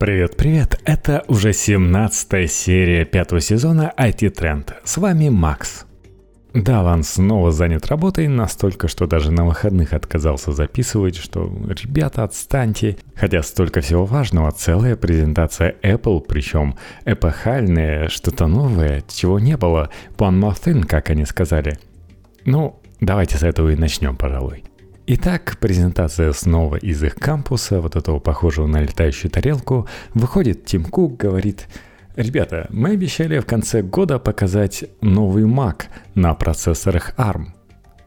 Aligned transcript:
Привет-привет, 0.00 0.80
это 0.86 1.24
уже 1.28 1.52
17 1.52 2.50
серия 2.50 3.04
пятого 3.04 3.42
сезона 3.42 3.92
IT 3.98 4.32
Trend. 4.34 4.72
С 4.82 4.96
вами 4.96 5.28
Макс. 5.28 5.84
Да, 6.54 6.82
Ван 6.82 7.02
снова 7.02 7.52
занят 7.52 7.86
работой, 7.88 8.26
настолько, 8.26 8.88
что 8.88 9.06
даже 9.06 9.30
на 9.30 9.44
выходных 9.44 9.92
отказался 9.92 10.52
записывать, 10.52 11.16
что 11.16 11.52
«Ребята, 11.68 12.24
отстаньте!» 12.24 12.96
Хотя 13.14 13.42
столько 13.42 13.82
всего 13.82 14.06
важного, 14.06 14.50
целая 14.52 14.96
презентация 14.96 15.76
Apple, 15.82 16.24
причем 16.26 16.76
эпохальная, 17.04 18.08
что-то 18.08 18.46
новое, 18.46 19.04
чего 19.06 19.38
не 19.38 19.58
было, 19.58 19.90
one 20.16 20.40
more 20.40 20.56
thing, 20.58 20.86
как 20.86 21.10
они 21.10 21.26
сказали. 21.26 21.78
Ну, 22.46 22.80
давайте 23.02 23.36
с 23.36 23.42
этого 23.42 23.68
и 23.68 23.76
начнем, 23.76 24.16
пожалуй. 24.16 24.64
Итак, 25.12 25.56
презентация 25.58 26.32
снова 26.32 26.76
из 26.76 27.02
их 27.02 27.16
кампуса, 27.16 27.80
вот 27.80 27.96
этого 27.96 28.20
похожего 28.20 28.68
на 28.68 28.80
летающую 28.80 29.28
тарелку. 29.28 29.88
Выходит 30.14 30.66
Тим 30.66 30.84
Кук, 30.84 31.16
говорит, 31.16 31.66
ребята, 32.14 32.68
мы 32.70 32.90
обещали 32.90 33.40
в 33.40 33.44
конце 33.44 33.82
года 33.82 34.20
показать 34.20 34.84
новый 35.00 35.42
Mac 35.42 35.86
на 36.14 36.32
процессорах 36.34 37.12
ARM. 37.18 37.46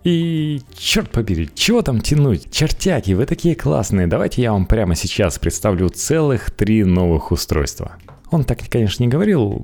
И 0.05 0.61
черт 0.73 1.11
побери, 1.11 1.49
чего 1.53 1.81
там 1.81 1.99
тянуть? 1.99 2.49
Чертяки, 2.49 3.11
вы 3.11 3.25
такие 3.25 3.55
классные, 3.55 4.07
давайте 4.07 4.41
я 4.41 4.53
вам 4.53 4.65
прямо 4.65 4.95
сейчас 4.95 5.37
представлю 5.37 5.89
целых 5.89 6.51
три 6.51 6.85
новых 6.85 7.33
устройства. 7.33 7.97
Он 8.33 8.43
так, 8.43 8.57
конечно, 8.67 9.03
не 9.03 9.09
говорил, 9.09 9.63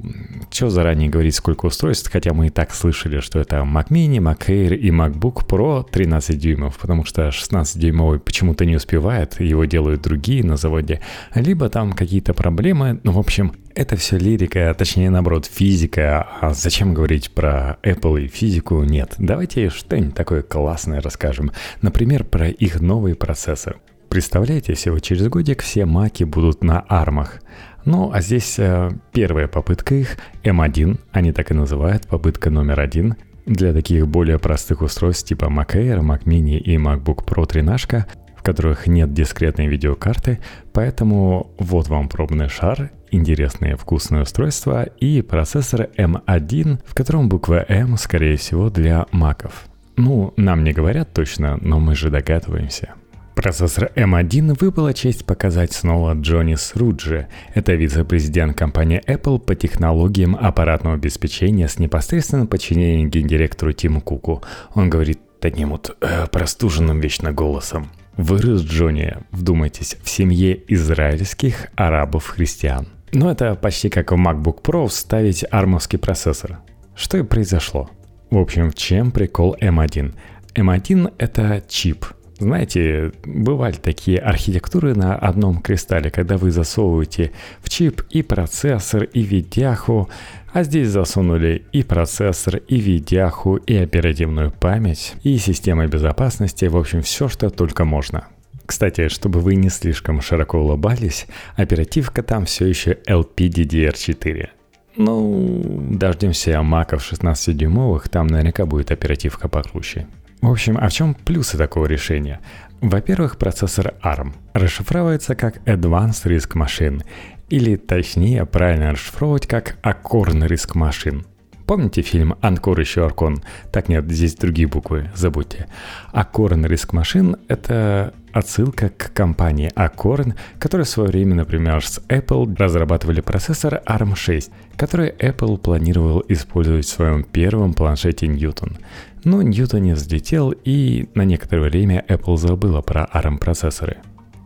что 0.52 0.70
заранее 0.70 1.10
говорить, 1.10 1.34
сколько 1.34 1.66
устройств, 1.66 2.12
хотя 2.12 2.34
мы 2.36 2.48
и 2.48 2.50
так 2.52 2.72
слышали, 2.72 3.20
что 3.20 3.40
это 3.40 3.56
Mac 3.56 3.88
Mini, 3.88 4.18
Mac 4.18 4.46
Air 4.48 4.76
и 4.76 4.92
MacBook 4.92 5.48
Pro 5.48 5.84
13 5.90 6.38
дюймов, 6.38 6.78
потому 6.78 7.04
что 7.04 7.30
16-дюймовый 7.30 8.20
почему-то 8.20 8.66
не 8.66 8.76
успевает, 8.76 9.42
его 9.42 9.66
делают 9.66 10.04
другие 10.04 10.44
на 10.44 10.56
заводе, 10.56 11.02
либо 11.34 11.68
там 11.70 11.94
какие-то 11.94 12.36
проблемы, 12.36 13.00
ну, 13.04 13.14
в 13.14 13.18
общем, 13.18 13.54
это 13.74 13.96
все 13.96 14.20
лирика, 14.20 14.76
точнее, 14.78 15.10
наоборот, 15.10 15.48
физика. 15.48 16.28
А 16.40 16.54
зачем 16.54 16.94
говорить 16.94 17.32
про 17.32 17.80
Apple 17.82 18.26
и 18.26 18.28
физику? 18.28 18.84
Нет. 18.84 19.16
Давайте 19.18 19.72
что-нибудь 19.72 20.14
такое 20.14 20.44
классное 20.44 21.02
расскажем. 21.02 21.52
Например, 21.82 22.24
про 22.24 22.50
их 22.50 22.82
новый 22.82 23.16
процессор. 23.16 23.80
Представляете, 24.10 24.74
всего 24.74 24.98
через 24.98 25.28
годик 25.28 25.62
все 25.62 25.86
маки 25.86 26.24
будут 26.24 26.64
на 26.64 26.84
армах. 26.90 27.42
Ну, 27.90 28.12
а 28.14 28.22
здесь 28.22 28.60
э, 28.60 28.92
первая 29.14 29.48
попытка 29.48 29.96
их, 29.96 30.18
M1, 30.44 31.00
они 31.12 31.32
так 31.32 31.50
и 31.50 31.56
называют, 31.56 32.06
попытка 32.06 32.52
номер 32.52 32.82
один. 32.82 33.16
Для 33.48 33.74
таких 33.74 34.08
более 34.08 34.38
простых 34.38 34.84
устройств 34.84 35.28
типа 35.28 35.46
Mac 35.46 35.74
Air, 35.74 36.02
Mac 36.02 36.24
Mini 36.26 36.60
и 36.60 36.78
MacBook 36.78 37.26
Pro 37.26 37.48
13, 37.48 38.06
в 38.38 38.44
которых 38.44 38.86
нет 38.86 39.12
дискретной 39.12 39.66
видеокарты, 39.66 40.38
поэтому 40.72 41.50
вот 41.58 41.88
вам 41.88 42.10
пробный 42.10 42.48
шар, 42.48 42.92
интересное 43.10 43.76
вкусное 43.76 44.22
устройство 44.22 44.84
и 44.84 45.24
процессор 45.24 45.90
M1, 45.98 46.82
в 46.86 46.94
котором 46.94 47.28
буква 47.28 47.66
M, 47.68 47.98
скорее 47.98 48.38
всего, 48.38 48.70
для 48.70 49.08
маков. 49.12 49.66
Ну, 49.98 50.36
нам 50.38 50.64
не 50.64 50.74
говорят 50.74 51.12
точно, 51.12 51.58
но 51.60 51.80
мы 51.80 51.96
же 51.96 52.12
догадываемся. 52.12 52.94
Процессор 53.42 53.90
M1 53.96 54.58
выпала 54.60 54.94
честь 54.94 55.26
показать 55.26 55.72
снова 55.72 56.14
Джонни 56.14 56.56
Сруджи. 56.56 57.30
Это 57.54 57.74
вице-президент 57.74 58.58
компании 58.58 59.02
Apple 59.08 59.40
по 59.40 59.56
технологиям 59.56 60.36
аппаратного 60.36 60.98
обеспечения 60.98 61.70
с 61.70 61.80
непосредственным 61.80 62.48
подчинением 62.48 63.10
гендиректору 63.10 63.72
Тиму 63.72 64.02
Куку. 64.02 64.44
Он 64.74 64.90
говорит 64.90 65.22
таким 65.40 65.70
вот 65.70 65.96
э, 66.02 66.28
простуженным 66.28 67.00
вечно 67.00 67.32
голосом. 67.32 67.90
Вырос 68.18 68.62
Джонни, 68.64 69.16
вдумайтесь, 69.32 69.96
в 70.04 70.10
семье 70.10 70.62
израильских 70.68 71.68
арабов-христиан. 71.78 72.90
Но 73.14 73.32
это 73.32 73.56
почти 73.56 73.88
как 73.88 74.12
в 74.12 74.16
MacBook 74.16 74.62
Pro 74.62 74.90
вставить 74.90 75.46
армовский 75.50 75.98
процессор. 75.98 76.60
Что 76.94 77.18
и 77.18 77.24
произошло. 77.24 77.90
В 78.32 78.38
общем, 78.38 78.70
в 78.70 78.76
чем 78.76 79.12
прикол 79.12 79.56
M1? 79.62 80.14
M1 80.56 81.14
это 81.18 81.64
чип– 81.70 82.06
знаете, 82.40 83.12
бывали 83.26 83.76
такие 83.76 84.18
архитектуры 84.18 84.96
на 84.96 85.16
одном 85.16 85.60
кристалле, 85.60 86.10
когда 86.10 86.38
вы 86.38 86.52
засовываете 86.52 87.32
в 87.62 87.70
чип 87.70 88.02
и 88.10 88.24
процессор, 88.24 89.04
и 89.04 89.22
видяху, 89.22 90.10
а 90.54 90.64
здесь 90.64 90.88
засунули 90.88 91.64
и 91.72 91.84
процессор, 91.84 92.58
и 92.58 92.78
видяху, 92.78 93.58
и 93.58 93.76
оперативную 93.76 94.52
память, 94.52 95.16
и 95.24 95.38
системы 95.38 95.88
безопасности, 95.88 96.66
в 96.66 96.78
общем, 96.78 97.02
все, 97.02 97.28
что 97.28 97.50
только 97.50 97.86
можно. 97.86 98.28
Кстати, 98.66 99.10
чтобы 99.10 99.40
вы 99.40 99.56
не 99.56 99.70
слишком 99.70 100.22
широко 100.22 100.60
улыбались, 100.60 101.28
оперативка 101.56 102.24
там 102.24 102.46
все 102.46 102.68
еще 102.68 102.98
LPDDR4. 103.08 104.50
Ну, 104.96 105.62
дождемся 105.92 106.62
маков 106.62 107.02
16-дюймовых, 107.12 108.10
там 108.10 108.28
наверняка 108.28 108.66
будет 108.66 108.92
оперативка 108.92 109.48
покруче. 109.48 110.08
В 110.42 110.50
общем, 110.50 110.78
а 110.80 110.88
в 110.88 110.94
чем 110.94 111.14
плюсы 111.16 111.58
такого 111.58 111.86
решения? 111.86 112.40
Во-первых, 112.82 113.38
процессор 113.38 113.94
ARM 114.02 114.34
расшифровывается 114.54 115.36
как 115.36 115.58
Advanced 115.68 116.26
Risk 116.26 116.54
Machine, 116.54 117.04
или 117.50 117.76
точнее 117.76 118.46
правильно 118.46 118.92
расшифровывать 118.92 119.48
как 119.48 119.76
Acorn 119.84 120.48
Risk 120.48 120.76
Machine. 120.76 121.26
Помните 121.66 122.02
фильм 122.02 122.36
«Анкор 122.42 122.80
еще 122.80 123.06
Аркон»? 123.06 123.44
Так 123.72 123.90
нет, 123.90 124.10
здесь 124.10 124.34
другие 124.34 124.68
буквы, 124.68 125.12
забудьте. 125.14 125.68
Acorn 126.14 126.66
Risk 126.66 126.92
Machine— 126.92 127.38
это 127.48 128.14
отсылка 128.32 128.90
к 128.90 129.14
компании 129.14 129.72
Acorn, 129.76 130.34
которая 130.60 130.86
в 130.86 130.90
свое 130.90 131.10
время, 131.10 131.36
например, 131.36 131.86
с 131.86 132.02
Apple 132.10 132.56
разрабатывали 132.58 133.22
процессор 133.22 133.82
ARM6, 133.86 134.52
который 134.76 135.10
Apple 135.12 135.58
планировал 135.58 136.24
использовать 136.28 136.86
в 136.86 136.90
своем 136.90 137.24
первом 137.24 137.74
планшете 137.74 138.28
Newton. 138.28 138.78
Но 139.24 139.42
Ньютон 139.42 139.84
не 139.84 139.94
взлетел, 139.94 140.52
и 140.52 141.10
на 141.14 141.26
некоторое 141.26 141.70
время 141.70 142.06
Apple 142.08 142.38
забыла 142.38 142.82
про 142.82 143.08
ARM-процессоры. 143.14 143.98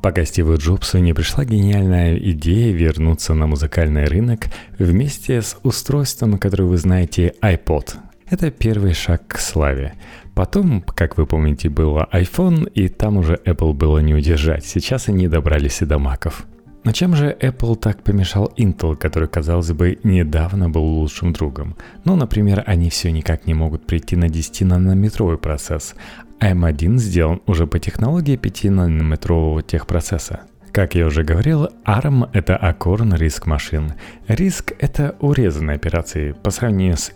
Пока 0.02 0.26
Стиву 0.26 0.58
Джобсу 0.58 0.98
не 0.98 1.14
пришла 1.14 1.46
гениальная 1.46 2.18
идея 2.18 2.74
вернуться 2.74 3.34
на 3.34 3.48
музыкальный 3.48 4.04
рынок 4.04 4.48
вместе 4.78 5.42
с 5.42 5.56
устройством, 5.64 6.38
которое 6.38 6.66
вы 6.66 6.76
знаете, 6.76 7.34
iPod. 7.42 7.96
Это 8.30 8.52
первый 8.52 8.94
шаг 8.94 9.28
к 9.28 9.38
славе. 9.38 9.94
Потом, 10.36 10.82
как 10.82 11.18
вы 11.18 11.26
помните, 11.28 11.70
было 11.70 12.08
iPhone, 12.12 12.70
и 12.70 12.88
там 12.88 13.18
уже 13.18 13.40
Apple 13.46 13.74
было 13.74 14.00
не 14.00 14.16
удержать. 14.16 14.66
Сейчас 14.66 15.10
они 15.10 15.28
добрались 15.28 15.82
и 15.82 15.86
до 15.86 16.00
маков. 16.00 16.46
Но 16.84 16.92
чем 16.92 17.16
же 17.16 17.36
Apple 17.40 17.78
так 17.78 18.04
помешал 18.04 18.52
Intel, 18.58 18.96
который, 18.98 19.30
казалось 19.30 19.72
бы, 19.72 20.00
недавно 20.04 20.70
был 20.70 20.84
лучшим 20.84 21.32
другом? 21.32 21.78
Ну, 22.04 22.16
например, 22.16 22.64
они 22.66 22.90
все 22.90 23.12
никак 23.12 23.48
не 23.48 23.54
могут 23.54 23.86
прийти 23.86 24.16
на 24.18 24.26
10-нанометровый 24.26 25.38
процесс, 25.38 25.96
а 26.40 26.52
M1 26.52 26.98
сделан 26.98 27.42
уже 27.46 27.68
по 27.68 27.80
технологии 27.80 28.38
5-нанометрового 28.38 29.62
техпроцесса. 29.62 30.42
Как 30.74 30.96
я 30.96 31.06
уже 31.06 31.24
говорил, 31.24 31.70
ARM— 31.86 32.30
это 32.34 32.56
Risk 32.56 33.46
Machine. 33.46 33.94
Риск— 34.28 34.74
это 34.80 35.16
урезанные 35.20 35.76
операции 35.76 36.32
по 36.34 36.50
сравнению 36.50 36.98
с 36.98 37.12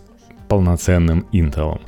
полноценным 0.48 1.26
Intel. 1.32 1.80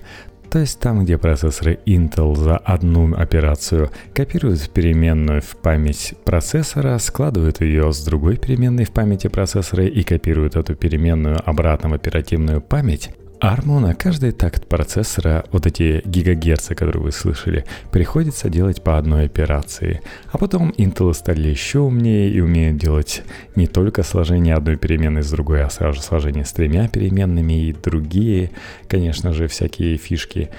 То 0.50 0.58
есть 0.58 0.80
там, 0.80 1.04
где 1.04 1.16
процессоры 1.16 1.78
Intel 1.86 2.34
за 2.34 2.56
одну 2.56 3.14
операцию 3.14 3.90
копируют 4.12 4.68
переменную 4.70 5.42
в 5.42 5.56
память 5.56 6.14
процессора, 6.24 6.98
складывают 6.98 7.60
ее 7.60 7.92
с 7.92 8.04
другой 8.04 8.36
переменной 8.36 8.84
в 8.84 8.90
памяти 8.90 9.28
процессора 9.28 9.86
и 9.86 10.02
копируют 10.02 10.56
эту 10.56 10.74
переменную 10.74 11.38
обратно 11.48 11.90
в 11.90 11.94
оперативную 11.94 12.60
память, 12.60 13.10
Арму 13.42 13.80
на 13.80 13.94
каждый 13.94 14.32
такт 14.32 14.66
процессора, 14.66 15.46
вот 15.50 15.64
эти 15.66 16.02
гигагерцы, 16.04 16.74
которые 16.74 17.02
вы 17.02 17.10
слышали, 17.10 17.64
приходится 17.90 18.50
делать 18.50 18.82
по 18.82 18.98
одной 18.98 19.24
операции. 19.24 20.02
А 20.30 20.36
потом 20.36 20.74
Intel 20.76 21.14
стали 21.14 21.48
еще 21.48 21.78
умнее 21.78 22.30
и 22.30 22.40
умеют 22.40 22.76
делать 22.76 23.22
не 23.56 23.66
только 23.66 24.02
сложение 24.02 24.54
одной 24.54 24.76
переменной 24.76 25.22
с 25.22 25.30
другой, 25.30 25.64
а 25.64 25.70
сразу 25.70 26.02
сложение 26.02 26.44
с 26.44 26.52
тремя 26.52 26.86
переменными 26.88 27.68
и 27.68 27.72
другие, 27.72 28.50
конечно 28.88 29.32
же, 29.32 29.48
всякие 29.48 29.96
фишки. 29.96 30.50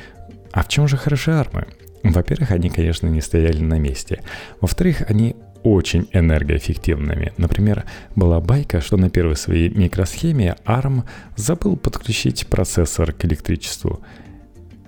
А 0.51 0.63
в 0.63 0.67
чем 0.67 0.87
же 0.87 0.97
хороши 0.97 1.29
армы? 1.31 1.67
Во-первых, 2.01 2.49
они, 2.49 2.71
конечно, 2.71 3.05
не 3.05 3.21
стояли 3.21 3.61
на 3.61 3.77
месте. 3.77 4.21
Во-вторых, 4.59 5.03
они 5.07 5.35
очень 5.63 6.07
энергоэффективными. 6.11 7.33
Например, 7.37 7.85
была 8.15 8.39
байка, 8.39 8.81
что 8.81 8.97
на 8.97 9.09
первой 9.09 9.35
своей 9.35 9.69
микросхеме 9.69 10.55
ARM 10.65 11.03
забыл 11.35 11.77
подключить 11.77 12.47
процессор 12.47 13.13
к 13.13 13.25
электричеству. 13.25 14.01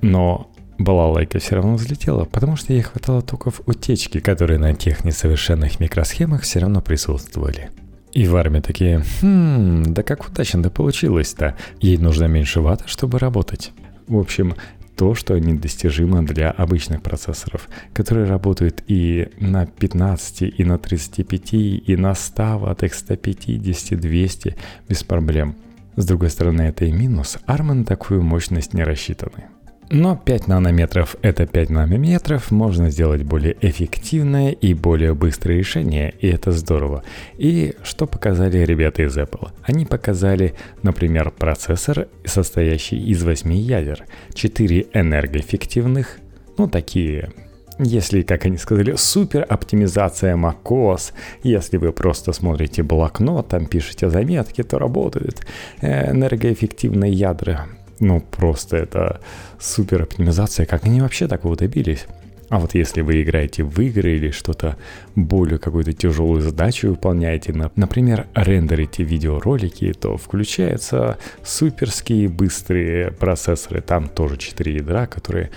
Но 0.02 0.52
балалайка 0.78 1.40
все 1.40 1.56
равно 1.56 1.76
взлетела, 1.76 2.26
потому 2.26 2.56
что 2.56 2.74
ей 2.74 2.82
хватало 2.82 3.22
токов 3.22 3.62
утечки, 3.66 4.20
которые 4.20 4.60
на 4.60 4.74
тех 4.74 5.06
несовершенных 5.06 5.80
микросхемах 5.80 6.42
все 6.42 6.60
равно 6.60 6.82
присутствовали. 6.82 7.70
И 8.12 8.28
в 8.28 8.36
армии 8.36 8.60
такие, 8.60 9.04
хм, 9.22 9.84
да 9.88 10.04
как 10.04 10.28
удачно 10.28 10.62
да 10.62 10.70
получилось-то, 10.70 11.56
ей 11.80 11.98
нужно 11.98 12.26
меньше 12.26 12.62
ватта, 12.62 12.88
чтобы 12.88 13.18
работать. 13.18 13.72
В 14.08 14.18
общем, 14.18 14.56
то, 14.96 15.16
что 15.16 15.38
недостижимо 15.40 16.26
для 16.26 16.52
обычных 16.52 17.02
процессоров, 17.02 17.70
которые 17.94 18.26
работают 18.26 18.84
и 18.88 19.30
на 19.40 19.66
15, 19.66 20.42
и 20.42 20.64
на 20.64 20.78
35, 20.78 21.54
и 21.54 21.96
на 21.98 22.16
100 22.16 22.58
ваттах, 22.60 22.94
150, 22.94 24.00
200 24.00 24.56
без 24.90 25.04
проблем. 25.04 25.56
С 25.96 26.06
другой 26.06 26.30
стороны, 26.30 26.64
это 26.64 26.86
и 26.86 26.92
минус. 26.92 27.38
ARM 27.48 27.74
на 27.74 27.86
такую 27.86 28.24
мощность 28.24 28.74
не 28.74 28.84
рассчитаны. 28.84 29.53
Но 29.96 30.16
5 30.16 30.48
нанометров 30.48 31.16
это 31.22 31.46
5 31.46 31.70
нанометров, 31.70 32.50
можно 32.50 32.90
сделать 32.90 33.22
более 33.22 33.56
эффективное 33.62 34.50
и 34.50 34.74
более 34.74 35.14
быстрое 35.14 35.60
решение, 35.60 36.16
и 36.20 36.28
это 36.30 36.52
здорово. 36.52 37.04
И 37.38 37.76
что 37.84 38.08
показали 38.08 38.58
ребята 38.58 39.04
из 39.04 39.16
Apple? 39.16 39.52
Они 39.62 39.86
показали, 39.86 40.56
например, 40.82 41.30
процессор, 41.30 42.08
состоящий 42.26 42.98
из 42.98 43.22
8 43.22 43.54
ядер, 43.54 44.06
4 44.34 44.88
энергоэффективных, 44.94 46.18
ну 46.58 46.68
такие 46.68 47.32
если, 47.78 48.24
как 48.24 48.46
они 48.46 48.58
сказали, 48.58 48.96
супер 48.96 49.46
оптимизация 49.48 50.36
macOS, 50.36 51.12
если 51.44 51.78
вы 51.78 51.92
просто 51.92 52.34
смотрите 52.34 52.82
блокнот, 52.82 53.50
там 53.50 53.68
пишете 53.68 54.10
заметки, 54.10 54.64
то 54.64 54.80
работают 54.80 55.46
э, 55.82 56.12
энергоэффективные 56.12 57.12
ядра 57.12 57.68
ну 58.04 58.20
просто 58.20 58.78
это 58.78 59.22
супер 59.60 60.04
оптимизация, 60.04 60.66
как 60.66 60.86
они 60.86 61.02
вообще 61.02 61.28
такого 61.28 61.56
добились? 61.56 62.06
А 62.50 62.60
вот 62.60 62.76
если 62.76 63.02
вы 63.02 63.24
играете 63.24 63.64
в 63.64 63.80
игры 63.80 64.12
или 64.16 64.30
что-то 64.30 64.78
более 65.16 65.58
какую-то 65.58 65.94
тяжелую 65.94 66.42
задачу 66.42 66.90
выполняете, 66.90 67.54
например, 67.76 68.28
рендерите 68.36 69.04
видеоролики, 69.04 69.92
то 69.94 70.18
включаются 70.18 71.18
суперские 71.44 72.28
быстрые 72.28 73.12
процессоры. 73.12 73.82
Там 73.82 74.10
тоже 74.10 74.38
4 74.38 74.76
ядра, 74.76 75.08
которые 75.08 75.50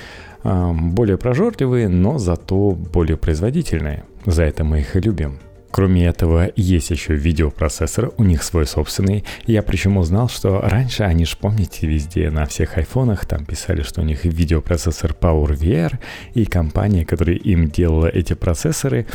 э, 0.43 0.73
более 0.73 1.19
прожорливые, 1.19 1.89
но 1.89 2.19
зато 2.19 2.71
более 2.71 3.17
производительные. 3.17 4.05
За 4.25 4.45
это 4.45 4.65
мы 4.65 4.81
их 4.81 4.97
и 4.97 5.01
любим. 5.01 5.39
Кроме 5.77 6.07
этого, 6.07 6.51
есть 6.57 6.89
еще 6.89 7.15
видеопроцессор, 7.15 8.11
у 8.17 8.25
них 8.25 8.43
свой 8.43 8.65
собственный. 8.65 9.25
Я 9.47 9.63
причем 9.63 9.99
узнал, 9.99 10.31
что 10.31 10.59
раньше 10.63 11.03
они 11.03 11.27
же, 11.27 11.37
помните, 11.39 11.87
везде 11.87 12.31
на 12.31 12.47
всех 12.47 12.79
айфонах 12.79 13.27
там 13.27 13.45
писали, 13.45 13.83
что 13.83 14.01
у 14.01 14.05
них 14.05 14.25
видеопроцессор 14.25 15.13
PowerVR, 15.13 15.99
и 16.33 16.47
компания, 16.47 17.05
которая 17.05 17.37
им 17.37 17.69
делала 17.69 18.07
эти 18.07 18.33
процессоры, 18.33 19.07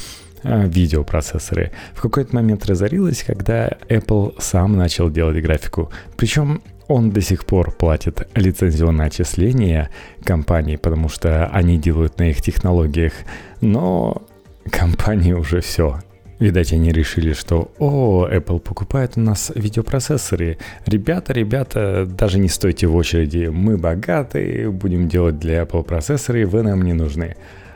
а, 0.44 0.68
видеопроцессоры, 0.68 1.72
в 1.96 2.02
какой-то 2.04 2.36
момент 2.36 2.68
разорилась, 2.68 3.24
когда 3.24 3.68
Apple 3.90 4.36
сам 4.38 4.78
начал 4.78 5.10
делать 5.10 5.42
графику. 5.42 5.92
Причем 6.16 6.62
он 6.88 7.10
до 7.10 7.22
сих 7.22 7.46
пор 7.46 7.72
платит 7.72 8.30
лицензионное 8.36 9.08
отчисление 9.08 9.90
компании, 10.24 10.76
потому 10.76 11.10
что 11.10 11.48
они 11.48 11.80
делают 11.80 12.20
на 12.20 12.30
их 12.30 12.40
технологиях, 12.44 13.14
но 13.62 14.22
компания 14.70 15.36
уже 15.36 15.62
все, 15.62 16.02
Видать, 16.42 16.74
они 16.74 16.92
решили, 16.92 17.34
что 17.34 17.72
«О, 17.78 18.28
Apple 18.28 18.60
покупает 18.60 19.16
у 19.16 19.20
нас 19.20 19.52
видеопроцессоры. 19.54 20.58
Ребята, 20.88 21.34
ребята, 21.34 22.08
даже 22.08 22.40
не 22.40 22.50
стойте 22.50 22.88
в 22.88 22.96
очереди. 22.96 23.46
Мы 23.46 23.78
богатые, 23.78 24.72
будем 24.72 25.08
делать 25.08 25.38
для 25.38 25.62
Apple 25.62 25.84
процессоры, 25.84 26.48
вы 26.48 26.64
нам 26.64 26.82
не 26.82 26.94
нужны». 26.94 27.36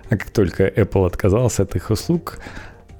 А 0.09 0.17
как 0.17 0.31
только 0.31 0.67
Apple 0.67 1.05
отказался 1.05 1.61
от 1.61 1.75
их 1.75 1.91
услуг, 1.91 2.39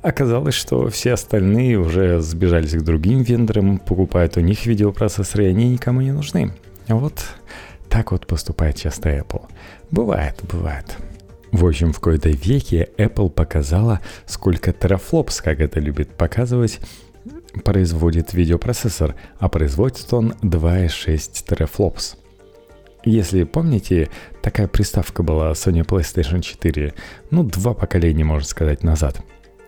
оказалось, 0.04 0.54
что 0.54 0.88
все 0.90 1.14
остальные 1.14 1.80
уже 1.80 2.20
сбежались 2.20 2.76
к 2.76 2.84
другим 2.84 3.24
вендорам, 3.24 3.80
покупают 3.80 4.38
у 4.38 4.42
них 4.42 4.68
видеопроцессоры, 4.68 5.46
и 5.46 5.50
они 5.50 5.70
никому 5.70 6.02
не 6.02 6.12
нужны. 6.12 6.52
Вот 6.88 7.26
так 7.90 8.12
вот 8.12 8.28
поступает 8.28 8.76
часто 8.76 9.10
Apple. 9.10 9.42
Бывает, 9.90 10.36
бывает. 10.44 10.96
В 11.56 11.66
общем, 11.66 11.94
в 11.94 12.02
какой-то 12.02 12.28
веке 12.28 12.90
Apple 12.98 13.30
показала, 13.30 14.02
сколько 14.26 14.74
терафлопс, 14.74 15.40
как 15.40 15.62
это 15.62 15.80
любит 15.80 16.10
показывать, 16.10 16.82
производит 17.64 18.34
видеопроцессор, 18.34 19.16
а 19.40 19.48
производит 19.48 20.12
он 20.12 20.34
2,6 20.42 21.46
терафлопс. 21.48 22.18
Если 23.06 23.46
помните, 23.46 24.10
такая 24.42 24.68
приставка 24.68 25.24
была 25.24 25.52
Sony 25.52 25.86
PlayStation 25.86 26.42
4, 26.42 26.94
ну, 27.32 27.44
два 27.44 27.74
поколения, 27.74 28.26
можно 28.26 28.46
сказать, 28.46 28.84
назад. 28.84 29.22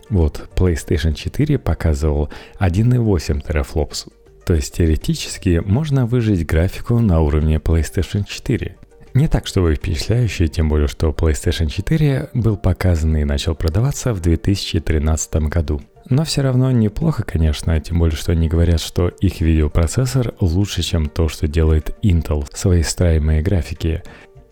Вот, 0.09 0.49
PlayStation 0.57 1.13
4 1.13 1.57
показывал 1.57 2.29
1,8 2.59 3.47
терафлопс, 3.47 4.07
то 4.45 4.53
есть 4.53 4.75
теоретически 4.75 5.61
можно 5.65 6.05
выжить 6.05 6.45
графику 6.45 6.99
на 6.99 7.21
уровне 7.21 7.59
PlayStation 7.59 8.25
4. 8.27 8.75
Не 9.17 9.27
так, 9.27 9.47
чтобы 9.47 9.73
впечатляющий, 9.73 10.47
тем 10.47 10.69
более, 10.69 10.87
что 10.87 11.09
PlayStation 11.09 11.65
4 11.65 12.29
был 12.35 12.55
показан 12.55 13.17
и 13.17 13.23
начал 13.23 13.55
продаваться 13.55 14.13
в 14.13 14.21
2013 14.21 15.47
году. 15.47 15.81
Но 16.07 16.23
все 16.23 16.43
равно 16.43 16.69
неплохо, 16.69 17.23
конечно, 17.23 17.81
тем 17.81 17.97
более, 17.97 18.15
что 18.15 18.33
они 18.33 18.47
говорят, 18.47 18.79
что 18.79 19.07
их 19.07 19.41
видеопроцессор 19.41 20.35
лучше, 20.39 20.83
чем 20.83 21.07
то, 21.07 21.29
что 21.29 21.47
делает 21.47 21.97
Intel 22.03 22.45
в 22.47 22.55
своей 22.55 22.83
встраиваемой 22.83 23.41
графике. 23.41 24.03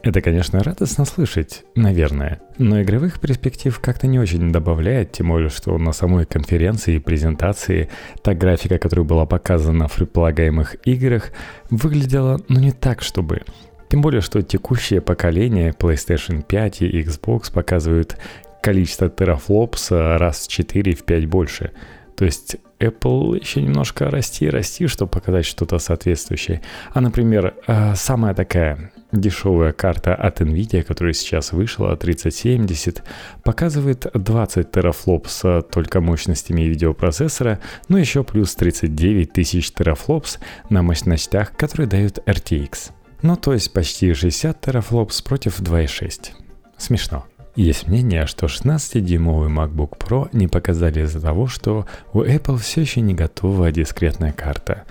Это, 0.02 0.22
конечно, 0.22 0.64
радостно 0.64 1.06
слышать, 1.06 1.64
наверное, 1.76 2.42
но 2.58 2.82
игровых 2.82 3.20
перспектив 3.20 3.80
как-то 3.80 4.08
не 4.08 4.18
очень 4.18 4.52
добавляет, 4.52 5.12
тем 5.12 5.28
более, 5.30 5.50
что 5.50 5.78
на 5.78 5.92
самой 5.92 6.26
конференции 6.26 6.96
и 6.96 7.00
презентации 7.00 7.92
та 8.24 8.34
графика, 8.34 8.80
которая 8.80 9.06
была 9.06 9.28
показана 9.28 9.88
в 9.88 9.94
предполагаемых 9.94 10.78
играх, 10.88 11.34
выглядела, 11.70 12.42
ну 12.48 12.60
не 12.60 12.72
так, 12.72 13.04
чтобы 13.04 13.44
тем 13.90 14.02
более, 14.02 14.22
что 14.22 14.42
текущее 14.42 15.02
поколение 15.02 15.72
PlayStation 15.72 16.44
5 16.44 16.82
и 16.82 17.02
Xbox 17.02 17.52
показывают 17.52 18.18
количество 18.62 19.10
терафлопс 19.10 19.92
раз 19.92 20.48
в 20.48 20.48
4 20.48 20.96
в 20.96 21.04
5 21.04 21.26
больше. 21.28 21.72
То 22.16 22.26
есть 22.26 22.58
Apple 22.80 23.40
еще 23.40 23.62
немножко 23.62 24.10
расти 24.10 24.46
и 24.46 24.50
расти, 24.50 24.88
чтобы 24.88 25.12
показать 25.12 25.46
что-то 25.46 25.80
соответствующее. 25.80 26.62
А, 26.94 27.02
например, 27.02 27.54
э, 27.68 27.96
самая 27.96 28.34
такая 28.34 28.92
дешевая 29.12 29.72
карта 29.72 30.14
от 30.14 30.42
NVIDIA, 30.42 30.84
которая 30.84 31.14
сейчас 31.14 31.54
вышла, 31.54 31.96
3070, 31.96 33.04
показывает 33.44 34.08
20 34.14 34.72
терафлопс 34.72 35.44
только 35.72 36.02
мощностями 36.02 36.64
видеопроцессора, 36.64 37.60
но 37.88 37.98
еще 37.98 38.24
плюс 38.24 38.56
39 38.56 39.32
тысяч 39.32 39.72
терафлопс 39.72 40.40
на 40.70 40.82
мощностях, 40.82 41.56
которые 41.56 41.88
дают 41.88 42.20
RTX. 42.26 42.92
Ну, 43.26 43.36
то 43.36 43.54
есть 43.54 43.74
почти 43.74 44.14
60 44.14 44.62
терафлопс 44.62 45.24
против 45.24 45.60
2,6. 45.60 46.34
Смешно. 46.78 47.26
Есть 47.56 47.88
мнение, 47.88 48.28
что 48.28 48.46
16-дюймовый 48.46 49.50
MacBook 49.50 49.98
Pro 49.98 50.30
не 50.32 50.48
показали 50.48 51.02
из-за 51.02 51.20
того, 51.20 51.48
что 51.48 51.88
у 52.14 52.22
Apple 52.22 52.60
все 52.60 52.82
еще 52.82 53.02
не 53.02 53.16
готова 53.16 53.72
дискретная 53.72 54.32
карта. 54.32 54.84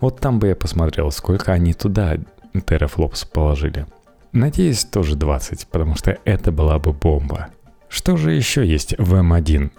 Вот 0.00 0.20
там 0.20 0.38
бы 0.38 0.46
я 0.46 0.56
посмотрел, 0.56 1.10
сколько 1.10 1.52
они 1.52 1.74
туда 1.74 2.16
терафлопс 2.64 3.26
положили. 3.26 3.84
Надеюсь, 4.32 4.86
тоже 4.86 5.14
20, 5.14 5.66
потому 5.66 5.94
что 5.94 6.16
это 6.24 6.50
была 6.50 6.78
бы 6.78 6.94
бомба. 6.94 7.48
Что 7.90 8.16
же 8.16 8.32
еще 8.32 8.66
есть 8.66 8.94
в 8.96 9.12
M1? 9.12 9.70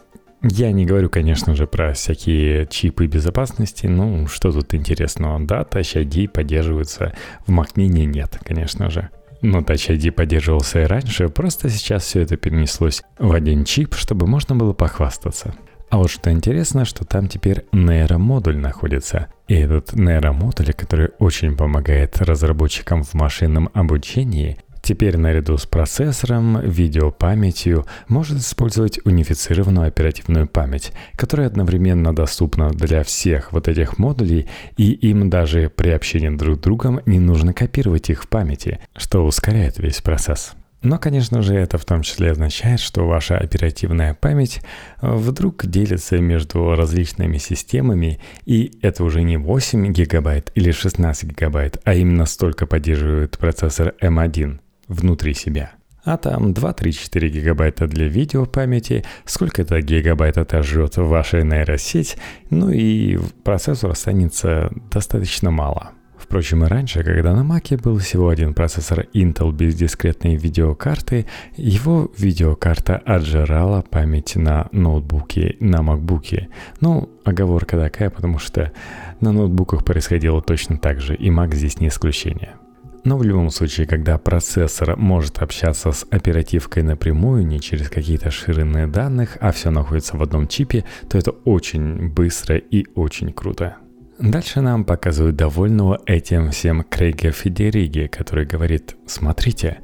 Я 0.44 0.74
не 0.74 0.86
говорю, 0.86 1.10
конечно 1.10 1.56
же, 1.56 1.68
про 1.68 1.94
всякие 1.94 2.68
чипы 2.68 3.08
безопасности. 3.08 3.86
Ну, 3.86 4.28
что 4.28 4.52
тут 4.52 4.74
интересного? 4.74 5.40
Да, 5.40 5.62
Touch 5.62 6.04
ID 6.04 6.28
поддерживается. 6.28 7.14
В 7.48 7.52
Mac 7.52 7.76
Mini 7.76 8.04
нет, 8.04 8.38
конечно 8.44 8.90
же. 8.90 9.10
Но 9.42 9.60
Touch 9.60 9.96
ID 9.96 10.12
поддерживался 10.12 10.82
и 10.82 10.86
раньше, 10.86 11.30
просто 11.30 11.70
сейчас 11.70 12.04
все 12.04 12.22
это 12.22 12.36
перенеслось 12.36 13.04
в 13.20 13.32
один 13.32 13.64
чип, 13.64 13.96
чтобы 13.96 14.28
можно 14.28 14.56
было 14.56 14.74
похвастаться. 14.74 15.54
А 15.90 15.98
вот 15.98 16.10
что 16.10 16.32
интересно, 16.32 16.86
что 16.86 17.06
там 17.06 17.28
теперь 17.28 17.66
нейромодуль 17.72 18.58
находится. 18.58 19.28
И 19.48 19.54
этот 19.54 19.94
нейромодуль, 19.94 20.74
который 20.74 21.12
очень 21.20 21.56
помогает 21.56 22.20
разработчикам 22.20 23.04
в 23.04 23.14
машинном 23.14 23.70
обучении, 23.74 24.58
Теперь 24.84 25.16
наряду 25.16 25.58
с 25.58 25.66
процессором, 25.66 26.60
видеопамятью 26.60 27.86
может 28.10 28.40
использовать 28.40 29.00
унифицированную 29.06 29.88
оперативную 29.88 30.46
память, 30.46 30.92
которая 31.16 31.48
одновременно 31.48 32.14
доступна 32.14 32.70
для 32.70 33.06
всех 33.06 33.54
вот 33.54 33.70
этих 33.70 33.98
модулей, 33.98 34.50
и 34.76 34.92
им 34.92 35.30
даже 35.30 35.70
при 35.74 35.88
общении 35.92 36.36
друг 36.36 36.58
с 36.58 36.60
другом 36.60 37.00
не 37.06 37.20
нужно 37.20 37.54
копировать 37.54 38.10
их 38.10 38.24
в 38.24 38.28
памяти, 38.28 38.82
что 38.98 39.26
ускоряет 39.26 39.80
весь 39.80 40.02
процесс. 40.02 40.52
Но, 40.82 41.00
конечно 41.00 41.42
же, 41.42 41.56
это 41.56 41.78
в 41.78 41.86
том 41.86 42.02
числе 42.02 42.32
означает, 42.32 42.82
что 42.82 43.08
ваша 43.08 43.38
оперативная 43.38 44.14
память 44.14 44.62
вдруг 45.02 45.66
делится 45.66 46.18
между 46.18 46.76
различными 46.76 47.38
системами, 47.38 48.20
и 48.46 48.74
это 48.82 49.06
уже 49.06 49.22
не 49.22 49.38
8 49.38 49.94
гигабайт 49.94 50.52
или 50.56 50.72
16 50.72 51.30
гигабайт, 51.30 51.80
а 51.86 51.94
именно 51.94 52.26
столько 52.26 52.66
поддерживает 52.66 53.38
процессор 53.38 53.94
M1 54.02 54.60
внутри 54.88 55.34
себя. 55.34 55.74
А 56.04 56.18
там 56.18 56.52
2-3-4 56.52 57.30
гигабайта 57.30 57.88
для 57.88 58.08
видеопамяти, 58.08 59.06
сколько 59.26 59.62
это 59.62 59.82
гигабайт 59.82 60.38
отожжет 60.38 60.98
ваша 60.98 61.44
нейросеть, 61.44 62.18
ну 62.50 62.70
и 62.70 63.18
процессор 63.44 63.92
останется 63.92 64.70
достаточно 64.92 65.50
мало. 65.50 65.92
Впрочем, 66.18 66.64
и 66.64 66.68
раньше, 66.68 67.04
когда 67.04 67.34
на 67.34 67.42
Mac 67.42 67.82
был 67.82 67.98
всего 68.00 68.30
один 68.30 68.54
процессор 68.54 69.06
Intel 69.14 69.52
без 69.52 69.76
дискретной 69.76 70.36
видеокарты, 70.36 71.26
его 71.58 72.12
видеокарта 72.18 72.98
отжирала 72.98 73.82
память 73.82 74.36
на 74.36 74.68
ноутбуке, 74.72 75.58
на 75.60 75.82
MacBook. 75.82 76.48
Ну, 76.80 77.10
оговорка 77.26 77.78
такая, 77.78 78.10
потому 78.10 78.40
что 78.40 78.72
на 79.20 79.32
ноутбуках 79.32 79.84
происходило 79.84 80.42
точно 80.42 80.78
так 80.78 81.02
же, 81.02 81.14
и 81.14 81.30
Mac 81.30 81.54
здесь 81.54 81.80
не 81.80 81.90
исключение. 81.90 82.56
Но 83.04 83.18
в 83.18 83.24
любом 83.24 83.50
случае, 83.50 83.86
когда 83.86 84.18
процессор 84.18 84.96
может 84.96 85.40
общаться 85.40 85.92
с 85.92 86.06
оперативкой 86.10 86.84
напрямую, 86.84 87.46
не 87.46 87.60
через 87.60 87.90
какие-то 87.90 88.32
ширины 88.32 88.88
данных, 88.88 89.38
а 89.42 89.52
все 89.52 89.72
находится 89.72 90.16
в 90.16 90.24
одном 90.24 90.48
чипе, 90.48 90.86
то 91.10 91.18
это 91.18 91.32
очень 91.32 92.10
быстро 92.10 92.58
и 92.58 92.86
очень 92.96 93.34
круто. 93.34 93.78
Дальше 94.20 94.62
нам 94.62 94.86
показывают 94.86 95.36
довольного 95.36 96.00
этим 96.06 96.52
всем 96.52 96.84
Крейга 96.84 97.32
Федериги, 97.32 98.08
который 98.08 98.46
говорит, 98.46 98.96
смотрите, 99.06 99.80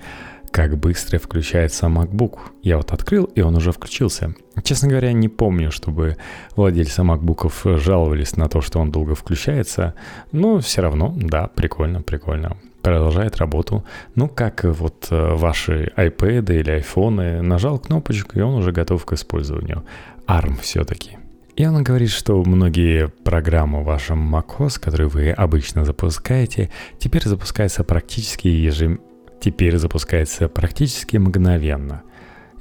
как 0.52 0.78
быстро 0.78 1.20
включается 1.20 1.88
MacBook. 1.88 2.38
Я 2.64 2.78
вот 2.78 2.92
открыл, 2.94 3.26
и 3.26 3.42
он 3.42 3.56
уже 3.56 3.72
включился. 3.72 4.34
Честно 4.64 4.88
говоря, 4.88 5.12
не 5.12 5.28
помню, 5.28 5.72
чтобы 5.72 6.16
владельцы 6.56 7.02
MacBook'ов 7.02 7.78
жаловались 7.80 8.38
на 8.38 8.48
то, 8.48 8.62
что 8.62 8.80
он 8.80 8.92
долго 8.92 9.14
включается, 9.14 9.94
но 10.32 10.60
все 10.60 10.82
равно, 10.82 11.14
да, 11.18 11.48
прикольно, 11.48 12.02
прикольно. 12.02 12.58
Продолжает 12.82 13.38
работу. 13.38 13.84
Ну, 14.16 14.30
как 14.30 14.64
вот 14.64 15.08
э, 15.12 15.36
ваши 15.36 15.92
iPad 15.98 16.60
или 16.60 16.80
iPhone, 16.80 17.42
нажал 17.42 17.80
кнопочку, 17.80 18.40
и 18.40 18.42
он 18.42 18.56
уже 18.56 18.72
готов 18.72 19.06
к 19.06 19.14
использованию. 19.14 19.84
ARM 20.28 20.60
все-таки. 20.62 21.18
И 21.60 21.66
он 21.66 21.84
говорит, 21.84 22.10
что 22.10 22.42
многие 22.42 23.10
программы 23.10 23.82
в 23.82 23.86
вашем 23.86 24.34
macOS, 24.34 24.80
которые 24.80 25.10
вы 25.10 25.32
обычно 25.32 25.84
запускаете, 25.84 26.70
теперь 27.00 27.24
запускаются 27.24 27.84
практически 27.84 28.48
ежем... 28.48 29.02
теперь 29.42 29.78
запускается 29.78 30.48
практически 30.48 31.18
мгновенно. 31.18 32.04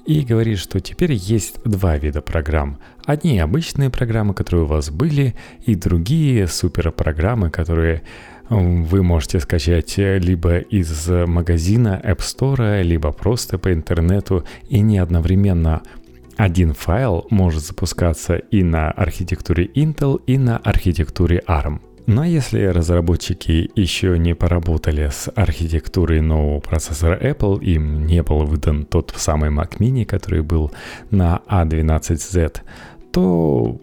И 0.04 0.22
говорит, 0.22 0.58
что 0.58 0.80
теперь 0.80 1.12
есть 1.12 1.62
два 1.62 1.96
вида 1.96 2.22
программ. 2.22 2.80
Одни 3.04 3.38
обычные 3.38 3.88
программы, 3.88 4.34
которые 4.34 4.64
у 4.64 4.66
вас 4.66 4.90
были, 4.90 5.36
и 5.64 5.76
другие 5.76 6.48
суперпрограммы, 6.48 7.50
которые 7.50 8.02
вы 8.48 9.02
можете 9.02 9.40
скачать 9.40 9.96
либо 9.96 10.58
из 10.58 11.08
магазина 11.08 12.00
App 12.04 12.18
Store, 12.18 12.82
либо 12.82 13.12
просто 13.12 13.58
по 13.58 13.72
интернету 13.72 14.44
и 14.68 14.80
не 14.80 14.98
одновременно 14.98 15.82
один 16.36 16.72
файл 16.72 17.26
может 17.30 17.64
запускаться 17.64 18.36
и 18.36 18.62
на 18.62 18.90
архитектуре 18.90 19.66
Intel, 19.66 20.20
и 20.26 20.38
на 20.38 20.56
архитектуре 20.58 21.42
ARM. 21.46 21.80
Но 22.06 22.24
если 22.24 22.64
разработчики 22.64 23.70
еще 23.74 24.18
не 24.18 24.34
поработали 24.34 25.10
с 25.12 25.30
архитектурой 25.34 26.22
нового 26.22 26.60
процессора 26.60 27.18
Apple, 27.18 27.62
им 27.62 28.06
не 28.06 28.22
был 28.22 28.46
выдан 28.46 28.86
тот 28.86 29.12
самый 29.14 29.50
Mac 29.50 29.76
Mini, 29.78 30.06
который 30.06 30.42
был 30.42 30.70
на 31.10 31.42
A12Z, 31.48 32.60
то 33.12 33.78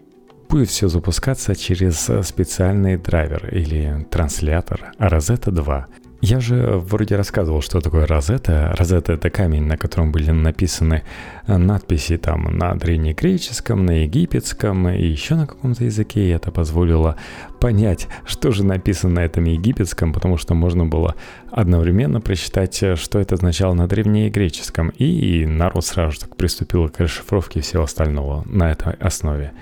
будет 0.48 0.68
все 0.68 0.88
запускаться 0.88 1.54
через 1.54 2.10
специальный 2.26 2.96
драйвер 2.96 3.48
или 3.54 4.06
транслятор 4.10 4.92
Rosetta 4.98 5.50
2. 5.50 5.86
Я 6.22 6.40
же 6.40 6.78
вроде 6.78 7.14
рассказывал, 7.16 7.60
что 7.60 7.80
такое 7.80 8.06
розета. 8.06 8.74
Розета— 8.76 9.12
это 9.14 9.28
камень, 9.28 9.64
на 9.64 9.76
котором 9.76 10.12
были 10.12 10.30
написаны 10.30 11.02
э, 11.46 11.56
надписи 11.56 12.16
там 12.16 12.56
на 12.56 12.74
древнегреческом, 12.74 13.84
на 13.84 14.02
египетском 14.02 14.88
и 14.88 15.06
еще 15.06 15.34
на 15.34 15.46
каком-то 15.46 15.84
языке. 15.84 16.26
И 16.26 16.30
это 16.30 16.50
позволило 16.50 17.16
понять, 17.60 18.08
что 18.24 18.50
же 18.50 18.64
написано 18.64 19.16
на 19.16 19.24
этом 19.24 19.44
египетском, 19.44 20.12
потому 20.12 20.38
что 20.38 20.54
можно 20.54 20.86
было 20.86 21.14
одновременно 21.50 22.20
прочитать, 22.22 22.82
э, 22.82 22.96
что 22.96 23.18
это 23.18 23.34
означало 23.34 23.74
на 23.74 23.86
древнегреческом. 23.86 24.88
И 24.96 25.44
народ 25.44 25.84
сразу 25.84 26.12
же 26.12 26.20
так 26.20 26.34
приступил 26.36 26.88
к 26.88 26.98
расшифровке 26.98 27.60
всего 27.60 27.82
остального 27.82 28.42
на 28.46 28.72
этой 28.72 28.94
основе. 28.94 29.52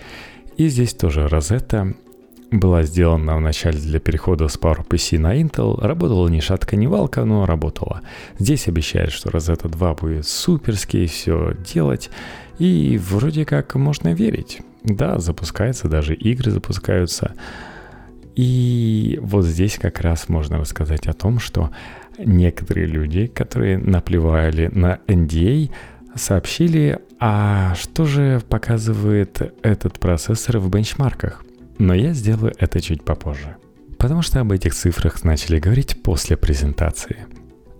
И 0.56 0.68
здесь 0.68 0.94
тоже 0.94 1.26
розета 1.26 1.94
была 2.50 2.84
сделана 2.84 3.36
вначале 3.36 3.78
для 3.78 3.98
перехода 3.98 4.48
с 4.48 4.58
PowerPC 4.58 5.18
на 5.18 5.40
Intel, 5.40 5.80
работала 5.80 6.28
ни 6.28 6.40
шатка, 6.40 6.76
ни 6.76 6.86
валка, 6.86 7.24
но 7.24 7.46
работала. 7.46 8.02
Здесь 8.38 8.68
обещают, 8.68 9.12
что 9.12 9.30
Rosetta 9.30 9.68
2 9.68 9.94
будет 9.94 10.26
суперский, 10.26 11.06
все 11.06 11.56
делать, 11.74 12.10
и 12.58 13.00
вроде 13.02 13.44
как 13.44 13.74
можно 13.74 14.14
верить. 14.14 14.60
Да, 14.84 15.18
запускается, 15.18 15.88
даже 15.88 16.14
игры 16.14 16.50
запускаются. 16.50 17.34
И 18.36 19.18
вот 19.22 19.44
здесь 19.44 19.78
как 19.78 20.00
раз 20.00 20.28
можно 20.28 20.58
рассказать 20.58 21.06
о 21.06 21.12
том, 21.12 21.38
что 21.38 21.70
некоторые 22.18 22.86
люди, 22.86 23.26
которые 23.26 23.78
наплевали 23.78 24.68
на 24.72 24.98
NDA, 25.06 25.70
сообщили, 26.14 26.98
а 27.20 27.74
что 27.74 28.04
же 28.04 28.42
показывает 28.48 29.40
этот 29.62 29.98
процессор 29.98 30.58
в 30.58 30.68
бенчмарках– 30.68 31.44
но 31.78 31.94
я 31.94 32.12
сделаю 32.12 32.52
это 32.58 32.80
чуть 32.80 33.04
попозже. 33.04 33.56
Потому 33.98 34.22
что 34.22 34.40
об 34.40 34.52
этих 34.52 34.74
цифрах 34.74 35.24
начали 35.24 35.58
говорить 35.58 36.02
после 36.02 36.36
презентации. 36.36 37.26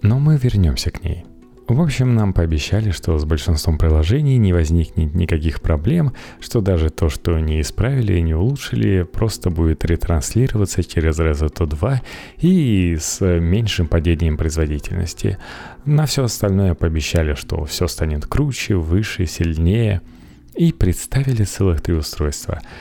Но 0.03 0.19
мы 0.19 0.37
вернемся 0.37 0.91
к 0.91 1.03
ней. 1.05 1.25
В 1.67 1.81
общем, 1.81 2.15
нам 2.15 2.35
пообещали, 2.35 2.91
что 2.91 3.17
с 3.17 3.25
большинством 3.25 3.79
приложений 3.79 4.37
не 4.37 4.53
возникнет 4.53 5.15
никаких 5.15 5.63
проблем, 5.63 6.13
что 6.39 6.61
даже 6.61 6.91
то, 6.91 7.09
что 7.09 7.39
не 7.39 7.63
исправили 7.63 8.19
и 8.19 8.23
не 8.23 8.35
улучшили, 8.35 9.03
просто 9.03 9.49
будет 9.49 9.83
ретранслироваться 9.83 10.85
через 10.85 11.19
Rezo 11.19 11.67
2 11.67 12.03
и 12.41 12.99
с 13.01 13.25
меньшим 13.41 13.87
падением 13.87 14.37
производительности. 14.37 15.39
На 15.87 16.05
все 16.05 16.25
остальное 16.25 16.75
пообещали, 16.75 17.33
что 17.33 17.65
все 17.65 17.89
станет 17.89 18.27
круче, 18.27 18.75
выше, 18.75 19.25
сильнее. 19.25 20.03
И 20.55 20.71
представили 20.73 21.45
целых 21.45 21.81
три 21.81 21.95
устройства– 21.95 22.61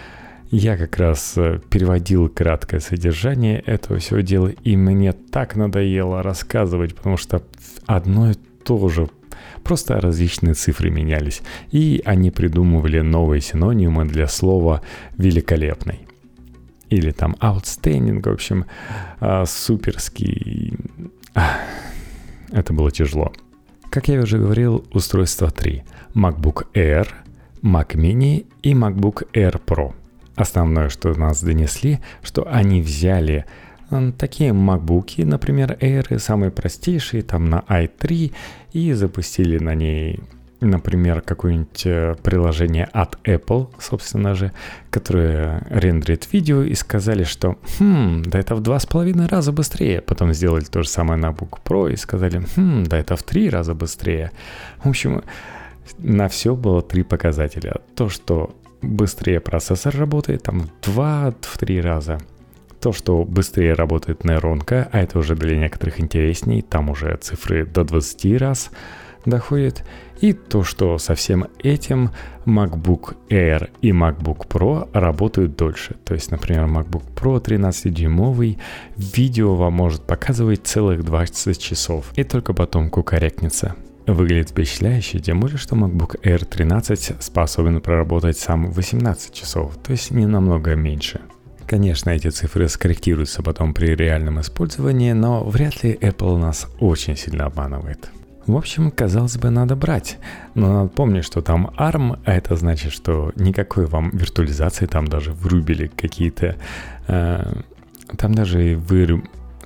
я 0.56 0.78
как 0.78 0.98
раз 0.98 1.34
э, 1.36 1.60
переводил 1.68 2.30
краткое 2.30 2.80
содержание 2.80 3.60
этого 3.62 3.98
всего 3.98 4.20
дела, 4.20 4.50
и 4.50 4.78
мне 4.78 5.12
так 5.12 5.56
надоело 5.56 6.22
рассказывать, 6.22 6.94
потому 6.94 7.18
что 7.18 7.42
одно 7.88 8.30
и 8.30 8.36
то 8.64 8.90
же 8.90 9.10
Просто 9.64 10.02
различные 10.02 10.56
цифры 10.56 10.90
менялись, 10.90 11.42
и 11.72 12.02
они 12.06 12.32
придумывали 12.32 13.00
новые 13.00 13.40
синонимы 13.40 14.04
для 14.06 14.28
слова 14.28 14.82
«великолепный». 15.18 16.00
Или 16.90 17.12
там 17.12 17.36
outstanding, 17.40 18.22
в 18.22 18.28
общем, 18.28 18.66
а, 19.20 19.46
суперский. 19.46 20.78
Это 22.52 22.74
было 22.74 22.92
тяжело. 22.92 23.32
Как 23.90 24.10
я 24.10 24.22
уже 24.22 24.38
говорил, 24.38 24.86
устройство 24.92 25.50
3. 25.50 25.84
MacBook 26.14 26.68
Air, 26.74 27.08
Mac 27.62 27.96
Mini 27.96 28.46
и 28.64 28.74
MacBook 28.74 29.28
Air 29.34 29.62
Pro– 29.66 29.94
Основное, 30.36 30.90
что 30.90 31.14
нас 31.14 31.44
донесли, 31.44 32.00
что 32.24 32.48
они 32.52 32.82
взяли 32.82 33.46
такие 34.18 34.52
MacBook, 34.52 35.26
например, 35.26 35.78
Air, 35.80 36.20
самые 36.20 36.52
простейшие, 36.52 37.24
там 37.24 37.46
на 37.46 37.64
i3, 37.68 38.34
и 38.74 38.94
запустили 38.94 39.60
на 39.60 39.76
ней, 39.76 40.20
например, 40.62 41.22
какое-нибудь 41.22 41.86
э, 41.86 42.16
приложение 42.24 42.86
от 42.86 43.18
Apple, 43.26 43.70
собственно 43.80 44.34
же, 44.36 44.52
которое 44.90 45.66
рендерит 45.70 46.32
видео, 46.32 46.64
и 46.64 46.74
сказали, 46.74 47.24
что 47.24 47.58
«Хм, 47.80 48.24
да 48.24 48.40
это 48.40 48.56
в 48.56 48.62
два 48.62 48.80
с 48.80 48.86
половиной 48.86 49.28
раза 49.28 49.52
быстрее». 49.52 50.02
Потом 50.02 50.34
сделали 50.34 50.64
то 50.64 50.84
же 50.84 50.90
самое 50.90 51.20
на 51.20 51.32
Book 51.32 51.60
Pro 51.64 51.92
и 51.92 51.96
сказали 51.96 52.44
«Хм, 52.56 52.86
да 52.86 52.98
это 52.98 53.16
в 53.16 53.24
три 53.24 53.50
раза 53.50 53.74
быстрее». 53.74 54.32
В 54.84 54.90
общем, 54.90 55.24
на 55.98 56.28
все 56.28 56.56
было 56.56 56.82
три 56.82 57.04
показателя. 57.04 57.76
То, 57.96 58.10
что 58.10 58.56
быстрее 58.82 59.40
процессор 59.40 59.96
работает, 59.96 60.44
там 60.44 60.70
в 60.82 61.00
2-3 61.00 61.82
раза. 61.82 62.18
То, 62.84 62.92
что 62.92 63.24
быстрее 63.24 63.76
работает 63.76 64.26
нейронка, 64.26 64.90
а 64.92 65.00
это 65.00 65.18
уже 65.18 65.38
для 65.38 65.56
некоторых 65.56 66.02
интересней, 66.02 66.62
там 66.62 66.90
уже 66.90 67.16
цифры 67.16 67.66
до 67.66 67.86
20 67.86 68.42
раз 68.42 68.72
доходят. 69.26 69.86
И 70.20 70.34
то, 70.34 70.66
что 70.66 70.98
со 70.98 71.16
всем 71.16 71.46
этим 71.60 72.12
MacBook 72.46 73.16
Air 73.30 73.70
и 73.82 73.92
MacBook 73.92 74.50
Pro 74.50 74.90
работают 74.92 75.56
дольше. 75.56 75.96
То 76.04 76.14
есть, 76.14 76.30
например, 76.30 76.66
MacBook 76.66 77.04
Pro 77.16 77.42
13-дюймовый 77.42 78.58
видео 78.98 79.56
вам 79.56 79.76
может 79.76 80.04
показывать 80.04 80.68
целых 80.68 81.06
20 81.06 81.58
часов, 81.58 82.12
и 82.18 82.26
только 82.26 82.54
потом 82.54 82.90
кукарекнется. 82.90 83.78
Выглядит 84.08 84.50
впечатляюще, 84.50 85.20
тем 85.20 85.40
более, 85.40 85.58
что 85.58 85.78
MacBook 85.78 86.22
Air 86.22 86.44
13 86.44 87.24
способен 87.24 87.80
проработать 87.80 88.38
сам 88.38 88.72
18 88.72 89.34
часов, 89.34 89.78
то 89.82 89.94
есть 89.94 90.12
не 90.12 90.26
намного 90.26 90.76
меньше. 90.76 91.22
Конечно, 91.68 92.10
эти 92.12 92.30
цифры 92.30 92.68
скорректируются 92.68 93.42
потом 93.42 93.74
при 93.74 93.96
реальном 93.96 94.40
использовании, 94.40 95.14
но 95.14 95.44
вряд 95.44 95.84
ли 95.84 95.94
Apple 95.94 96.38
нас 96.38 96.68
очень 96.80 97.16
сильно 97.16 97.46
обманывает. 97.46 98.10
В 98.46 98.58
общем, 98.58 98.92
казалось 98.92 99.38
бы, 99.38 99.50
надо 99.50 99.76
брать. 99.76 100.20
Но 100.54 100.74
надо 100.74 100.90
помнить, 100.90 101.24
что 101.24 101.42
там 101.42 101.72
ARM, 101.78 102.20
а 102.26 102.34
это 102.34 102.56
значит, 102.58 102.92
что 102.92 103.32
никакой 103.36 103.86
вам 103.86 104.10
виртуализации 104.12 104.86
там 104.86 105.08
даже 105.08 105.32
врубили 105.32 105.88
какие-то... 105.88 106.58
Э, 107.08 107.62
там 108.18 108.36
даже 108.36 108.76
вы 108.76 109.24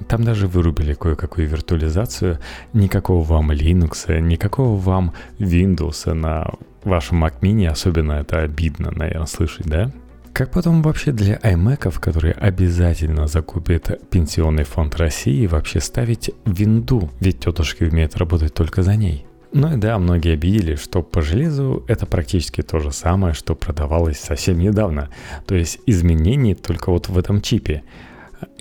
Там 0.07 0.23
даже 0.23 0.47
вырубили 0.47 0.93
кое-какую 0.93 1.47
виртуализацию, 1.47 2.37
никакого 2.73 3.23
вам 3.23 3.51
Linux, 3.51 4.19
никакого 4.21 4.79
вам 4.79 5.13
Windows 5.39 6.13
на 6.13 6.53
вашем 6.83 7.25
Mac 7.25 7.39
Mini, 7.41 7.67
особенно 7.67 8.13
это 8.13 8.43
обидно, 8.43 8.91
наверное, 8.91 9.25
слышать, 9.25 9.65
да? 9.65 9.91
Как 10.37 10.51
потом 10.51 10.83
вообще 10.83 11.11
для 11.13 11.37
iMac, 11.37 11.99
которые 11.99 12.35
обязательно 12.35 13.25
закупит 13.25 14.07
Пенсионный 14.11 14.65
фонд 14.65 14.95
России, 14.97 15.47
вообще 15.47 15.79
ставить 15.79 16.29
винду, 16.45 17.09
ведь 17.19 17.39
тетушки 17.39 17.85
умеют 17.85 18.15
работать 18.17 18.53
только 18.53 18.83
за 18.83 18.95
ней. 18.95 19.25
Ну 19.51 19.73
и 19.73 19.77
да, 19.77 19.97
многие 19.97 20.33
обиделись, 20.33 20.79
что 20.79 21.01
по 21.01 21.23
железу 21.23 21.83
это 21.87 22.05
практически 22.05 22.61
то 22.61 22.77
же 22.77 22.91
самое, 22.91 23.33
что 23.33 23.55
продавалось 23.55 24.19
совсем 24.19 24.59
недавно. 24.59 25.09
То 25.47 25.55
есть 25.55 25.79
изменений 25.87 26.53
только 26.53 26.91
вот 26.91 27.09
в 27.09 27.17
этом 27.17 27.41
чипе. 27.41 27.81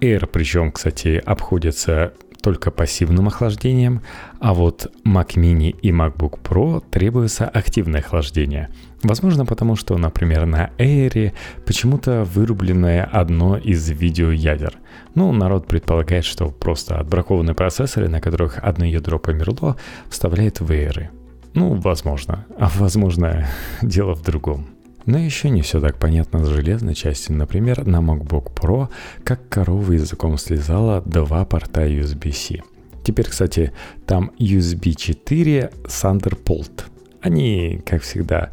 Air, 0.00 0.26
причем, 0.32 0.72
кстати, 0.72 1.22
обходится 1.26 2.14
только 2.40 2.70
пассивным 2.70 3.26
охлаждением, 3.26 4.00
а 4.40 4.54
вот 4.54 4.90
Mac 5.04 5.34
Mini 5.34 5.76
и 5.82 5.90
MacBook 5.90 6.38
Pro 6.42 6.82
требуется 6.90 7.46
активное 7.46 8.00
охлаждение. 8.00 8.70
Возможно, 9.06 9.46
потому 9.46 9.76
что, 9.76 9.96
например, 9.96 10.46
на 10.46 10.70
Air 10.78 11.32
почему-то 11.64 12.24
вырубленное 12.24 13.04
одно 13.04 13.56
из 13.56 13.88
видеоядер. 13.88 14.74
Ну, 15.14 15.30
народ 15.30 15.68
предполагает, 15.68 16.24
что 16.24 16.48
просто 16.48 16.98
отбракованные 16.98 17.54
процессоры, 17.54 18.08
на 18.08 18.20
которых 18.20 18.58
одно 18.58 18.84
ядро 18.84 19.20
померло, 19.20 19.76
вставляет 20.08 20.58
в 20.58 20.72
Air. 20.72 21.10
Ну, 21.54 21.74
возможно. 21.74 22.46
А 22.58 22.68
возможно, 22.74 23.46
дело 23.82 24.16
в 24.16 24.22
другом. 24.22 24.66
Но 25.04 25.18
еще 25.18 25.50
не 25.50 25.62
все 25.62 25.80
так 25.80 25.98
понятно 25.98 26.44
с 26.44 26.48
железной 26.48 26.96
частью. 26.96 27.36
Например, 27.36 27.86
на 27.86 27.98
MacBook 27.98 28.54
Pro 28.54 28.88
как 29.22 29.48
корова 29.48 29.92
языком 29.92 30.36
слезала 30.36 31.00
два 31.02 31.44
порта 31.44 31.86
USB-C. 31.86 32.62
Теперь, 33.04 33.28
кстати, 33.28 33.72
там 34.04 34.32
USB 34.40 34.96
4 34.96 35.70
Thunderbolt. 35.84 36.86
Они, 37.22 37.80
как 37.86 38.02
всегда, 38.02 38.50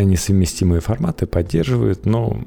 несовместимые 0.00 0.80
форматы 0.80 1.26
поддерживают, 1.26 2.06
но 2.06 2.42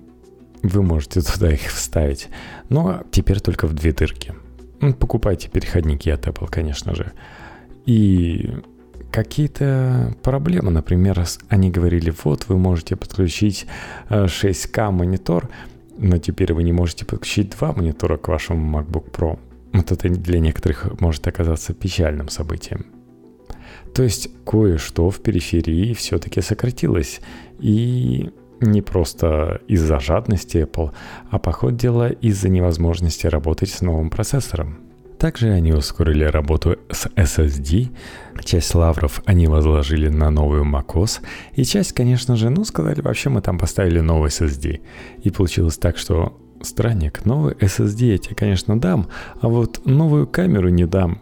вы 0.63 0.81
можете 0.81 1.21
туда 1.21 1.51
их 1.51 1.61
вставить. 1.61 2.29
Но 2.69 3.03
теперь 3.11 3.39
только 3.39 3.67
в 3.67 3.73
две 3.73 3.93
дырки. 3.93 4.33
Покупайте 4.99 5.49
переходники 5.49 6.09
от 6.09 6.27
Apple, 6.27 6.47
конечно 6.49 6.95
же. 6.95 7.11
И 7.85 8.51
какие-то 9.11 10.15
проблемы. 10.23 10.71
Например, 10.71 11.23
они 11.47 11.71
говорили, 11.71 12.13
вот 12.23 12.47
вы 12.47 12.57
можете 12.57 12.95
подключить 12.95 13.65
6К 14.09 14.89
э, 14.89 14.91
монитор, 14.91 15.49
но 15.97 16.17
теперь 16.17 16.53
вы 16.53 16.63
не 16.63 16.73
можете 16.73 17.05
подключить 17.05 17.51
два 17.51 17.71
монитора 17.71 18.17
к 18.17 18.27
вашему 18.27 18.79
MacBook 18.79 19.11
Pro. 19.11 19.39
Вот 19.71 19.91
это 19.91 20.09
для 20.09 20.39
некоторых 20.39 20.99
может 20.99 21.27
оказаться 21.27 21.73
печальным 21.73 22.29
событием. 22.29 22.94
То 23.95 24.03
есть 24.03 24.29
кое-что 24.45 25.09
в 25.09 25.21
периферии 25.21 25.93
все-таки 25.93 26.41
сократилось. 26.41 27.21
И 27.59 28.29
не 28.59 28.81
просто 28.81 29.61
из-за 29.69 29.99
жадности 30.01 30.57
Apple, 30.57 30.91
а 31.31 31.39
по 31.39 31.53
ходу 31.53 31.77
дела 31.77 32.09
из-за 32.09 32.49
невозможности 32.49 33.27
работать 33.27 33.69
с 33.69 33.81
новым 33.81 34.09
процессором. 34.09 34.79
Также 35.17 35.49
они 35.49 35.71
ускорили 35.71 36.25
работу 36.25 36.77
с 36.91 37.07
SSD, 37.15 37.95
часть 38.43 38.75
лавров 38.75 39.21
они 39.25 39.47
возложили 39.47 40.09
на 40.09 40.29
новую 40.29 40.65
macOS, 40.65 41.21
и 41.53 41.63
часть, 41.63 41.93
конечно 41.93 42.35
же, 42.35 42.49
ну, 42.49 42.65
сказали, 42.65 42.99
вообще 42.99 43.29
мы 43.29 43.41
там 43.41 43.57
поставили 43.57 44.01
новый 44.01 44.27
SSD. 44.27 44.81
И 45.23 45.29
получилось 45.29 45.77
так, 45.77 45.97
что 45.97 46.37
странник, 46.61 47.23
новый 47.25 47.53
SSD 47.53 48.05
я 48.07 48.17
тебе, 48.17 48.35
конечно, 48.35 48.77
дам, 48.77 49.07
а 49.39 49.47
вот 49.47 49.85
новую 49.85 50.27
камеру 50.27 50.67
не 50.67 50.85
дам. 50.85 51.21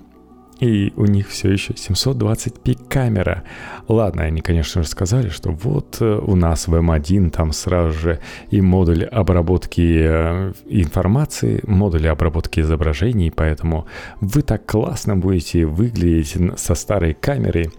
И 0.63 0.93
у 0.95 1.05
них 1.05 1.27
все 1.27 1.51
еще 1.51 1.73
720p 1.73 2.87
камера. 2.87 3.43
Ладно, 3.89 4.23
они, 4.23 4.39
конечно 4.39 4.81
же, 4.81 4.87
сказали, 4.87 5.27
что 5.27 5.51
вот 5.51 5.97
э, 5.99 6.19
у 6.25 6.37
нас 6.37 6.69
в 6.69 6.73
M1 6.73 7.31
там 7.31 7.51
сразу 7.51 7.91
же 7.91 8.19
и 8.49 8.61
модуль 8.61 9.03
обработки 9.03 9.81
э, 9.81 10.53
информации, 10.69 11.61
модуль 11.67 12.07
обработки 12.07 12.61
изображений, 12.61 13.29
поэтому 13.29 13.87
вы 14.21 14.41
так 14.41 14.65
классно 14.65 15.17
будете 15.17 15.65
выглядеть 15.65 16.37
со 16.57 16.75
старой 16.75 17.13
камерой. 17.13 17.69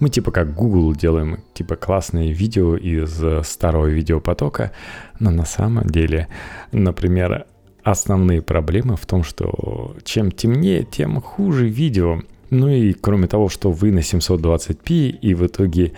Мы 0.00 0.08
типа 0.08 0.32
как 0.32 0.54
Google 0.54 0.92
делаем, 0.92 1.38
типа 1.52 1.76
классные 1.76 2.32
видео 2.32 2.76
из 2.76 3.22
э, 3.22 3.44
старого 3.44 3.86
видеопотока, 3.86 4.72
но 5.20 5.30
на 5.30 5.44
самом 5.44 5.86
деле, 5.86 6.26
например, 6.72 7.46
основные 7.84 8.42
проблемы 8.42 8.96
в 8.96 9.06
том, 9.06 9.22
что 9.22 9.94
чем 10.04 10.32
темнее, 10.32 10.84
тем 10.84 11.20
хуже 11.20 11.68
видео. 11.68 12.22
Ну 12.50 12.68
и 12.68 12.92
кроме 12.92 13.26
того, 13.26 13.48
что 13.48 13.70
вы 13.70 13.92
на 13.92 13.98
720p 13.98 15.10
и 15.10 15.34
в 15.34 15.46
итоге 15.46 15.92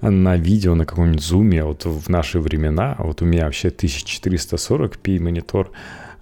на 0.00 0.36
видео 0.36 0.74
на 0.74 0.86
каком-нибудь 0.86 1.22
зуме, 1.22 1.64
вот 1.64 1.84
в 1.84 2.08
наши 2.08 2.38
времена, 2.38 2.96
вот 2.98 3.22
у 3.22 3.24
меня 3.24 3.46
вообще 3.46 3.68
1440p 3.68 5.20
монитор, 5.20 5.70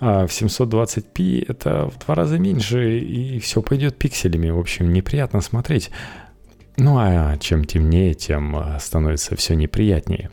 а 0.00 0.26
в 0.26 0.30
720p 0.30 1.44
это 1.46 1.90
в 1.90 1.98
два 2.04 2.14
раза 2.14 2.38
меньше 2.38 2.98
и 2.98 3.38
все 3.40 3.60
пойдет 3.62 3.96
пикселями. 3.96 4.50
В 4.50 4.58
общем, 4.58 4.92
неприятно 4.92 5.40
смотреть. 5.42 5.90
Ну 6.76 6.96
а 6.98 7.36
чем 7.38 7.66
темнее, 7.66 8.14
тем 8.14 8.56
а, 8.56 8.78
становится 8.80 9.36
все 9.36 9.54
неприятнее. 9.54 10.30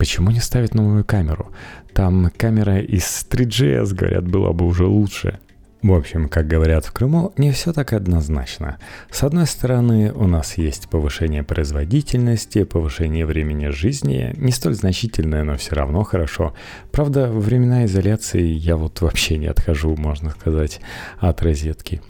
Почему 0.00 0.30
не 0.30 0.40
ставить 0.40 0.74
новую 0.74 1.04
камеру? 1.04 1.52
Там 1.92 2.30
камера 2.34 2.80
из 2.80 3.26
3GS, 3.30 3.94
говорят, 3.94 4.26
была 4.26 4.54
бы 4.54 4.64
уже 4.64 4.86
лучше. 4.86 5.40
В 5.82 5.92
общем, 5.92 6.30
как 6.30 6.48
говорят 6.48 6.86
в 6.86 6.92
Крыму, 6.92 7.34
не 7.36 7.52
все 7.52 7.74
так 7.74 7.92
однозначно. 7.92 8.78
С 9.10 9.22
одной 9.24 9.46
стороны, 9.46 10.10
у 10.14 10.26
нас 10.26 10.56
есть 10.56 10.88
повышение 10.88 11.42
производительности, 11.42 12.64
повышение 12.64 13.26
времени 13.26 13.68
жизни, 13.68 14.32
не 14.38 14.52
столь 14.52 14.72
значительное, 14.72 15.44
но 15.44 15.58
все 15.58 15.74
равно 15.74 16.02
хорошо. 16.02 16.54
Правда, 16.90 17.30
во 17.30 17.38
времена 17.38 17.84
изоляции 17.84 18.42
я 18.42 18.78
вот 18.78 19.02
вообще 19.02 19.36
не 19.36 19.48
отхожу, 19.48 19.94
можно 19.96 20.30
сказать, 20.30 20.80
от 21.18 21.42
розетки. 21.42 22.00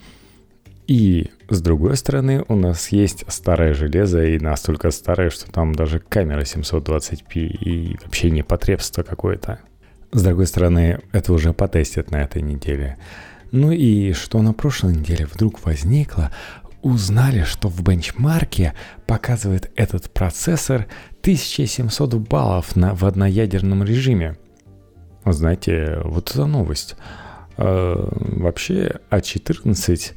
И 0.87 1.29
с 1.51 1.61
другой 1.61 1.97
стороны, 1.97 2.45
у 2.47 2.55
нас 2.55 2.89
есть 2.89 3.25
старое 3.27 3.73
железо, 3.73 4.23
и 4.23 4.39
настолько 4.39 4.89
старое, 4.89 5.29
что 5.29 5.51
там 5.51 5.75
даже 5.75 5.99
камера 5.99 6.41
720p 6.41 7.39
и 7.39 7.97
вообще 8.01 8.31
непотребство 8.31 9.03
какое-то. 9.03 9.59
С 10.13 10.23
другой 10.23 10.47
стороны, 10.47 11.01
это 11.11 11.33
уже 11.33 11.51
потестят 11.51 12.09
на 12.09 12.21
этой 12.21 12.41
неделе. 12.41 12.97
Ну 13.51 13.71
и 13.71 14.13
что 14.13 14.41
на 14.41 14.53
прошлой 14.53 14.95
неделе 14.95 15.25
вдруг 15.25 15.65
возникло, 15.65 16.31
узнали, 16.81 17.43
что 17.43 17.67
в 17.67 17.83
бенчмарке 17.83 18.73
показывает 19.05 19.71
этот 19.75 20.09
процессор 20.09 20.87
1700 21.19 22.15
баллов 22.15 22.77
на, 22.77 22.95
в 22.95 23.03
одноядерном 23.03 23.83
режиме. 23.83 24.37
Знаете, 25.25 25.99
вот 26.05 26.31
эта 26.31 26.45
новость. 26.45 26.95
Э, 27.57 28.07
вообще 28.11 29.01
А14 29.09 30.13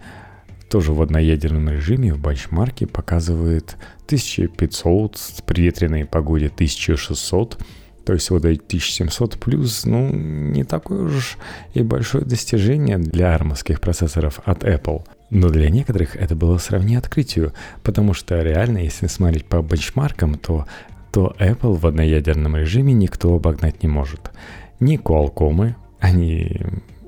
тоже 0.74 0.92
в 0.92 1.00
одноядерном 1.00 1.68
режиме 1.70 2.12
в 2.12 2.20
бенчмарке 2.20 2.88
показывает 2.88 3.76
1500, 4.06 5.16
при 5.46 5.62
ветреной 5.62 6.04
погоде 6.04 6.46
1600, 6.46 7.58
то 8.04 8.12
есть 8.12 8.28
вот 8.30 8.44
эти 8.44 8.60
1700 8.60 9.38
плюс, 9.38 9.84
ну, 9.84 10.10
не 10.12 10.64
такое 10.64 11.04
уж 11.04 11.38
и 11.74 11.82
большое 11.84 12.24
достижение 12.24 12.98
для 12.98 13.36
армовских 13.36 13.80
процессоров 13.80 14.40
от 14.44 14.64
Apple. 14.64 15.06
Но 15.30 15.48
для 15.48 15.70
некоторых 15.70 16.16
это 16.16 16.34
было 16.34 16.58
сравни 16.58 16.96
открытию, 16.96 17.52
потому 17.84 18.12
что 18.12 18.42
реально, 18.42 18.78
если 18.78 19.06
смотреть 19.06 19.44
по 19.44 19.62
бенчмаркам, 19.62 20.34
то, 20.34 20.66
то 21.12 21.36
Apple 21.38 21.74
в 21.74 21.86
одноядерном 21.86 22.56
режиме 22.56 22.92
никто 22.94 23.32
обогнать 23.32 23.84
не 23.84 23.88
может. 23.88 24.32
Ни 24.80 24.98
Qualcomm, 24.98 25.74
они 26.00 26.62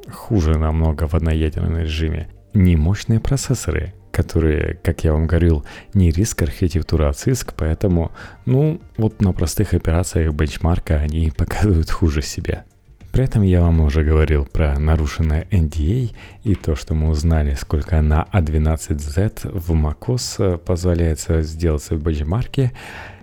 хуже 0.08 0.56
намного 0.56 1.08
в 1.08 1.14
одноядерном 1.14 1.78
режиме, 1.78 2.28
ни 2.56 2.74
мощные 2.74 3.20
процессоры, 3.20 3.94
которые, 4.10 4.78
как 4.82 5.04
я 5.04 5.12
вам 5.12 5.26
говорил, 5.26 5.64
не 5.94 6.10
риск 6.10 6.42
архитектура, 6.42 7.08
а 7.08 7.12
CISC, 7.12 7.52
поэтому, 7.56 8.12
ну, 8.46 8.80
вот 8.96 9.20
на 9.20 9.32
простых 9.32 9.74
операциях 9.74 10.32
бенчмарка 10.32 10.96
они 10.96 11.30
показывают 11.36 11.90
хуже 11.90 12.22
себя. 12.22 12.64
При 13.12 13.24
этом 13.24 13.42
я 13.42 13.62
вам 13.62 13.80
уже 13.80 14.04
говорил 14.04 14.44
про 14.44 14.78
нарушенное 14.78 15.46
NDA 15.50 16.14
и 16.44 16.54
то, 16.54 16.74
что 16.74 16.94
мы 16.94 17.08
узнали, 17.08 17.54
сколько 17.54 18.00
на 18.02 18.26
A12Z 18.32 19.58
в 19.58 19.72
macOS 19.72 20.58
позволяется 20.58 21.40
сделать 21.40 21.88
в 21.88 22.02
бенчмарке. 22.02 22.72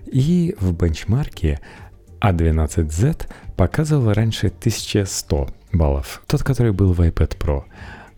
И 0.08 0.56
в 0.60 0.74
бенчмарке 0.74 1.60
A12Z 2.22 3.28
показывал 3.56 4.14
раньше 4.14 4.48
1100 4.48 5.50
баллов, 5.74 6.24
тот, 6.26 6.42
который 6.42 6.72
был 6.72 6.94
в 6.94 7.02
iPad 7.02 7.38
Pro. 7.38 7.64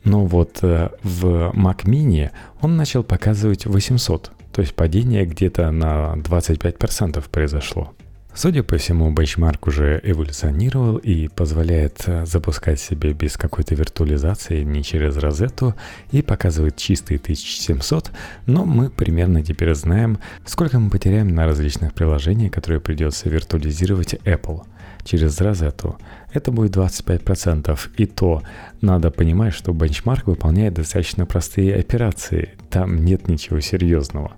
Но 0.05 0.25
вот 0.25 0.59
э, 0.61 0.89
в 1.03 1.51
Mac 1.53 1.83
Mini 1.83 2.31
он 2.61 2.77
начал 2.77 3.03
показывать 3.03 3.65
800, 3.65 4.31
то 4.53 4.61
есть 4.61 4.73
падение 4.75 5.25
где-то 5.25 5.69
на 5.71 6.13
25% 6.15 7.23
произошло. 7.29 7.91
Судя 8.37 8.63
по 8.63 8.75
всему, 8.77 9.09
бенчмарк 9.11 9.65
уже 9.65 10.01
эволюционировал 10.03 10.97
и 10.97 11.29
позволяет 11.29 12.03
э, 12.05 12.25
запускать 12.25 12.81
себе 12.81 13.13
без 13.13 13.37
какой-то 13.37 13.75
виртуализации, 13.75 14.63
не 14.63 14.83
через 14.83 15.15
розету, 15.15 15.73
и 16.11 16.21
показывает 16.21 16.75
чистые 16.75 17.17
1700, 17.17 18.11
но 18.45 18.65
мы 18.65 18.89
примерно 18.89 19.41
теперь 19.41 19.73
знаем, 19.73 20.19
сколько 20.45 20.79
мы 20.79 20.89
потеряем 20.89 21.29
на 21.33 21.45
различных 21.45 21.93
приложениях, 21.93 22.51
которые 22.51 22.81
придется 22.81 23.29
виртуализировать 23.29 24.15
Apple 24.25 24.63
через 25.05 25.39
розету. 25.39 25.97
Это 26.33 26.51
будет 26.51 26.75
25%. 26.75 27.79
И 27.95 28.05
то 28.05 28.41
надо 28.81 29.11
понимать, 29.11 29.53
что 29.53 29.71
бенчмарк 29.71 30.27
выполняет 30.27 30.73
достаточно 30.73 31.25
простые 31.25 31.75
операции. 31.75 32.49
Там 32.69 33.05
нет 33.05 33.29
ничего 33.29 33.61
серьезного. 33.61 34.33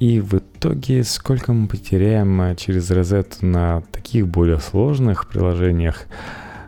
И 0.00 0.18
в 0.18 0.34
итоге 0.34 1.04
сколько 1.04 1.52
мы 1.52 1.68
потеряем 1.68 2.40
э, 2.40 2.56
через 2.56 2.90
розету 2.90 3.44
на 3.44 3.82
таких 3.92 4.26
более 4.26 4.58
сложных 4.58 5.28
приложениях, 5.28 6.06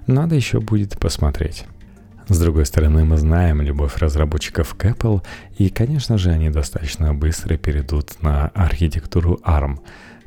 надо 0.07 0.35
еще 0.35 0.61
будет 0.61 0.99
посмотреть. 0.99 1.64
С 2.29 2.38
другой 2.38 2.66
стороны, 2.66 3.05
мы 3.05 3.16
знаем 3.16 3.62
любовь 3.62 3.97
разработчиков 3.99 4.75
к 4.75 4.85
Apple, 4.85 5.23
и, 5.59 5.71
конечно 5.71 6.18
же, 6.18 6.31
они 6.31 6.51
достаточно 6.51 7.14
быстро 7.14 7.57
перейдут 7.57 8.23
на 8.23 8.49
архитектуру 8.49 9.40
ARM, 9.45 9.79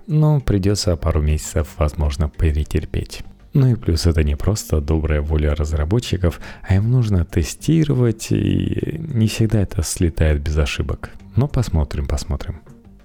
но 0.07 0.39
придется 0.39 0.95
пару 0.95 1.21
месяцев, 1.21 1.67
возможно, 1.77 2.29
перетерпеть. 2.29 3.23
Ну 3.53 3.67
и 3.67 3.75
плюс 3.75 4.05
это 4.05 4.23
не 4.23 4.35
просто 4.35 4.81
добрая 4.81 5.21
воля 5.21 5.55
разработчиков, 5.55 6.41
а 6.61 6.75
им 6.75 6.91
нужно 6.91 7.23
тестировать, 7.23 8.27
и 8.31 8.99
не 8.99 9.27
всегда 9.27 9.61
это 9.61 9.81
слетает 9.81 10.41
без 10.41 10.57
ошибок. 10.57 11.11
Но 11.37 11.47
посмотрим, 11.47 12.05
посмотрим. 12.05 12.59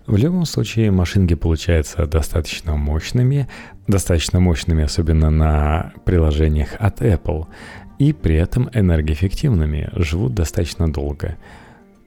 В 0.07 0.17
любом 0.17 0.45
случае 0.47 0.91
машинки 0.91 1.35
получаются 1.35 2.05
достаточно 2.05 2.75
мощными, 2.75 3.47
достаточно 3.87 4.41
мощными 4.41 4.83
особенно 4.83 5.31
на 5.31 5.93
приложениях 6.05 6.71
от 6.81 7.01
Apple, 7.01 7.47
и 8.01 8.13
при 8.13 8.35
этом 8.35 8.69
энергоэффективными, 8.73 9.91
живут 9.93 10.35
достаточно 10.35 10.93
долго. 10.93 11.37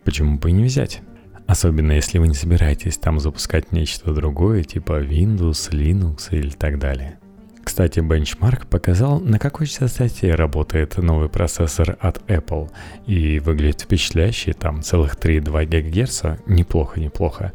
Почему 0.04 0.38
бы 0.38 0.50
и 0.50 0.54
не 0.54 0.66
взять? 0.66 1.02
Особенно 1.48 1.92
если 1.92 2.20
вы 2.20 2.28
не 2.28 2.34
собираетесь 2.34 2.98
там 2.98 3.20
запускать 3.20 3.72
нечто 3.72 4.14
другое, 4.14 4.64
типа 4.64 5.02
Windows, 5.04 5.72
Linux 5.72 6.30
или 6.32 6.50
так 6.50 6.80
далее. 6.80 7.20
Кстати, 7.64 8.02
бенчмарк 8.02 8.68
показал, 8.68 9.20
на 9.20 9.40
какой 9.40 9.68
частоте 9.68 10.36
работает 10.36 10.98
новый 10.98 11.30
процессор 11.30 11.98
от 12.00 12.18
Apple. 12.30 12.70
И 13.08 13.40
выглядит 13.40 13.82
впечатляюще, 13.82 14.54
там 14.54 14.82
целых 14.82 15.16
3,2 15.16 15.66
ГГц, 15.66 16.42
неплохо, 16.46 17.00
неплохо. 17.00 17.54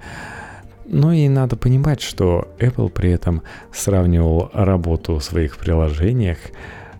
Но 0.87 1.13
и 1.13 1.29
надо 1.29 1.57
понимать, 1.57 2.01
что 2.01 2.49
Apple 2.59 2.89
при 2.89 3.11
этом 3.11 3.43
сравнивал 3.73 4.51
работу 4.55 5.17
в 5.17 5.25
своих 5.25 5.59
приложениях 5.59 6.39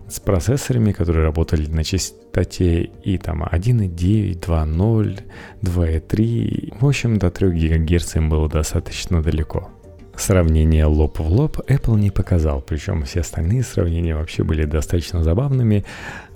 с 0.09 0.19
процессорами, 0.19 0.91
которые 0.91 1.23
работали 1.23 1.67
на 1.67 1.83
частоте 1.83 2.89
и 3.03 3.17
там 3.17 3.43
1.9, 3.43 4.39
2.0, 4.39 5.21
2.3. 5.61 6.77
В 6.79 6.87
общем, 6.87 7.17
до 7.17 7.29
3 7.29 7.49
ГГц 7.49 8.15
им 8.15 8.29
было 8.29 8.49
достаточно 8.49 9.21
далеко. 9.21 9.69
Сравнение 10.15 10.85
лоб 10.85 11.19
в 11.19 11.31
лоб 11.31 11.59
Apple 11.69 11.97
не 11.97 12.11
показал, 12.11 12.61
причем 12.61 13.03
все 13.03 13.21
остальные 13.21 13.63
сравнения 13.63 14.15
вообще 14.15 14.43
были 14.43 14.65
достаточно 14.65 15.23
забавными. 15.23 15.85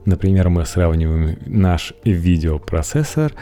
Например, 0.05 0.49
мы 0.49 0.65
сравниваем 0.65 1.37
наш 1.45 1.93
видеопроцессор 2.05 3.33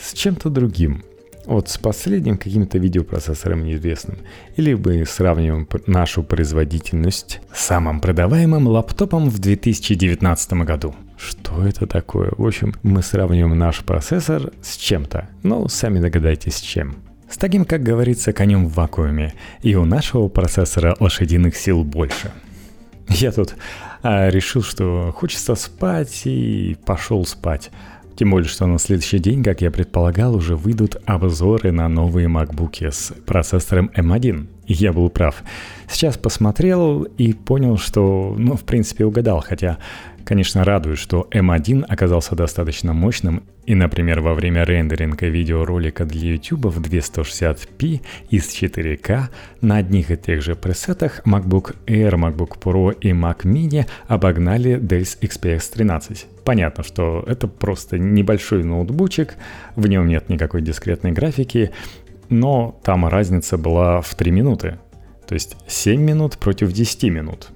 с 0.00 0.12
чем-то 0.12 0.50
другим, 0.50 1.02
вот 1.48 1.68
с 1.68 1.78
последним 1.78 2.36
каким-то 2.36 2.78
видеопроцессором 2.78 3.64
неизвестным. 3.64 4.18
Или 4.56 4.74
мы 4.74 5.04
сравниваем 5.06 5.66
нашу 5.86 6.22
производительность 6.22 7.40
с 7.52 7.64
самым 7.64 8.00
продаваемым 8.00 8.68
лаптопом 8.68 9.30
в 9.30 9.38
2019 9.38 10.52
году. 10.64 10.94
Что 11.16 11.66
это 11.66 11.86
такое? 11.86 12.32
В 12.36 12.46
общем, 12.46 12.74
мы 12.82 13.02
сравниваем 13.02 13.58
наш 13.58 13.80
процессор 13.80 14.52
с 14.62 14.76
чем-то. 14.76 15.28
Ну, 15.42 15.68
сами 15.68 15.98
догадайтесь 16.00 16.56
с 16.56 16.60
чем. 16.60 16.96
С 17.30 17.36
таким, 17.36 17.64
как 17.64 17.82
говорится, 17.82 18.32
конем 18.32 18.66
в 18.66 18.74
вакууме. 18.74 19.34
И 19.62 19.74
у 19.74 19.84
нашего 19.84 20.28
процессора 20.28 20.96
лошадиных 21.00 21.56
сил 21.56 21.82
больше. 21.82 22.30
Я 23.08 23.32
тут 23.32 23.54
а, 24.02 24.28
решил, 24.28 24.62
что 24.62 25.12
хочется 25.16 25.54
спать 25.54 26.22
и 26.24 26.76
пошел 26.84 27.24
спать. 27.24 27.70
Тем 28.18 28.32
более, 28.32 28.48
что 28.48 28.66
на 28.66 28.80
следующий 28.80 29.20
день, 29.20 29.44
как 29.44 29.60
я 29.60 29.70
предполагал, 29.70 30.34
уже 30.34 30.56
выйдут 30.56 30.96
обзоры 31.06 31.70
на 31.70 31.88
новые 31.88 32.26
MacBook 32.26 32.90
с 32.90 33.12
процессором 33.24 33.92
M1. 33.94 34.48
И 34.66 34.72
я 34.72 34.92
был 34.92 35.08
прав. 35.08 35.44
Сейчас 35.88 36.18
посмотрел 36.18 37.04
и 37.04 37.32
понял, 37.32 37.78
что, 37.78 38.34
ну, 38.36 38.56
в 38.56 38.64
принципе, 38.64 39.04
угадал, 39.04 39.40
хотя 39.40 39.78
Конечно, 40.28 40.62
радует, 40.62 40.98
что 40.98 41.26
M1 41.30 41.86
оказался 41.88 42.36
достаточно 42.36 42.92
мощным, 42.92 43.44
и, 43.64 43.74
например, 43.74 44.20
во 44.20 44.34
время 44.34 44.64
рендеринга 44.64 45.26
видеоролика 45.26 46.04
для 46.04 46.32
YouTube 46.32 46.66
в 46.66 46.82
260p 46.82 48.02
из 48.28 48.50
4K 48.50 49.22
на 49.62 49.78
одних 49.78 50.10
и 50.10 50.18
тех 50.18 50.42
же 50.42 50.54
пресетах 50.54 51.22
MacBook 51.24 51.76
Air, 51.86 52.16
MacBook 52.16 52.58
Pro 52.60 52.94
и 53.00 53.12
Mac 53.12 53.44
Mini 53.44 53.86
обогнали 54.06 54.78
Dell 54.78 55.06
XPS 55.18 55.72
13. 55.72 56.26
Понятно, 56.44 56.84
что 56.84 57.24
это 57.26 57.48
просто 57.48 57.96
небольшой 57.96 58.64
ноутбучик, 58.64 59.34
в 59.76 59.86
нем 59.86 60.08
нет 60.08 60.28
никакой 60.28 60.60
дискретной 60.60 61.12
графики, 61.12 61.70
но 62.28 62.78
там 62.84 63.08
разница 63.08 63.56
была 63.56 64.02
в 64.02 64.14
3 64.14 64.30
минуты. 64.30 64.78
То 65.26 65.32
есть 65.32 65.56
7 65.66 65.98
минут 65.98 66.36
против 66.36 66.70
10 66.70 67.04
минут. 67.04 67.48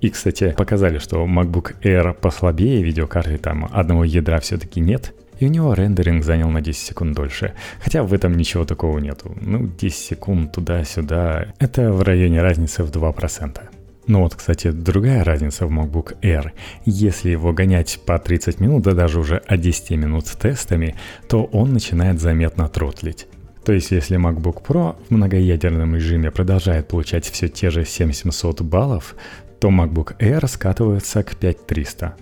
И, 0.00 0.10
кстати, 0.10 0.54
показали, 0.56 0.98
что 0.98 1.24
MacBook 1.26 1.76
Air 1.82 2.14
послабее 2.14 2.82
видеокарты, 2.82 3.38
там 3.38 3.68
одного 3.72 4.04
ядра 4.04 4.38
все-таки 4.40 4.80
нет, 4.80 5.14
и 5.40 5.46
у 5.46 5.48
него 5.48 5.74
рендеринг 5.74 6.24
занял 6.24 6.50
на 6.50 6.60
10 6.60 6.80
секунд 6.80 7.14
дольше. 7.14 7.54
Хотя 7.80 8.02
в 8.02 8.12
этом 8.12 8.36
ничего 8.36 8.64
такого 8.64 8.98
нету. 8.98 9.36
Ну, 9.40 9.66
10 9.66 9.96
секунд 9.96 10.52
туда-сюда, 10.52 11.46
это 11.58 11.92
в 11.92 12.02
районе 12.02 12.42
разницы 12.42 12.82
в 12.82 12.90
2%. 12.90 13.60
Ну 14.08 14.22
вот, 14.22 14.34
кстати, 14.34 14.70
другая 14.70 15.22
разница 15.22 15.66
в 15.66 15.70
MacBook 15.70 16.16
Air. 16.22 16.52
Если 16.86 17.28
его 17.28 17.52
гонять 17.52 18.00
по 18.06 18.18
30 18.18 18.58
минут, 18.58 18.82
да 18.82 18.92
даже 18.92 19.20
уже 19.20 19.36
от 19.36 19.60
10 19.60 19.90
минут 19.90 20.26
с 20.26 20.34
тестами, 20.34 20.94
то 21.28 21.44
он 21.44 21.74
начинает 21.74 22.18
заметно 22.18 22.68
тротлить. 22.68 23.26
То 23.64 23.74
есть, 23.74 23.90
если 23.90 24.18
MacBook 24.18 24.62
Pro 24.66 24.96
в 25.08 25.10
многоядерном 25.10 25.94
режиме 25.94 26.30
продолжает 26.30 26.88
получать 26.88 27.26
все 27.26 27.48
те 27.48 27.68
же 27.68 27.84
7700 27.84 28.62
баллов, 28.62 29.14
то 29.60 29.68
MacBook 29.68 30.16
Air 30.18 30.46
скатывается 30.46 31.22
к 31.22 31.36
5300. 31.36 32.16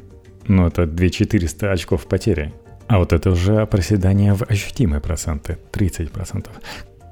Но 0.48 0.66
это 0.68 0.86
2400 0.86 1.72
очков 1.72 2.06
потери. 2.06 2.52
А 2.86 2.98
вот 2.98 3.12
это 3.12 3.30
уже 3.30 3.66
проседание 3.66 4.34
в 4.34 4.42
ощутимые 4.42 5.00
проценты, 5.00 5.58
30%. 5.72 6.46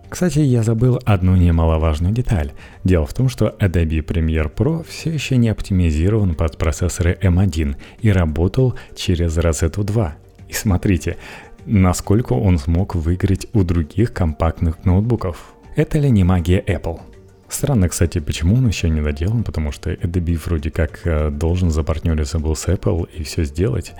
Кстати, 0.09 0.39
я 0.39 0.63
забыл 0.63 1.01
одну 1.05 1.35
немаловажную 1.35 2.13
деталь. 2.13 2.53
Дело 2.85 3.05
в 3.05 3.13
том, 3.13 3.29
что 3.29 3.57
Adobe 3.59 4.05
Premiere 4.05 4.55
Pro 4.55 4.87
все 4.89 5.11
еще 5.11 5.37
не 5.37 5.49
оптимизирован 5.49 6.37
под 6.37 6.57
процессоры 6.57 7.19
M1 7.21 7.75
и 8.01 8.11
работал 8.11 8.79
через 8.95 9.37
Rosetta 9.37 9.83
2. 9.83 10.17
И 10.49 10.53
смотрите, 10.53 11.17
насколько 11.67 12.35
он 12.35 12.59
смог 12.59 12.95
выиграть 12.95 13.49
у 13.55 13.65
других 13.65 14.13
компактных 14.13 14.85
ноутбуков. 14.85 15.55
Это 15.75 15.99
ли 15.99 16.11
не 16.11 16.23
магия 16.23 16.61
Apple? 16.61 17.01
Странно, 17.55 17.89
кстати, 17.89 18.19
почему 18.19 18.57
он 18.57 18.67
еще 18.67 18.91
не 18.91 19.01
доделан, 19.01 19.45
потому 19.45 19.71
что 19.71 19.93
Adobe 19.93 20.37
вроде 20.45 20.73
как 20.73 21.03
э, 21.05 21.31
должен 21.31 21.71
запартнериться 21.71 22.41
был 22.41 22.57
с 22.57 22.67
Apple 22.67 23.09
и 23.17 23.23
все 23.23 23.45
сделать. 23.45 23.93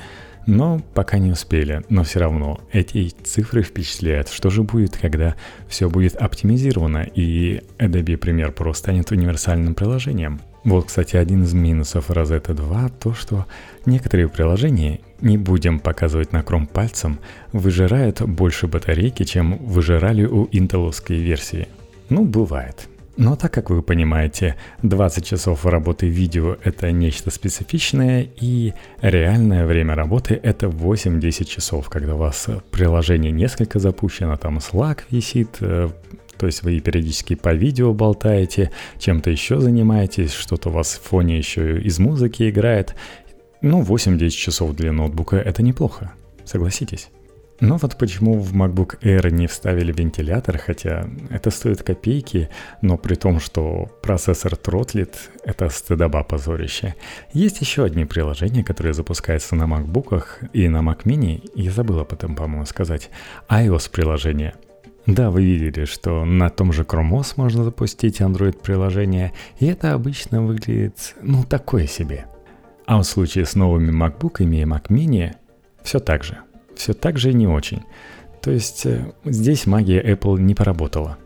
Но 0.45 0.81
пока 0.93 1.19
не 1.19 1.31
успели. 1.31 1.85
Но 1.89 2.03
все 2.03 2.19
равно 2.19 2.61
эти 2.73 3.11
цифры 3.23 3.63
впечатляют. 3.63 4.29
Что 4.29 4.51
же 4.51 4.65
будет, 4.65 4.97
когда 4.97 5.37
все 5.69 5.89
будет 5.89 6.17
оптимизировано 6.17 7.07
и 7.15 7.63
Adobe 7.79 8.19
Premiere 8.19 8.53
Pro 8.53 8.75
станет 8.75 9.13
универсальным 9.13 9.77
приложением? 9.77 10.41
Вот, 10.65 10.87
кстати, 10.87 11.15
один 11.17 11.45
из 11.45 11.55
минусов 11.55 12.11
Rosetta 12.11 12.55
2 12.55 12.89
то, 12.89 13.15
что 13.15 13.47
некоторые 13.87 14.29
приложения, 14.29 14.99
не 15.21 15.39
будем 15.39 15.79
показывать 15.79 16.33
на 16.33 16.43
кром 16.43 16.67
пальцем, 16.67 17.21
выжирают 17.53 18.21
больше 18.21 18.67
батарейки, 18.67 19.23
чем 19.23 19.59
выжирали 19.59 20.25
у 20.25 20.49
интеловской 20.51 21.19
версии. 21.19 21.69
Ну, 22.09 22.25
бывает. 22.25 22.89
Но 23.17 23.37
так 23.37 23.53
как 23.53 23.71
вы 23.71 23.81
понимаете, 23.81 24.57
20 24.83 25.25
часов 25.25 25.65
работы 25.67 26.09
видео— 26.09 26.57
это 26.65 26.91
нечто 26.91 27.31
специфичное, 27.31 28.27
и 28.41 28.75
реальное 29.03 29.67
время 29.67 29.95
работы— 29.95 30.39
это 30.43 30.67
8-10 30.67 31.45
часов, 31.45 31.89
когда 31.89 32.17
у 32.17 32.19
вас 32.19 32.49
приложение 32.73 33.31
несколько 33.31 33.79
запущено, 33.79 34.37
там 34.37 34.59
Slack 34.59 35.03
висит, 35.11 35.59
э, 35.61 35.91
то 36.37 36.47
есть 36.47 36.65
вы 36.65 36.81
периодически 36.81 37.37
по 37.37 37.55
видео 37.55 37.95
болтаете, 37.95 38.73
чем-то 38.99 39.31
еще 39.31 39.61
занимаетесь, 39.61 40.33
что-то 40.33 40.71
у 40.71 40.73
вас 40.73 40.95
в 40.95 41.09
фоне 41.09 41.39
еще 41.39 41.81
из 41.81 42.01
музыки 42.01 42.51
играет. 42.51 42.97
Ну, 43.63 43.83
8-10 43.83 44.31
часов 44.31 44.75
для 44.75 44.91
ноутбука— 44.91 45.37
это 45.39 45.63
неплохо, 45.63 46.13
согласитесь. 46.45 47.11
Но 47.61 47.77
вот 47.77 47.97
почему 47.97 48.41
в 48.41 48.53
MacBook 48.53 49.01
Air 49.01 49.31
не 49.31 49.47
вставили 49.47 49.93
вентилятор, 49.93 50.59
хотя 50.59 51.07
это 51.31 51.51
стоит 51.51 51.83
копейки, 51.83 52.49
но 52.83 52.97
при 52.97 53.15
том, 53.15 53.39
что 53.39 53.89
процессор 54.03 54.57
тротлит, 54.57 55.31
это 55.45 55.69
стыдоба 55.69 56.25
позорище. 56.25 56.97
Есть 57.33 57.61
еще 57.61 57.85
одни 57.85 58.05
приложения, 58.05 58.65
которые 58.65 58.93
запускаются 58.93 59.55
на 59.55 59.65
MacBook 59.65 60.51
и 60.53 60.69
на 60.69 60.79
Mac 60.79 61.05
Mini, 61.05 61.49
я 61.55 61.71
забыл 61.71 62.01
об 62.01 62.13
этом, 62.13 62.35
по-моему, 62.35 62.67
сказать. 62.67 63.11
iOS 63.49 63.91
приложение. 63.91 64.55
Да, 65.07 65.31
вы 65.31 65.45
видели, 65.45 65.85
что 65.85 66.25
на 66.25 66.49
том 66.49 66.73
же 66.73 66.83
Chrome 66.83 67.21
OS 67.21 67.35
можно 67.37 67.63
запустить 67.63 68.21
Android-приложение, 68.21 69.33
и 69.61 69.67
это 69.67 69.93
обычно 69.93 70.43
выглядит, 70.43 71.15
ну, 71.23 71.45
такое 71.45 71.87
себе. 71.87 72.25
А 72.87 72.99
в 72.99 73.05
случае 73.05 73.45
с 73.45 73.55
новыми 73.55 73.93
MacBook 73.93 74.43
и 74.43 74.65
Mac 74.65 74.89
Mini 74.89 75.35
все 75.83 76.01
так 76.01 76.25
же– 76.25 76.39
все 76.79 76.93
так 76.93 77.19
же 77.19 77.33
не 77.33 77.47
очень. 77.47 77.83
То 78.41 78.51
есть 78.51 78.87
э, 78.87 79.13
здесь 79.25 79.67
магия 79.67 80.03
Apple 80.03 80.39
не 80.41 80.55
поработала. 80.55 81.19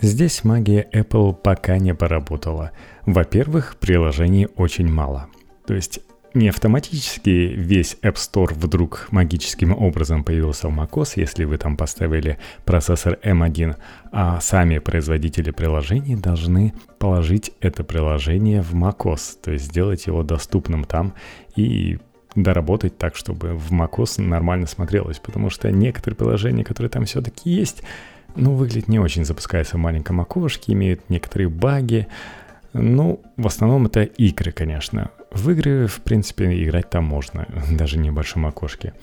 Здесь 0.00 0.44
магия 0.44 0.86
Apple 0.92 1.34
пока 1.34 1.78
не 1.78 1.94
поработала. 1.94 2.72
Во-первых, 3.06 3.76
приложений 3.78 4.48
очень 4.56 4.90
мало. 4.90 5.28
То 5.66 5.74
есть 5.74 6.00
не 6.34 6.48
автоматически 6.48 7.30
весь 7.30 7.96
App 8.02 8.14
Store 8.14 8.52
вдруг 8.52 9.06
магическим 9.12 9.72
образом 9.72 10.24
появился 10.24 10.68
в 10.68 10.76
macOS, 10.76 11.12
если 11.14 11.44
вы 11.44 11.58
там 11.58 11.76
поставили 11.76 12.38
процессор 12.64 13.18
M1, 13.22 13.76
а 14.10 14.40
сами 14.40 14.78
производители 14.78 15.52
приложений 15.52 16.16
должны 16.16 16.74
положить 16.98 17.52
это 17.60 17.84
приложение 17.84 18.62
в 18.62 18.74
macOS, 18.74 19.36
то 19.42 19.52
есть 19.52 19.66
сделать 19.66 20.06
его 20.06 20.24
доступным 20.24 20.84
там 20.84 21.14
и 21.54 21.98
доработать 22.34 22.98
так, 22.98 23.16
чтобы 23.16 23.54
в 23.54 23.72
macOS 23.72 24.20
нормально 24.20 24.66
смотрелось, 24.66 25.18
потому 25.18 25.50
что 25.50 25.70
некоторые 25.70 26.16
приложения, 26.16 26.64
которые 26.64 26.90
там 26.90 27.04
все-таки 27.04 27.50
есть, 27.50 27.82
ну, 28.36 28.54
выглядят 28.54 28.88
не 28.88 28.98
очень, 28.98 29.24
запускаются 29.24 29.76
в 29.76 29.80
маленьком 29.80 30.20
окошке, 30.20 30.72
имеют 30.72 31.08
некоторые 31.08 31.48
баги. 31.48 32.08
Ну, 32.72 33.22
в 33.36 33.46
основном 33.46 33.86
это 33.86 34.02
игры, 34.02 34.50
конечно. 34.50 35.10
В 35.30 35.50
игры, 35.50 35.86
в 35.86 36.00
принципе, 36.00 36.62
играть 36.64 36.90
там 36.90 37.04
можно, 37.04 37.46
даже 37.70 37.96
в 37.96 38.00
небольшом 38.00 38.46
окошке. 38.46 38.94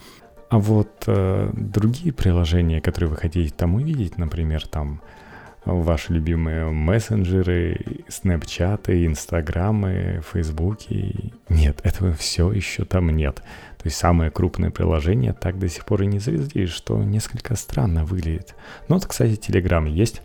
А 0.50 0.58
вот 0.58 1.04
э, 1.06 1.50
другие 1.54 2.12
приложения, 2.12 2.82
которые 2.82 3.08
вы 3.08 3.16
хотите 3.16 3.54
там 3.54 3.74
увидеть, 3.74 4.18
например, 4.18 4.66
там 4.66 5.00
ваши 5.64 6.12
любимые 6.12 6.70
мессенджеры, 6.70 8.04
снэпчаты, 8.08 9.06
инстаграмы, 9.06 10.22
фейсбуки. 10.32 11.32
Нет, 11.48 11.80
этого 11.84 12.12
все 12.12 12.50
еще 12.52 12.84
там 12.84 13.10
нет. 13.10 13.36
То 13.36 13.86
есть 13.86 13.96
самые 13.96 14.30
крупные 14.30 14.70
приложения 14.70 15.32
так 15.32 15.58
до 15.58 15.68
сих 15.68 15.84
пор 15.84 16.02
и 16.02 16.06
не 16.06 16.18
завезли, 16.18 16.66
что 16.66 17.02
несколько 17.02 17.56
странно 17.56 18.04
выглядит. 18.04 18.54
Но 18.88 18.96
вот, 18.96 19.06
кстати, 19.06 19.38
Telegram 19.38 19.88
есть. 19.88 20.22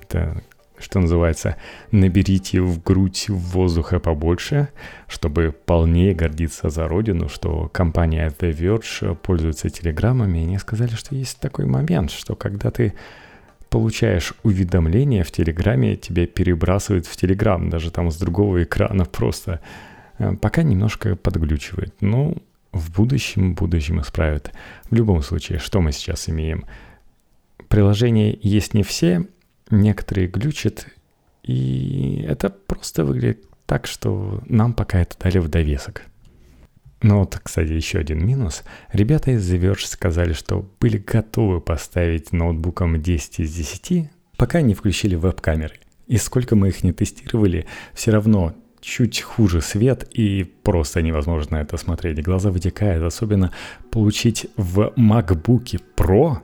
Это 0.00 0.42
что 0.76 0.98
называется, 0.98 1.56
наберите 1.92 2.60
в 2.60 2.82
грудь 2.82 3.26
воздуха 3.28 4.00
побольше, 4.00 4.68
чтобы 5.06 5.54
полнее 5.64 6.14
гордиться 6.14 6.68
за 6.68 6.88
родину, 6.88 7.28
что 7.28 7.68
компания 7.72 8.28
The 8.38 8.52
Verge 8.52 9.14
пользуется 9.14 9.70
телеграммами, 9.70 10.38
и 10.38 10.42
они 10.42 10.58
сказали, 10.58 10.90
что 10.90 11.14
есть 11.14 11.38
такой 11.38 11.66
момент, 11.66 12.10
что 12.10 12.34
когда 12.34 12.70
ты 12.70 12.94
получаешь 13.74 14.34
уведомления 14.44 15.24
в 15.24 15.32
Телеграме, 15.32 15.96
тебя 15.96 16.28
перебрасывает 16.28 17.06
в 17.06 17.16
Телеграм, 17.16 17.70
даже 17.70 17.90
там 17.90 18.08
с 18.08 18.16
другого 18.16 18.62
экрана 18.62 19.04
просто. 19.12 19.60
Э, 20.18 20.36
пока 20.36 20.62
немножко 20.62 21.16
подглючивает. 21.16 21.92
Но 22.00 22.36
в 22.70 22.92
будущем, 22.92 23.56
будущем 23.56 24.00
исправят. 24.00 24.52
В 24.90 24.94
любом 24.94 25.22
случае, 25.22 25.58
что 25.58 25.80
мы 25.80 25.90
сейчас 25.90 26.28
имеем? 26.28 26.66
Приложения 27.66 28.38
есть 28.40 28.74
не 28.74 28.84
все, 28.84 29.26
некоторые 29.70 30.28
глючат, 30.28 30.86
и 31.42 32.24
это 32.28 32.50
просто 32.50 33.04
выглядит 33.04 33.42
так, 33.66 33.88
что 33.88 34.40
нам 34.46 34.72
пока 34.74 35.00
это 35.00 35.16
дали 35.18 35.38
в 35.38 35.48
довесок. 35.48 36.02
Ну 37.04 37.18
вот, 37.18 37.38
кстати, 37.42 37.70
еще 37.70 37.98
один 37.98 38.26
минус. 38.26 38.62
Ребята 38.90 39.32
из 39.32 39.52
The 39.52 39.60
Verge 39.60 39.84
сказали, 39.84 40.32
что 40.32 40.66
были 40.80 40.96
готовы 40.96 41.60
поставить 41.60 42.32
ноутбуком 42.32 43.02
10 43.02 43.40
из 43.40 43.54
10, 43.54 44.10
пока 44.38 44.62
не 44.62 44.72
включили 44.72 45.14
веб-камеры. 45.14 45.74
И 46.06 46.16
сколько 46.16 46.56
мы 46.56 46.68
их 46.68 46.82
не 46.82 46.94
тестировали, 46.94 47.66
все 47.92 48.10
равно 48.10 48.54
чуть 48.80 49.20
хуже 49.20 49.60
свет 49.60 50.08
и 50.14 50.44
просто 50.44 51.02
невозможно 51.02 51.56
это 51.56 51.76
смотреть. 51.76 52.22
Глаза 52.22 52.50
вытекают, 52.50 53.04
особенно 53.04 53.52
получить 53.90 54.46
в 54.56 54.94
MacBook 54.96 55.82
Pro 55.94 56.38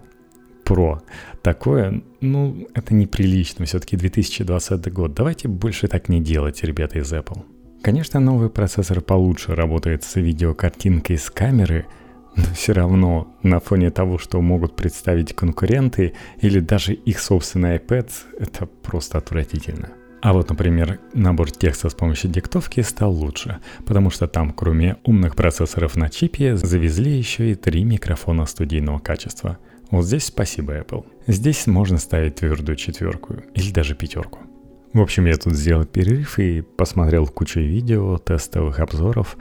Pro. 0.62 1.01
Такое, 1.40 2.03
ну, 2.20 2.68
это 2.75 2.92
неприлично. 2.92 3.64
Все-таки 3.64 3.96
2020 3.96 4.92
год. 4.92 5.14
Давайте 5.14 5.49
больше 5.49 5.88
так 5.88 6.11
не 6.11 6.20
делать, 6.20 6.62
ребята 6.62 6.99
из 6.99 7.11
Apple. 7.14 7.46
Конечно, 7.83 8.21
новый 8.21 8.51
процессор 8.51 9.01
получше 9.01 9.55
работает 9.55 10.05
с 10.05 10.16
видеокартинкой 10.16 11.16
с 11.16 11.31
камеры, 11.31 11.87
но 12.37 12.45
все 12.55 12.73
равно 12.75 13.35
на 13.43 13.59
фоне 13.59 13.90
того, 13.90 14.19
что 14.19 14.40
могут 14.43 14.77
представить 14.77 15.35
конкуренты 15.35 16.12
или 16.40 16.61
даже 16.61 16.93
их 16.93 17.19
собственный 17.21 17.79
iPad, 17.79 18.11
это 18.38 18.66
просто 18.66 19.19
отвратительно. 19.19 19.90
А 20.23 20.35
вот, 20.35 20.51
например, 20.51 21.01
набор 21.14 21.51
текста 21.51 21.88
с 21.88 21.95
помощью 21.95 22.31
диктовки 22.31 22.83
стал 22.83 23.12
лучше, 23.12 23.59
потому 23.87 24.11
что 24.11 24.27
там, 24.27 24.53
кроме 24.53 24.99
умных 25.05 25.35
процессоров 25.35 25.97
на 25.97 26.11
чипе, 26.11 26.57
завезли 26.57 27.16
еще 27.16 27.53
и 27.53 27.55
три 27.55 27.85
микрофона 27.85 28.45
студийного 28.45 28.99
качества. 28.99 29.57
Вот 29.90 30.05
здесь 30.05 30.25
спасибо, 30.25 30.79
Apple. 30.79 31.07
Здесь 31.27 31.66
можно 31.66 31.97
ставить 31.97 32.37
твердую 32.37 32.77
четверку 32.77 33.37
или 33.55 33.73
даже 33.73 33.95
пятерку. 33.95 34.40
В 34.92 35.00
общем, 35.00 35.26
я 35.26 35.37
тут 35.37 35.55
сделал 35.55 35.85
перерыв 35.85 36.38
и 36.40 36.62
посмотрел 36.62 37.26
кучу 37.26 37.61
видео, 37.61 38.18
тестовых 38.18 38.81
обзоров, 38.81 39.37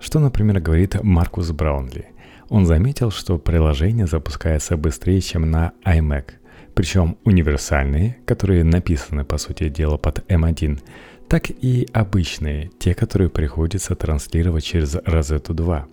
что, 0.00 0.18
например, 0.18 0.60
говорит 0.60 1.00
Маркус 1.02 1.52
Браунли. 1.52 2.06
Он 2.48 2.66
заметил, 2.66 3.12
что 3.12 3.38
приложение 3.38 4.06
запускается 4.06 4.76
быстрее, 4.76 5.20
чем 5.20 5.50
на 5.50 5.72
iMac, 5.84 6.30
причем 6.74 7.16
универсальные, 7.24 8.18
которые 8.24 8.64
написаны, 8.64 9.24
по 9.24 9.38
сути 9.38 9.68
дела, 9.68 9.98
под 9.98 10.28
M1, 10.30 10.80
так 11.28 11.50
и 11.50 11.86
обычные, 11.92 12.70
те, 12.78 12.94
которые 12.94 13.28
приходится 13.28 13.94
транслировать 13.94 14.64
через 14.64 14.96
Rosetta 14.96 15.52
2. 15.52 15.86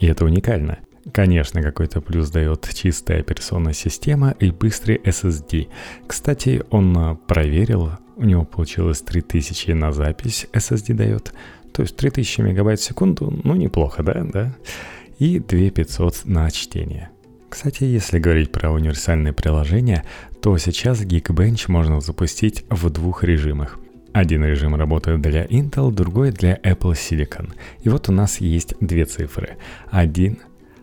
И 0.00 0.06
это 0.06 0.24
уникально. 0.24 0.78
Конечно, 1.12 1.62
какой-то 1.62 2.00
плюс 2.00 2.30
дает 2.30 2.68
чистая 2.74 3.20
операционная 3.20 3.72
система 3.72 4.34
и 4.40 4.50
быстрый 4.50 4.96
SSD. 4.96 5.68
Кстати, 6.06 6.62
он 6.70 7.16
проверил, 7.28 7.92
у 8.18 8.24
него 8.24 8.44
получилось 8.44 9.00
3000 9.00 9.70
на 9.70 9.92
запись 9.92 10.46
SSD 10.52 10.94
дает. 10.94 11.32
То 11.72 11.82
есть 11.82 11.96
3000 11.96 12.40
мегабайт 12.40 12.80
в 12.80 12.84
секунду, 12.84 13.32
ну 13.44 13.54
неплохо, 13.54 14.02
да? 14.02 14.24
да? 14.24 14.56
И 15.18 15.38
2500 15.38 16.22
на 16.24 16.50
чтение. 16.50 17.10
Кстати, 17.48 17.84
если 17.84 18.18
говорить 18.18 18.52
про 18.52 18.70
универсальные 18.70 19.32
приложения, 19.32 20.04
то 20.42 20.56
сейчас 20.58 21.00
Geekbench 21.02 21.64
можно 21.68 22.00
запустить 22.00 22.64
в 22.68 22.90
двух 22.90 23.24
режимах. 23.24 23.78
Один 24.12 24.44
режим 24.44 24.74
работает 24.74 25.20
для 25.20 25.44
Intel, 25.44 25.92
другой 25.92 26.32
для 26.32 26.56
Apple 26.56 26.92
Silicon. 26.92 27.52
И 27.82 27.88
вот 27.88 28.08
у 28.08 28.12
нас 28.12 28.40
есть 28.40 28.74
две 28.80 29.04
цифры. 29.04 29.56
Один 29.90 30.38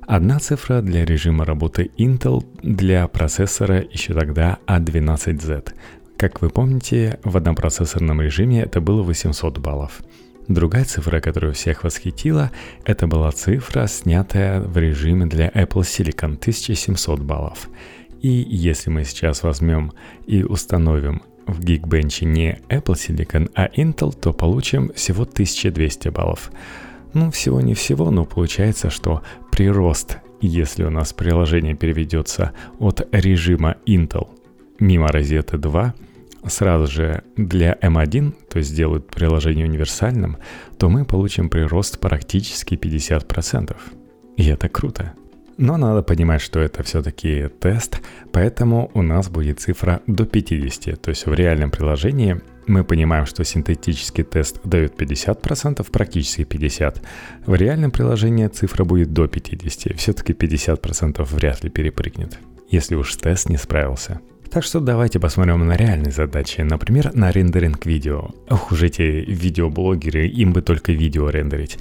Одна 0.07 0.37
цифра 0.37 0.81
для 0.81 1.03
режима 1.03 1.45
работы 1.45 1.89
Intel 1.97 2.45
для 2.61 3.07
процессора 3.07 3.83
еще 3.91 4.13
тогда 4.13 4.59
A12Z. 4.67 5.73
Как 6.17 6.41
вы 6.41 6.49
помните, 6.49 7.19
в 7.25 7.35
однопроцессорном 7.35 8.21
режиме 8.21 8.61
это 8.61 8.79
было 8.79 9.03
800 9.03 9.57
баллов. 9.57 10.01
Другая 10.47 10.85
цифра, 10.85 11.19
которая 11.19 11.51
всех 11.51 11.83
восхитила, 11.83 12.51
это 12.85 13.05
была 13.05 13.31
цифра, 13.31 13.85
снятая 13.87 14.61
в 14.61 14.77
режиме 14.77 15.25
для 15.25 15.49
Apple 15.49 15.81
Silicon 15.81 16.37
1700 16.37 17.19
баллов. 17.19 17.67
И 18.21 18.29
если 18.29 18.89
мы 18.89 19.03
сейчас 19.03 19.43
возьмем 19.43 19.91
и 20.25 20.43
установим 20.43 21.21
в 21.47 21.59
Geekbench 21.59 22.23
не 22.23 22.59
Apple 22.69 22.95
Silicon, 22.95 23.51
а 23.53 23.67
Intel, 23.67 24.17
то 24.17 24.31
получим 24.31 24.93
всего 24.93 25.23
1200 25.23 26.09
баллов. 26.09 26.49
Ну, 27.13 27.29
всего 27.29 27.59
не 27.59 27.73
всего, 27.73 28.09
но 28.09 28.23
получается, 28.23 28.89
что 28.89 29.21
прирост, 29.51 30.19
если 30.39 30.85
у 30.85 30.89
нас 30.89 31.11
приложение 31.11 31.75
переведется 31.75 32.53
от 32.79 33.05
режима 33.11 33.75
Intel 33.85 34.29
мимо 34.79 35.07
розеты 35.07 35.57
2, 35.57 35.93
сразу 36.47 36.91
же 36.91 37.23
для 37.35 37.73
M1, 37.73 38.33
то 38.49 38.59
есть 38.59 38.69
сделают 38.69 39.07
приложение 39.07 39.65
универсальным, 39.65 40.37
то 40.77 40.89
мы 40.89 41.05
получим 41.05 41.49
прирост 41.49 41.99
практически 41.99 42.75
50%. 42.75 43.75
И 44.37 44.47
это 44.47 44.69
круто. 44.69 45.13
Но 45.57 45.77
надо 45.77 46.03
понимать, 46.03 46.41
что 46.41 46.59
это 46.59 46.83
все-таки 46.83 47.47
тест, 47.59 48.01
поэтому 48.33 48.91
у 48.93 49.01
нас 49.01 49.29
будет 49.29 49.61
цифра 49.61 50.01
до 50.05 50.25
50. 50.25 51.01
То 51.01 51.09
есть 51.09 51.25
в 51.25 51.33
реальном 51.33 51.71
приложении 51.71 52.41
мы 52.67 52.83
понимаем, 52.83 53.25
что 53.25 53.43
синтетический 53.45 54.23
тест 54.23 54.59
дает 54.65 54.99
50%, 54.99 55.89
практически 55.91 56.41
50%. 56.41 57.01
В 57.45 57.55
реальном 57.55 57.91
приложении 57.91 58.47
цифра 58.47 58.83
будет 58.83 59.13
до 59.13 59.25
50%. 59.25 59.95
Все-таки 59.95 60.33
50% 60.33 61.23
вряд 61.23 61.63
ли 61.63 61.69
перепрыгнет, 61.69 62.37
если 62.69 62.95
уж 62.95 63.15
тест 63.15 63.49
не 63.49 63.57
справился. 63.57 64.19
Так 64.49 64.63
что 64.63 64.79
давайте 64.79 65.19
посмотрим 65.19 65.67
на 65.67 65.75
реальные 65.75 66.11
задачи, 66.11 66.61
например, 66.61 67.13
на 67.13 67.31
рендеринг 67.31 67.85
видео. 67.85 68.29
Ох 68.49 68.71
уж 68.71 68.83
эти 68.83 69.01
видеоблогеры, 69.01 70.27
им 70.27 70.53
бы 70.53 70.61
только 70.61 70.93
видео 70.93 71.29
рендерить. 71.29 71.77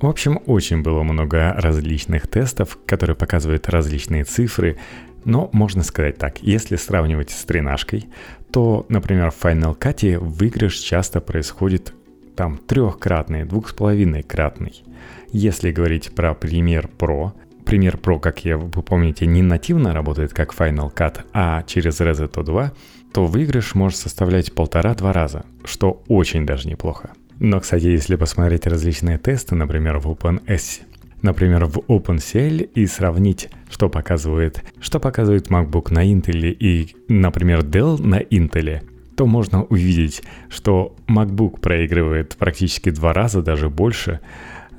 В 0.00 0.06
общем, 0.06 0.40
очень 0.46 0.82
было 0.82 1.02
много 1.02 1.54
различных 1.54 2.28
тестов, 2.28 2.78
которые 2.86 3.16
показывают 3.16 3.68
различные 3.68 4.24
цифры, 4.24 4.78
но 5.24 5.50
можно 5.52 5.82
сказать 5.82 6.18
так, 6.18 6.42
если 6.42 6.76
сравнивать 6.76 7.30
с 7.30 7.44
тренажкой, 7.44 8.06
то, 8.52 8.86
например, 8.88 9.30
в 9.30 9.44
Final 9.44 9.76
Cut 9.76 10.18
выигрыш 10.18 10.76
часто 10.76 11.20
происходит 11.20 11.92
там 12.36 12.58
трехкратный, 12.58 13.44
двухсполовинной-кратный. 13.44 14.84
Если 15.32 15.72
говорить 15.72 16.14
про 16.14 16.30
Premiere 16.30 16.88
Pro, 16.96 17.32
Premiere 17.68 18.00
Pro, 18.00 18.18
как 18.18 18.46
я, 18.46 18.56
вы 18.56 18.82
помните, 18.82 19.26
не 19.26 19.42
нативно 19.42 19.92
работает 19.92 20.32
как 20.32 20.54
Final 20.54 20.90
Cut, 20.90 21.20
а 21.34 21.62
через 21.64 22.00
Resetto 22.00 22.42
2, 22.42 22.72
то 23.12 23.26
выигрыш 23.26 23.74
может 23.74 23.98
составлять 23.98 24.54
полтора-два 24.54 25.12
раза, 25.12 25.44
что 25.64 26.02
очень 26.08 26.46
даже 26.46 26.66
неплохо. 26.66 27.10
Но, 27.38 27.60
кстати, 27.60 27.84
если 27.84 28.16
посмотреть 28.16 28.66
различные 28.66 29.18
тесты, 29.18 29.54
например, 29.54 29.98
в 29.98 30.06
OpenS, 30.06 30.80
например, 31.20 31.66
в 31.66 31.76
OpenCL 31.76 32.62
и 32.74 32.86
сравнить, 32.86 33.50
что 33.68 33.90
показывает, 33.90 34.64
что 34.80 34.98
показывает 34.98 35.48
MacBook 35.48 35.92
на 35.92 36.10
Intel 36.10 36.50
и, 36.50 36.96
например, 37.08 37.60
Dell 37.60 38.02
на 38.02 38.20
Intel, 38.20 38.80
то 39.14 39.26
можно 39.26 39.64
увидеть, 39.64 40.22
что 40.48 40.96
MacBook 41.06 41.60
проигрывает 41.60 42.34
практически 42.38 42.88
два 42.88 43.12
раза, 43.12 43.42
даже 43.42 43.68
больше 43.68 44.20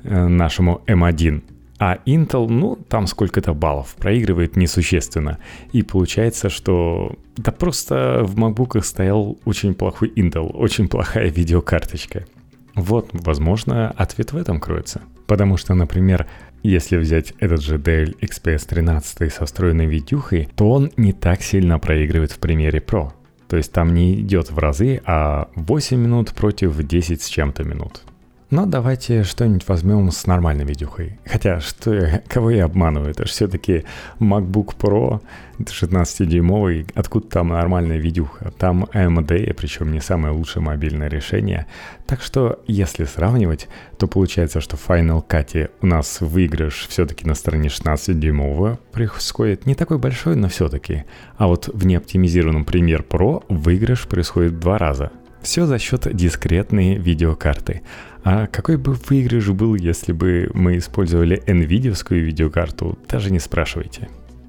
э, 0.02 0.26
нашему 0.26 0.82
M1. 0.88 1.44
А 1.80 1.96
Intel, 2.04 2.46
ну, 2.48 2.76
там 2.76 3.06
сколько-то 3.06 3.54
баллов, 3.54 3.96
проигрывает 3.96 4.54
несущественно. 4.54 5.38
И 5.72 5.82
получается, 5.82 6.50
что 6.50 7.16
да 7.38 7.52
просто 7.52 8.20
в 8.22 8.36
MacBook 8.36 8.82
стоял 8.82 9.38
очень 9.46 9.72
плохой 9.72 10.12
Intel, 10.14 10.52
очень 10.52 10.88
плохая 10.88 11.30
видеокарточка. 11.30 12.26
Вот, 12.74 13.08
возможно, 13.12 13.94
ответ 13.96 14.32
в 14.32 14.36
этом 14.36 14.60
кроется. 14.60 15.00
Потому 15.26 15.56
что, 15.56 15.72
например, 15.72 16.26
если 16.62 16.98
взять 16.98 17.32
этот 17.38 17.62
же 17.62 17.78
Dell 17.78 18.14
XPS 18.20 18.68
13 18.68 19.32
со 19.32 19.46
встроенной 19.46 19.86
видюхой, 19.86 20.50
то 20.54 20.70
он 20.70 20.92
не 20.98 21.14
так 21.14 21.40
сильно 21.40 21.78
проигрывает 21.78 22.32
в 22.32 22.40
примере 22.40 22.80
Pro. 22.80 23.12
То 23.48 23.56
есть 23.56 23.72
там 23.72 23.94
не 23.94 24.20
идет 24.20 24.50
в 24.50 24.58
разы, 24.58 25.00
а 25.06 25.48
8 25.54 25.98
минут 25.98 26.34
против 26.34 26.76
10 26.76 27.22
с 27.22 27.26
чем-то 27.26 27.64
минут. 27.64 28.02
Но 28.50 28.66
давайте 28.66 29.22
что-нибудь 29.22 29.68
возьмем 29.68 30.10
с 30.10 30.26
нормальной 30.26 30.64
видюхой. 30.64 31.20
Хотя, 31.24 31.60
что 31.60 32.20
кого 32.26 32.50
я 32.50 32.64
обманываю? 32.64 33.12
Это 33.12 33.24
же 33.24 33.30
все-таки 33.30 33.84
MacBook 34.18 34.74
Pro 34.76 35.20
16-дюймовый. 35.60 36.88
Откуда 36.94 37.28
там 37.28 37.48
нормальная 37.48 37.98
видюха? 37.98 38.50
Там 38.58 38.84
AMD, 38.92 39.54
причем 39.54 39.92
не 39.92 40.00
самое 40.00 40.34
лучшее 40.34 40.64
мобильное 40.64 41.08
решение. 41.08 41.66
Так 42.06 42.22
что, 42.22 42.60
если 42.66 43.04
сравнивать, 43.04 43.68
то 43.98 44.08
получается, 44.08 44.60
что 44.60 44.76
в 44.76 44.88
Final 44.88 45.24
Cut 45.24 45.70
у 45.80 45.86
нас 45.86 46.20
выигрыш 46.20 46.88
все-таки 46.88 47.28
на 47.28 47.34
стороне 47.36 47.68
16-дюймового 47.68 48.78
происходит 48.90 49.64
не 49.64 49.76
такой 49.76 49.98
большой, 49.98 50.34
но 50.34 50.48
все-таки. 50.48 51.04
А 51.36 51.46
вот 51.46 51.68
в 51.72 51.86
неоптимизированном 51.86 52.64
Premiere 52.64 53.06
Pro 53.06 53.44
выигрыш 53.48 54.08
происходит 54.08 54.54
в 54.54 54.58
два 54.58 54.76
раза. 54.76 55.12
Все 55.42 55.66
за 55.66 55.78
счет 55.78 56.06
дискретной 56.14 56.96
видеокарты. 56.96 57.82
А 58.22 58.46
какой 58.46 58.76
бы 58.76 58.92
выигрыш 58.92 59.48
был, 59.48 59.74
если 59.74 60.12
бы 60.12 60.50
мы 60.52 60.76
использовали 60.76 61.42
NVIDIA 61.46 61.94
видеокарту, 62.10 62.98
даже 63.08 63.32
не 63.32 63.38
спрашивайте. 63.38 64.08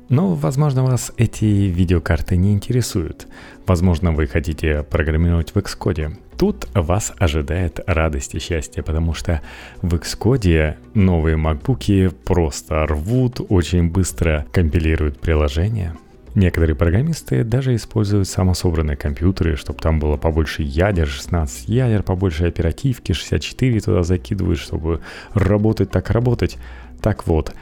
Но, 0.09 0.35
возможно, 0.35 0.83
вас 0.83 1.13
эти 1.15 1.45
видеокарты 1.45 2.35
не 2.35 2.51
интересуют. 2.51 3.27
Возможно, 3.65 4.11
вы 4.11 4.27
хотите 4.27 4.83
программировать 4.83 5.55
в 5.55 5.57
Xcode. 5.57 6.17
Тут 6.37 6.67
вас 6.73 7.13
ожидает 7.17 7.79
радость 7.87 8.35
и 8.35 8.39
счастье, 8.39 8.83
потому 8.83 9.13
что 9.13 9.41
в 9.81 9.95
Xcode 9.95 10.75
новые 10.93 11.37
MacBook 11.37 12.13
просто 12.25 12.85
рвут, 12.85 13.39
очень 13.47 13.89
быстро 13.89 14.45
компилируют 14.51 15.21
приложения– 15.21 15.95
Некоторые 16.33 16.75
программисты 16.75 17.43
даже 17.43 17.75
используют 17.75 18.27
самособранные 18.27 18.95
компьютеры, 18.95 19.57
чтобы 19.57 19.79
там 19.79 19.99
было 19.99 20.15
побольше 20.15 20.63
ядер, 20.63 21.07
16 21.07 21.67
ядер, 21.67 22.03
побольше 22.03 22.45
оперативки, 22.45 23.11
64 23.11 23.81
туда 23.81 24.03
закидывают, 24.03 24.59
чтобы 24.59 25.01
работать 25.33 25.91
так 25.91 26.09
работать. 26.09 26.57
Так 27.01 27.27
вот, 27.27 27.53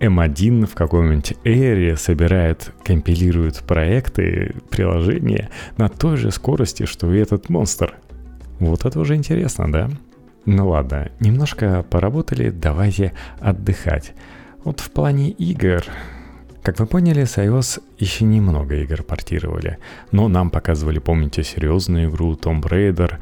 M1 0.00 0.66
в 0.66 0.74
каком-нибудь 0.74 1.34
Air 1.44 1.96
собирает, 1.96 2.72
компилирует 2.82 3.58
проекты, 3.58 4.54
приложения 4.70 5.50
на 5.76 5.90
той 5.90 6.16
же 6.16 6.30
скорости, 6.30 6.86
что 6.86 7.12
и 7.12 7.18
этот 7.18 7.50
монстр. 7.50 7.94
Вот 8.58 8.86
это 8.86 8.98
уже 9.00 9.16
интересно, 9.16 9.70
да? 9.70 9.90
Ну 10.46 10.68
ладно, 10.68 11.10
немножко 11.20 11.84
поработали, 11.88 12.50
давайте 12.50 13.12
отдыхать. 13.40 14.12
Вот 14.62 14.80
в 14.80 14.90
плане 14.90 15.30
игр 15.30 15.84
как 16.64 16.80
вы 16.80 16.86
поняли, 16.86 17.24
с 17.24 17.36
iOS 17.36 17.82
еще 17.98 18.24
немного 18.24 18.74
игр 18.76 19.02
портировали, 19.02 19.76
но 20.12 20.28
нам 20.28 20.48
показывали, 20.48 20.98
помните, 20.98 21.44
серьезную 21.44 22.08
игру 22.08 22.32
Tomb 22.32 22.62
Raider. 22.62 23.16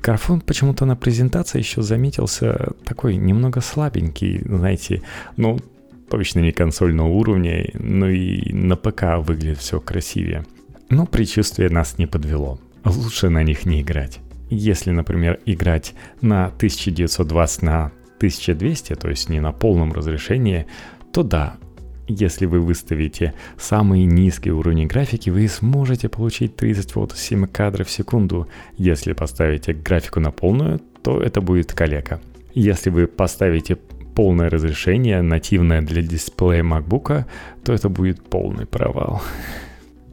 Графон 0.00 0.40
почему-то 0.40 0.84
на 0.84 0.94
презентации 0.94 1.58
еще 1.58 1.82
заметился 1.82 2.72
такой 2.84 3.16
немного 3.16 3.60
слабенький, 3.60 4.40
знаете, 4.44 5.02
ну, 5.36 5.58
точно 6.08 6.40
не 6.40 6.52
консольного 6.52 7.08
уровня, 7.08 7.70
но 7.74 8.08
и 8.08 8.52
на 8.52 8.76
ПК 8.76 9.18
выглядит 9.18 9.58
все 9.58 9.80
красивее. 9.80 10.46
Но 10.90 11.06
предчувствие 11.06 11.70
нас 11.70 11.98
не 11.98 12.06
подвело. 12.06 12.60
Лучше 12.84 13.30
на 13.30 13.42
них 13.42 13.66
не 13.66 13.80
играть. 13.80 14.20
Если, 14.48 14.92
например, 14.92 15.40
играть 15.44 15.94
на 16.20 16.46
1920 16.46 17.62
на 17.62 17.86
1200, 18.18 18.94
то 18.94 19.08
есть 19.08 19.28
не 19.28 19.40
на 19.40 19.50
полном 19.50 19.92
разрешении, 19.92 20.66
то 21.12 21.24
да, 21.24 21.56
если 22.10 22.46
вы 22.46 22.60
выставите 22.60 23.34
самый 23.58 24.04
низкий 24.04 24.50
уровень 24.50 24.86
графики, 24.86 25.30
вы 25.30 25.48
сможете 25.48 26.08
получить 26.08 26.56
30 26.56 26.90
фото 26.92 27.16
7 27.16 27.46
кадров 27.46 27.88
в 27.88 27.90
секунду. 27.90 28.48
Если 28.76 29.12
поставите 29.12 29.72
графику 29.72 30.20
на 30.20 30.30
полную, 30.30 30.80
то 31.02 31.20
это 31.20 31.40
будет 31.40 31.72
калека. 31.72 32.20
Если 32.52 32.90
вы 32.90 33.06
поставите 33.06 33.76
полное 33.76 34.50
разрешение, 34.50 35.22
нативное 35.22 35.82
для 35.82 36.02
дисплея 36.02 36.62
MacBook, 36.62 37.24
то 37.64 37.72
это 37.72 37.88
будет 37.88 38.22
полный 38.28 38.66
провал. 38.66 39.22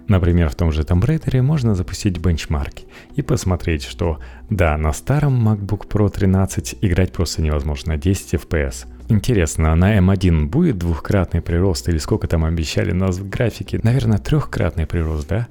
Например, 0.07 0.49
в 0.49 0.55
том 0.55 0.71
же 0.71 0.83
Tomb 0.83 1.01
Raider 1.01 1.41
можно 1.41 1.75
запустить 1.75 2.19
бенчмарки 2.19 2.85
и 3.15 3.21
посмотреть, 3.21 3.83
что 3.83 4.19
да, 4.49 4.77
на 4.77 4.93
старом 4.93 5.45
MacBook 5.45 5.87
Pro 5.89 6.09
13 6.09 6.77
играть 6.81 7.11
просто 7.11 7.41
невозможно 7.41 7.97
10 7.97 8.35
FPS– 8.35 8.85
Интересно, 9.09 9.71
а 9.71 9.75
на 9.75 9.97
M1 9.97 10.47
будет 10.47 10.77
двухкратный 10.77 11.41
прирост 11.41 11.87
или 11.87 11.97
сколько 11.97 12.27
там 12.27 12.43
обещали 12.43 12.91
нас 12.91 13.17
в 13.17 13.29
графике? 13.29 13.79
Наверное, 13.81 14.17
трехкратный 14.17 14.85
прирост, 14.85 15.29
да? 15.29 15.47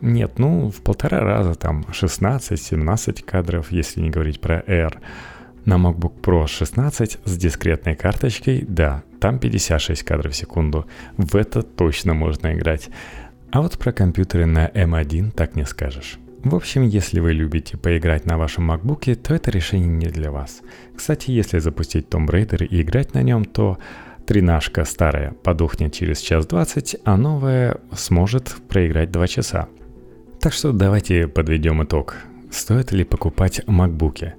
Нет, 0.00 0.38
ну, 0.38 0.70
в 0.70 0.80
полтора 0.82 1.20
раза 1.20 1.54
там 1.54 1.84
16-17 1.90 3.22
кадров, 3.24 3.70
если 3.70 4.00
не 4.00 4.10
говорить 4.10 4.40
про 4.40 4.64
R. 4.66 4.98
На 5.64 5.74
MacBook 5.74 6.20
Pro 6.22 6.46
16 6.46 7.18
с 7.24 7.36
дискретной 7.36 7.94
карточкой, 7.94 8.64
да, 8.66 9.04
там 9.20 9.38
56 9.38 10.02
кадров 10.02 10.32
в 10.32 10.36
секунду. 10.36 10.86
В 11.16 11.36
это 11.36 11.62
точно 11.62 12.14
можно 12.14 12.54
играть. 12.54 12.88
А 13.52 13.60
вот 13.60 13.78
про 13.78 13.92
компьютеры 13.92 14.46
на 14.46 14.66
M1 14.66 15.32
так 15.32 15.54
не 15.54 15.66
скажешь. 15.66 16.18
В 16.44 16.56
общем, 16.56 16.82
если 16.82 17.20
вы 17.20 17.34
любите 17.34 17.76
поиграть 17.76 18.26
на 18.26 18.36
вашем 18.36 18.72
MacBook, 18.72 19.14
то 19.14 19.32
это 19.32 19.52
решение 19.52 19.88
не 19.88 20.08
для 20.08 20.32
вас. 20.32 20.62
Кстати, 20.96 21.30
если 21.30 21.60
запустить 21.60 22.08
Tomb 22.08 22.26
Raider 22.26 22.66
и 22.66 22.82
играть 22.82 23.14
на 23.14 23.22
нем, 23.22 23.44
то 23.44 23.78
тринашка 24.26 24.84
старая 24.84 25.32
подохнет 25.44 25.92
через 25.92 26.18
час 26.18 26.46
двадцать, 26.46 26.96
а 27.04 27.16
новая 27.16 27.80
сможет 27.92 28.56
проиграть 28.68 29.12
2 29.12 29.26
часа. 29.28 29.68
Так 30.40 30.52
что 30.52 30.72
давайте 30.72 31.28
подведем 31.28 31.84
итог. 31.84 32.16
Стоит 32.50 32.90
ли 32.90 33.04
покупать 33.04 33.60
MacBook? 33.68 34.32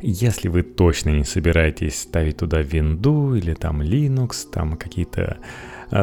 Если 0.00 0.48
вы 0.48 0.62
точно 0.62 1.10
не 1.10 1.24
собираетесь 1.24 2.00
ставить 2.00 2.38
туда 2.38 2.62
Windows 2.62 3.38
или 3.38 3.52
там 3.52 3.82
Linux, 3.82 4.48
там 4.50 4.78
какие-то 4.78 5.36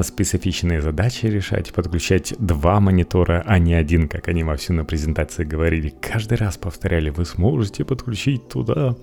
специфичные 0.04 0.82
задачи 0.82 1.26
решать, 1.26 1.74
подключать 1.74 2.34
два 2.38 2.80
монитора, 2.80 3.44
а 3.46 3.58
не 3.60 3.74
один, 3.74 4.08
как 4.08 4.28
они 4.28 4.44
во 4.44 4.56
всю 4.56 4.74
на 4.74 4.86
презентации 4.86 5.44
говорили. 5.44 5.94
Каждый 6.02 6.38
раз 6.38 6.58
повторяли, 6.58 7.10
вы 7.10 7.26
сможете 7.26 7.84
подключить 7.86 8.48
туда 8.48 8.96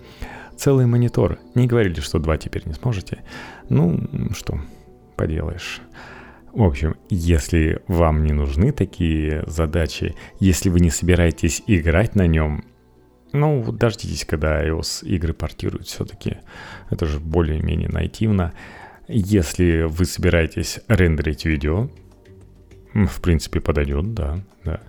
целый 0.57 0.87
монитор. 0.87 1.39
Не 1.55 1.66
говорили, 1.66 2.01
что 2.01 2.18
два 2.18 2.37
теперь 2.37 2.62
не 2.66 2.74
сможете. 2.74 3.22
Ну, 3.68 4.01
что, 4.32 4.61
поделаешь. 5.16 5.80
В 6.53 6.62
общем, 6.62 6.97
если 7.11 7.82
вам 7.87 8.24
не 8.24 8.32
нужны 8.32 8.72
такие 8.72 9.45
задачи, 9.47 10.14
если 10.41 10.70
вы 10.70 10.80
не 10.80 10.91
собираетесь 10.91 11.62
играть 11.66 12.14
на 12.14 12.26
нем, 12.26 12.64
ну, 13.32 13.70
дождитесь, 13.72 14.24
когда 14.24 14.66
iOS 14.66 15.05
игры 15.05 15.34
портируют 15.34 15.87
все-таки. 15.87 16.39
Это 16.89 17.05
же 17.05 17.20
более-менее 17.20 17.91
нативно. 17.91 18.55
Если 19.09 19.82
вы 19.82 20.04
собираетесь 20.04 20.80
рендерить 20.88 21.44
видео, 21.44 21.88
в 22.92 23.20
принципе, 23.20 23.61
подойдет, 23.61 24.14
да, 24.14 24.40
да. 24.64 24.80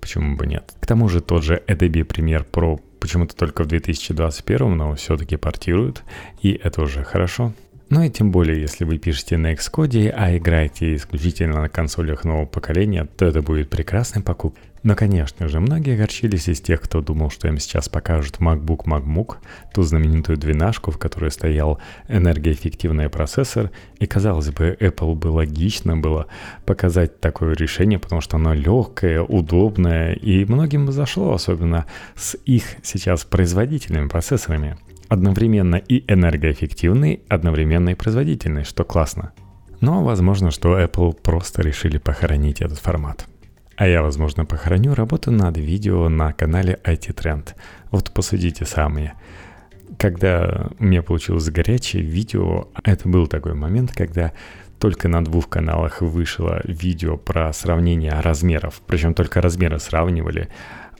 Почему 0.00 0.36
бы 0.36 0.46
нет? 0.46 0.74
К 0.80 0.86
тому 0.86 1.08
же 1.08 1.20
тот 1.20 1.44
же 1.44 1.62
Adobe 1.68 2.04
Premiere 2.04 2.44
Pro 2.48 2.80
почему-то 2.98 3.36
только 3.36 3.64
в 3.64 3.66
2021, 3.66 4.76
но 4.76 4.94
все-таки 4.94 5.36
портируют, 5.36 6.02
и 6.40 6.52
это 6.52 6.82
уже 6.82 7.04
хорошо. 7.04 7.52
Ну 7.94 8.00
и 8.00 8.08
тем 8.08 8.30
более, 8.30 8.58
если 8.58 8.86
вы 8.86 8.96
пишете 8.96 9.36
на 9.36 9.52
Xcode, 9.52 10.08
а 10.16 10.34
играете 10.34 10.96
исключительно 10.96 11.60
на 11.60 11.68
консолях 11.68 12.24
нового 12.24 12.46
поколения, 12.46 13.04
то 13.04 13.26
это 13.26 13.42
будет 13.42 13.68
прекрасной 13.68 14.22
покупкой. 14.22 14.62
Но, 14.82 14.96
конечно 14.96 15.46
же, 15.46 15.60
многие 15.60 15.92
огорчились 15.92 16.48
из 16.48 16.62
тех, 16.62 16.80
кто 16.80 17.02
думал, 17.02 17.28
что 17.28 17.48
им 17.48 17.58
сейчас 17.58 17.90
покажут 17.90 18.38
MacBook 18.38 18.86
MacBook, 18.86 19.36
ту 19.74 19.82
знаменитую 19.82 20.38
двенашку, 20.38 20.90
в 20.90 20.96
которой 20.96 21.30
стоял 21.30 21.80
энергоэффективный 22.08 23.10
процессор, 23.10 23.70
и, 23.98 24.06
казалось 24.06 24.48
бы, 24.48 24.74
Apple 24.80 25.14
бы 25.14 25.26
логично 25.26 25.94
было 25.94 26.28
показать 26.64 27.20
такое 27.20 27.54
решение, 27.54 27.98
потому 27.98 28.22
что 28.22 28.38
оно 28.38 28.54
легкое, 28.54 29.20
удобное, 29.20 30.14
и 30.14 30.46
многим 30.46 30.86
бы 30.86 30.92
зашло, 30.92 31.34
особенно 31.34 31.84
с 32.16 32.38
их 32.46 32.64
сейчас 32.82 33.26
производительными 33.26 34.08
процессорами– 34.08 34.78
одновременно 35.12 35.76
и 35.76 36.10
энергоэффективный, 36.10 37.22
одновременно 37.28 37.90
и 37.90 37.94
производительный, 37.94 38.64
что 38.64 38.82
классно. 38.82 39.32
Но 39.82 40.02
возможно, 40.02 40.50
что 40.50 40.80
Apple 40.80 41.12
просто 41.20 41.60
решили 41.60 41.98
похоронить 41.98 42.62
этот 42.62 42.78
формат. 42.78 43.26
А 43.76 43.86
я, 43.86 44.02
возможно, 44.02 44.46
похороню 44.46 44.94
работу 44.94 45.30
над 45.30 45.58
видео 45.58 46.08
на 46.08 46.32
канале 46.32 46.80
IT 46.84 47.14
Trend. 47.14 47.50
Вот 47.90 48.10
посудите 48.10 48.64
сами. 48.64 49.12
Когда 49.98 50.70
у 50.78 50.84
меня 50.84 51.02
получилось 51.02 51.50
горячее 51.50 52.02
видео, 52.02 52.68
это 52.82 53.06
был 53.06 53.26
такой 53.26 53.52
момент, 53.52 53.92
когда 53.92 54.32
только 54.78 55.08
на 55.08 55.22
двух 55.22 55.50
каналах 55.50 56.00
вышло 56.00 56.62
видео 56.64 57.18
про 57.18 57.52
сравнение 57.52 58.18
размеров, 58.18 58.80
причем 58.86 59.12
только 59.12 59.42
размеры 59.42 59.78
сравнивали 59.78 60.48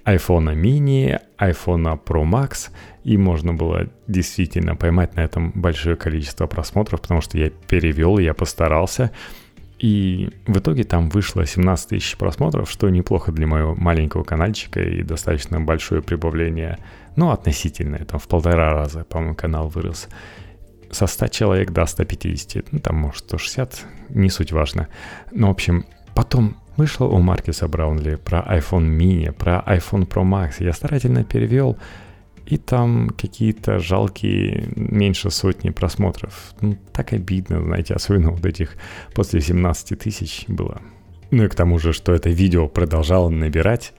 iPhone 0.04 0.54
mini, 0.54 1.18
iPhone 1.38 1.98
Pro 2.04 2.24
Max– 2.24 2.70
и 3.04 3.16
можно 3.16 3.52
было 3.52 3.88
действительно 4.06 4.76
поймать 4.76 5.16
на 5.16 5.20
этом 5.20 5.50
большое 5.54 5.96
количество 5.96 6.46
просмотров, 6.46 7.00
потому 7.00 7.20
что 7.20 7.36
я 7.36 7.50
перевел, 7.50 8.18
я 8.18 8.32
постарался. 8.32 9.10
И 9.78 10.30
в 10.46 10.58
итоге 10.58 10.84
там 10.84 11.08
вышло 11.08 11.44
17 11.44 11.88
тысяч 11.88 12.16
просмотров, 12.16 12.70
что 12.70 12.88
неплохо 12.88 13.32
для 13.32 13.48
моего 13.48 13.74
маленького 13.74 14.22
каналчика 14.22 14.80
и 14.80 15.02
достаточно 15.02 15.60
большое 15.60 16.02
прибавление. 16.02 16.78
Ну, 17.16 17.30
относительно, 17.30 17.98
там 18.04 18.20
в 18.20 18.28
полтора 18.28 18.72
раза, 18.72 19.04
по-моему, 19.04 19.34
канал 19.34 19.68
вырос. 19.68 20.08
Со 20.92 21.08
100 21.08 21.28
человек 21.28 21.72
до 21.72 21.84
150, 21.84 22.70
ну, 22.70 22.78
там, 22.78 22.96
может, 22.96 23.24
160, 23.24 23.86
не 24.10 24.30
суть 24.30 24.52
важно. 24.52 24.86
Но, 25.32 25.48
в 25.48 25.50
общем, 25.50 25.84
потом 26.14 26.61
вышло 26.76 27.06
у 27.06 27.18
Маркиса 27.18 27.68
Браунли 27.68 28.16
про 28.16 28.40
iPhone 28.40 28.96
mini, 28.96 29.32
про 29.32 29.62
iPhone 29.66 30.06
Pro 30.06 30.22
Max. 30.22 30.54
Я 30.60 30.72
старательно 30.72 31.24
перевел, 31.24 31.76
и 32.46 32.56
там 32.56 33.10
какие-то 33.10 33.78
жалкие 33.78 34.68
меньше 34.76 35.30
сотни 35.30 35.70
просмотров. 35.70 36.54
Ну, 36.60 36.76
так 36.92 37.12
обидно, 37.12 37.62
знаете, 37.62 37.94
особенно 37.94 38.30
вот 38.30 38.44
этих 38.44 38.76
после 39.14 39.40
17 39.40 39.98
тысяч 39.98 40.44
было. 40.48 40.80
Ну 41.30 41.44
и 41.44 41.48
к 41.48 41.54
тому 41.54 41.78
же, 41.78 41.92
что 41.92 42.12
это 42.12 42.28
видео 42.30 42.68
продолжало 42.68 43.30
набирать. 43.30 43.94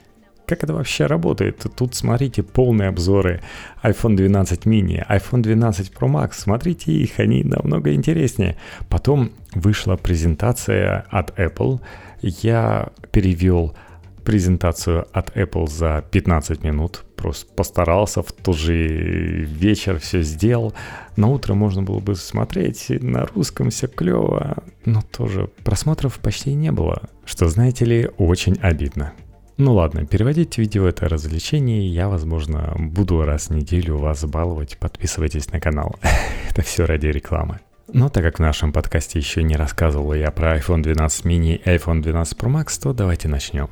Как 0.45 0.63
это 0.63 0.73
вообще 0.73 1.05
работает? 1.05 1.65
Тут 1.75 1.95
смотрите 1.95 2.43
полные 2.43 2.89
обзоры 2.89 3.41
iPhone 3.81 4.15
12 4.15 4.65
mini, 4.65 5.03
iPhone 5.09 5.41
12 5.41 5.91
Pro 5.93 6.09
Max. 6.09 6.33
Смотрите 6.33 6.91
их, 6.91 7.19
они 7.19 7.43
намного 7.43 7.93
интереснее. 7.93 8.57
Потом 8.89 9.31
вышла 9.55 9.95
презентация 9.95 11.05
от 11.09 11.39
Apple. 11.39 11.79
Я 12.23 12.89
перевел 13.11 13.75
презентацию 14.23 15.05
от 15.11 15.35
Apple 15.35 15.67
за 15.69 16.03
15 16.09 16.63
минут. 16.63 17.03
Просто 17.15 17.53
постарался 17.53 18.21
в 18.21 18.31
тот 18.31 18.57
же 18.57 18.73
вечер 18.75 19.99
все 19.99 20.21
сделал. 20.21 20.73
На 21.15 21.27
утро 21.27 21.53
можно 21.53 21.83
было 21.83 21.99
бы 21.99 22.15
смотреть, 22.15 22.87
на 22.89 23.25
русском 23.25 23.69
все 23.69 23.87
клево, 23.87 24.63
но 24.85 25.01
тоже 25.01 25.49
просмотров 25.63 26.19
почти 26.19 26.53
не 26.53 26.71
было, 26.71 27.03
что, 27.25 27.47
знаете 27.47 27.85
ли, 27.85 28.09
очень 28.17 28.57
обидно. 28.61 29.13
Ну 29.57 29.73
ладно, 29.73 30.05
переводить 30.05 30.57
видео 30.57 30.87
это 30.87 31.07
развлечение, 31.07 31.87
я, 31.87 32.09
возможно, 32.09 32.73
буду 32.77 33.23
раз 33.23 33.49
в 33.49 33.55
неделю 33.55 33.97
вас 33.97 34.25
баловать, 34.25 34.77
подписывайтесь 34.79 35.51
на 35.51 35.59
канал. 35.59 35.95
это 36.49 36.61
все 36.63 36.85
ради 36.85 37.07
рекламы. 37.07 37.59
Но 37.91 38.09
так 38.09 38.23
как 38.23 38.39
в 38.39 38.41
нашем 38.41 38.71
подкасте 38.71 39.19
еще 39.19 39.43
не 39.43 39.55
рассказывал 39.55 40.13
я 40.13 40.31
про 40.31 40.57
iPhone 40.57 40.81
12 40.81 41.25
mini 41.25 41.55
и 41.55 41.69
iPhone 41.69 42.01
12 42.01 42.37
Pro 42.37 42.49
Max, 42.49 42.81
то 42.81 42.93
давайте 42.93 43.27
начнем. 43.27 43.69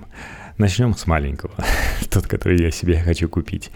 Начнем 0.58 0.94
с 0.96 1.08
маленького, 1.08 1.54
тот, 2.10 2.28
который 2.28 2.62
я 2.62 2.72
себе 2.72 3.00
хочу 3.00 3.30
купить. 3.30 3.72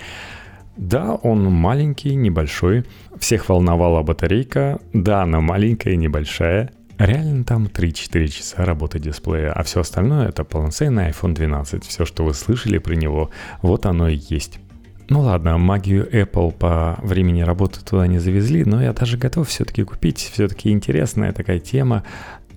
Да, 0.75 1.15
он 1.15 1.45
маленький, 1.45 2.15
небольшой. 2.15 2.85
Всех 3.17 3.47
волновала 3.47 4.03
батарейка. 4.03 4.79
Да, 4.91 5.23
она 5.23 5.39
маленькая, 5.39 5.95
небольшая. 5.95 6.71
Реально 6.97 7.43
там 7.45 7.65
3-4 7.65 8.27
часа 8.27 8.65
работы 8.65 8.99
дисплея, 8.99 9.51
а 9.51 9.63
все 9.63 9.81
остальное 9.81 10.29
это 10.29 10.43
полноценный 10.43 11.09
iPhone 11.09 11.33
12. 11.33 11.85
Все, 11.85 12.05
что 12.05 12.23
вы 12.23 12.33
слышали 12.33 12.77
про 12.77 12.93
него, 12.93 13.31
вот 13.61 13.85
оно 13.85 14.07
и 14.09 14.19
есть. 14.29 14.59
Ну 15.07 15.21
ладно, 15.21 15.57
магию 15.57 16.09
Apple 16.11 16.51
по 16.51 16.97
времени 17.03 17.41
работы 17.41 17.83
туда 17.83 18.07
не 18.07 18.17
завезли, 18.17 18.63
но 18.65 18.81
я 18.81 18.91
даже 18.91 19.17
готов 19.17 19.47
все-таки 19.47 19.83
купить. 19.83 20.17
Все-таки 20.17 20.71
интересная 20.71 21.31
такая 21.31 21.59
тема. 21.59 22.03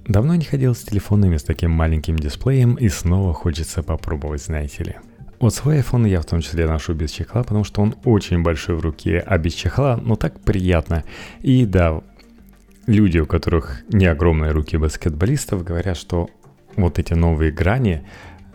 Давно 0.06 0.34
не 0.34 0.44
ходил 0.44 0.74
с 0.74 0.82
телефонами 0.82 1.36
с 1.36 1.42
таким 1.42 1.70
маленьким 1.70 2.16
дисплеем 2.16 2.76
и 2.76 2.88
снова 2.88 3.34
хочется 3.34 3.82
попробовать, 3.82 4.42
знаете 4.42 4.84
ли. 4.84 4.96
Вот 5.40 5.54
свой 5.54 5.80
iPhone 5.80 6.08
я 6.08 6.22
в 6.22 6.24
том 6.24 6.40
числе 6.40 6.66
ношу 6.66 6.94
без 6.94 7.10
чехла, 7.10 7.42
потому 7.42 7.64
что 7.64 7.82
он 7.82 7.94
очень 8.04 8.42
большой 8.42 8.76
в 8.76 8.80
руке, 8.80 9.22
а 9.24 9.36
без 9.36 9.52
чехла, 9.52 10.00
ну 10.02 10.16
так 10.16 10.40
приятно. 10.40 11.04
И 11.42 11.66
да, 11.66 12.00
люди, 12.86 13.18
у 13.18 13.26
которых 13.26 13.82
не 13.90 14.06
огромные 14.06 14.52
руки 14.52 14.78
баскетболистов, 14.78 15.62
говорят, 15.62 15.98
что 15.98 16.30
вот 16.76 16.98
эти 16.98 17.12
новые 17.12 17.52
грани, 17.52 18.04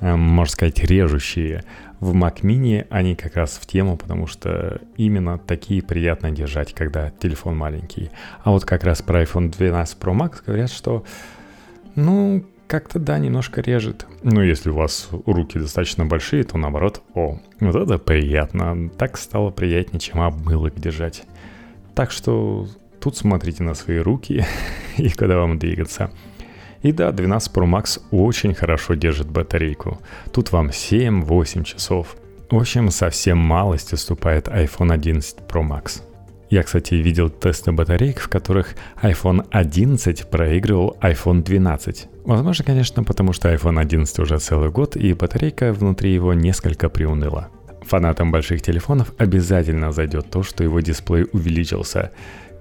э, 0.02 0.16
можно 0.16 0.52
сказать, 0.52 0.80
режущие, 0.80 1.64
в 2.00 2.14
Mac 2.14 2.41
Mini 2.41 2.86
они 2.89 3.16
как 3.16 3.36
раз 3.36 3.58
в 3.62 3.66
тему, 3.66 3.98
потому 3.98 4.28
что 4.28 4.82
именно 4.98 5.38
такие 5.38 5.82
приятно 5.82 6.32
держать, 6.32 6.74
когда 6.74 7.12
телефон 7.12 7.58
маленький. 7.58 8.12
А 8.44 8.52
вот 8.52 8.66
как 8.66 8.84
раз 8.84 9.02
про 9.02 9.24
iPhone 9.24 9.50
12 9.50 9.98
Pro 10.00 10.14
Max 10.16 10.44
говорят, 10.46 10.72
что 10.72 11.04
ну, 11.96 12.44
как-то 12.68 13.00
да, 13.00 13.20
немножко 13.20 13.62
режет. 13.62 14.08
Но 14.24 14.41
если 14.41 14.70
у 14.70 14.76
вас 14.76 15.10
руки 15.26 15.60
достаточно 15.60 16.06
большие, 16.06 16.44
то 16.44 16.58
наоборот, 16.58 17.02
о, 17.14 17.39
вот 17.60 17.76
это 17.76 17.98
приятно. 18.00 18.89
Так 18.98 19.18
стало 19.18 19.52
приятнее, 19.52 20.00
чем 20.00 20.22
обмылок 20.22 20.80
держать. 20.80 21.24
Так 21.94 22.12
что 22.12 22.68
тут 23.00 23.16
смотрите 23.16 23.64
на 23.64 23.76
свои 23.76 23.98
руки 23.98 24.44
и 24.98 25.10
когда 25.10 25.38
вам 25.38 25.60
двигаться. 25.60 26.10
И 26.84 26.92
да, 26.92 27.12
12 27.12 27.52
Pro 27.54 27.66
Max 27.66 28.00
очень 28.12 28.54
хорошо 28.54 28.94
держит 28.94 29.28
батарейку. 29.28 30.00
Тут 30.32 30.52
вам 30.52 30.68
7-8 30.68 31.64
часов. 31.64 32.16
В 32.52 32.58
общем, 32.58 32.92
совсем 32.92 33.38
малость 33.38 33.94
уступает 33.94 34.48
iPhone 34.48 34.94
11 34.94 35.40
Pro 35.48 35.68
Max. 35.68 36.02
Я, 36.50 36.62
кстати, 36.62 36.94
видел 36.94 37.30
тесты 37.30 37.72
батареек, 37.72 38.20
в 38.20 38.28
которых 38.28 38.76
iPhone 39.02 39.44
11 39.50 40.30
проигрывал 40.30 40.96
iPhone 41.02 41.42
12. 41.42 42.08
Возможно, 42.26 42.66
конечно, 42.66 43.04
потому 43.04 43.34
что 43.34 43.52
iPhone 43.52 43.80
11 43.80 44.20
уже 44.20 44.38
целый 44.38 44.70
год, 44.70 44.96
и 44.96 45.14
батарейка 45.14 45.74
внутри 45.74 46.14
его 46.14 46.34
несколько 46.34 46.90
приуныла. 46.90 47.50
Фанатам 47.82 48.32
больших 48.32 48.62
телефонов 48.62 49.14
обязательно 49.18 49.92
зайдет 49.92 50.30
то, 50.30 50.44
что 50.44 50.64
его 50.64 50.80
дисплей 50.80 51.26
увеличился. 51.32 52.12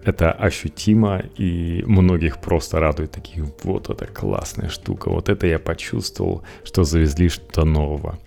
Это 0.04 0.32
ощутимо, 0.32 1.22
и 1.36 1.84
многих 1.86 2.38
просто 2.38 2.80
радует 2.80 3.12
такие, 3.12 3.46
вот 3.62 3.88
это 3.88 4.06
классная 4.06 4.68
штука, 4.68 5.10
вот 5.10 5.28
это 5.28 5.46
я 5.46 5.58
почувствовал, 5.58 6.42
что 6.64 6.82
завезли 6.84 7.28
что-то 7.28 7.64
нового. 7.64 8.18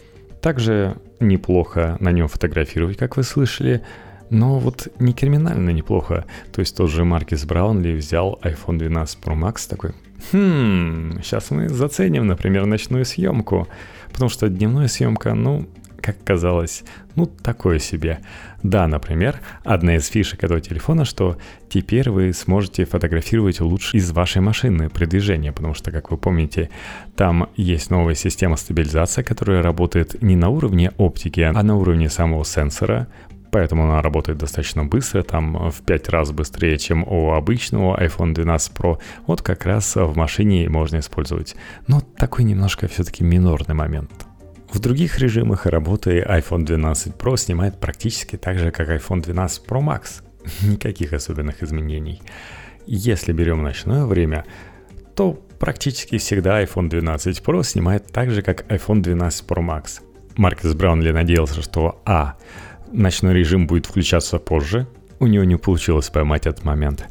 Также 0.41 0.95
неплохо 1.19 1.97
на 1.99 2.11
нем 2.11 2.27
фотографировать, 2.27 2.97
как 2.97 3.17
вы 3.17 3.23
слышали, 3.23 3.81
но 4.29 4.59
вот 4.59 4.87
не 4.99 5.13
криминально 5.13 5.71
неплохо. 5.71 6.25
То 6.51 6.61
есть 6.61 6.77
тот 6.77 6.89
же 6.89 7.03
Маркис 7.03 7.45
Браунли 7.45 7.93
взял 7.93 8.39
iPhone 8.41 8.77
12 8.77 9.19
Pro 9.23 9.35
Max 9.37 9.69
такой, 9.69 9.91
хм, 10.31 11.19
сейчас 11.21 11.51
мы 11.51 11.69
заценим, 11.69 12.27
например, 12.27 12.65
ночную 12.65 13.05
съемку. 13.05 13.67
Потому 14.11 14.29
что 14.29 14.47
дневная 14.47 14.87
съемка, 14.87 15.33
ну, 15.33 15.67
как 16.05 16.23
казалось, 16.23 16.83
ну, 17.15 17.25
такое 17.25 17.79
себе. 17.79 18.19
Да, 18.61 18.87
например, 18.87 19.39
одна 19.63 19.95
из 19.95 20.07
фишек 20.07 20.43
этого 20.43 20.61
телефона, 20.61 21.03
что 21.03 21.37
теперь 21.67 22.11
вы 22.11 22.31
сможете 22.31 22.85
фотографировать 22.85 23.59
лучше 23.59 23.97
из 23.97 24.11
вашей 24.11 24.41
машины 24.41 24.89
при 24.89 25.05
движении, 25.05 25.49
потому 25.49 25.73
что, 25.73 25.91
как 25.91 26.11
вы 26.11 26.17
помните, 26.17 26.69
там 27.15 27.49
есть 27.55 27.89
новая 27.89 28.13
система 28.13 28.55
стабилизации, 28.55 29.23
которая 29.23 29.63
работает 29.63 30.21
не 30.21 30.35
на 30.35 30.49
уровне 30.49 30.91
оптики, 30.97 31.41
а 31.41 31.63
на 31.63 31.75
уровне 31.75 32.07
самого 32.09 32.45
сенсора, 32.45 33.07
поэтому 33.49 33.85
она 33.85 34.03
работает 34.03 34.37
достаточно 34.37 34.83
быстро, 34.83 35.23
там 35.23 35.71
в 35.71 35.81
5 35.81 36.09
раз 36.09 36.31
быстрее, 36.31 36.77
чем 36.77 37.03
у 37.03 37.31
обычного 37.31 37.99
iPhone 37.99 38.33
12 38.33 38.73
Pro. 38.73 38.99
Вот 39.25 39.41
как 39.41 39.65
раз 39.65 39.95
в 39.95 40.15
машине 40.15 40.69
можно 40.69 40.99
использовать. 40.99 41.55
Но 41.87 42.01
такой 42.01 42.43
немножко 42.43 42.87
все-таки 42.87 43.23
минорный 43.23 43.73
момент. 43.73 44.24
В 44.75 44.79
других 44.79 45.19
режимах 45.19 45.67
работы 45.67 46.19
iPhone 46.19 46.65
12 46.65 47.13
Pro 47.13 47.37
снимает 47.37 47.79
практически 47.79 48.35
так 48.35 48.59
же, 48.59 48.71
как 48.71 48.89
iPhone 48.89 49.21
12 49.21 49.65
Pro 49.65 49.81
Max. 49.81 50.21
Никаких 50.69 51.13
особенных 51.13 51.63
изменений. 51.63 52.21
Если 52.85 53.31
берем 53.31 53.63
ночное 53.63 54.05
время, 54.05 54.43
то 55.15 55.31
практически 55.31 56.17
всегда 56.17 56.61
iPhone 56.61 56.89
12 56.89 57.41
Pro 57.41 57.63
снимает 57.63 58.11
так 58.11 58.31
же, 58.31 58.41
как 58.41 58.69
iPhone 58.69 59.01
12 59.01 59.47
Pro 59.47 59.65
Max. 59.65 60.01
Маркес 60.35 60.73
Браунли 60.73 61.11
надеялся, 61.11 61.61
что 61.61 62.01
А 62.05 62.35
ночной 62.91 63.33
режим 63.33 63.67
будет 63.67 63.85
включаться 63.85 64.39
позже. 64.39 64.87
У 65.19 65.27
него 65.27 65.45
не 65.45 65.55
получилось 65.55 66.09
поймать 66.09 66.47
этот 66.47 66.65
момент. 66.65 67.05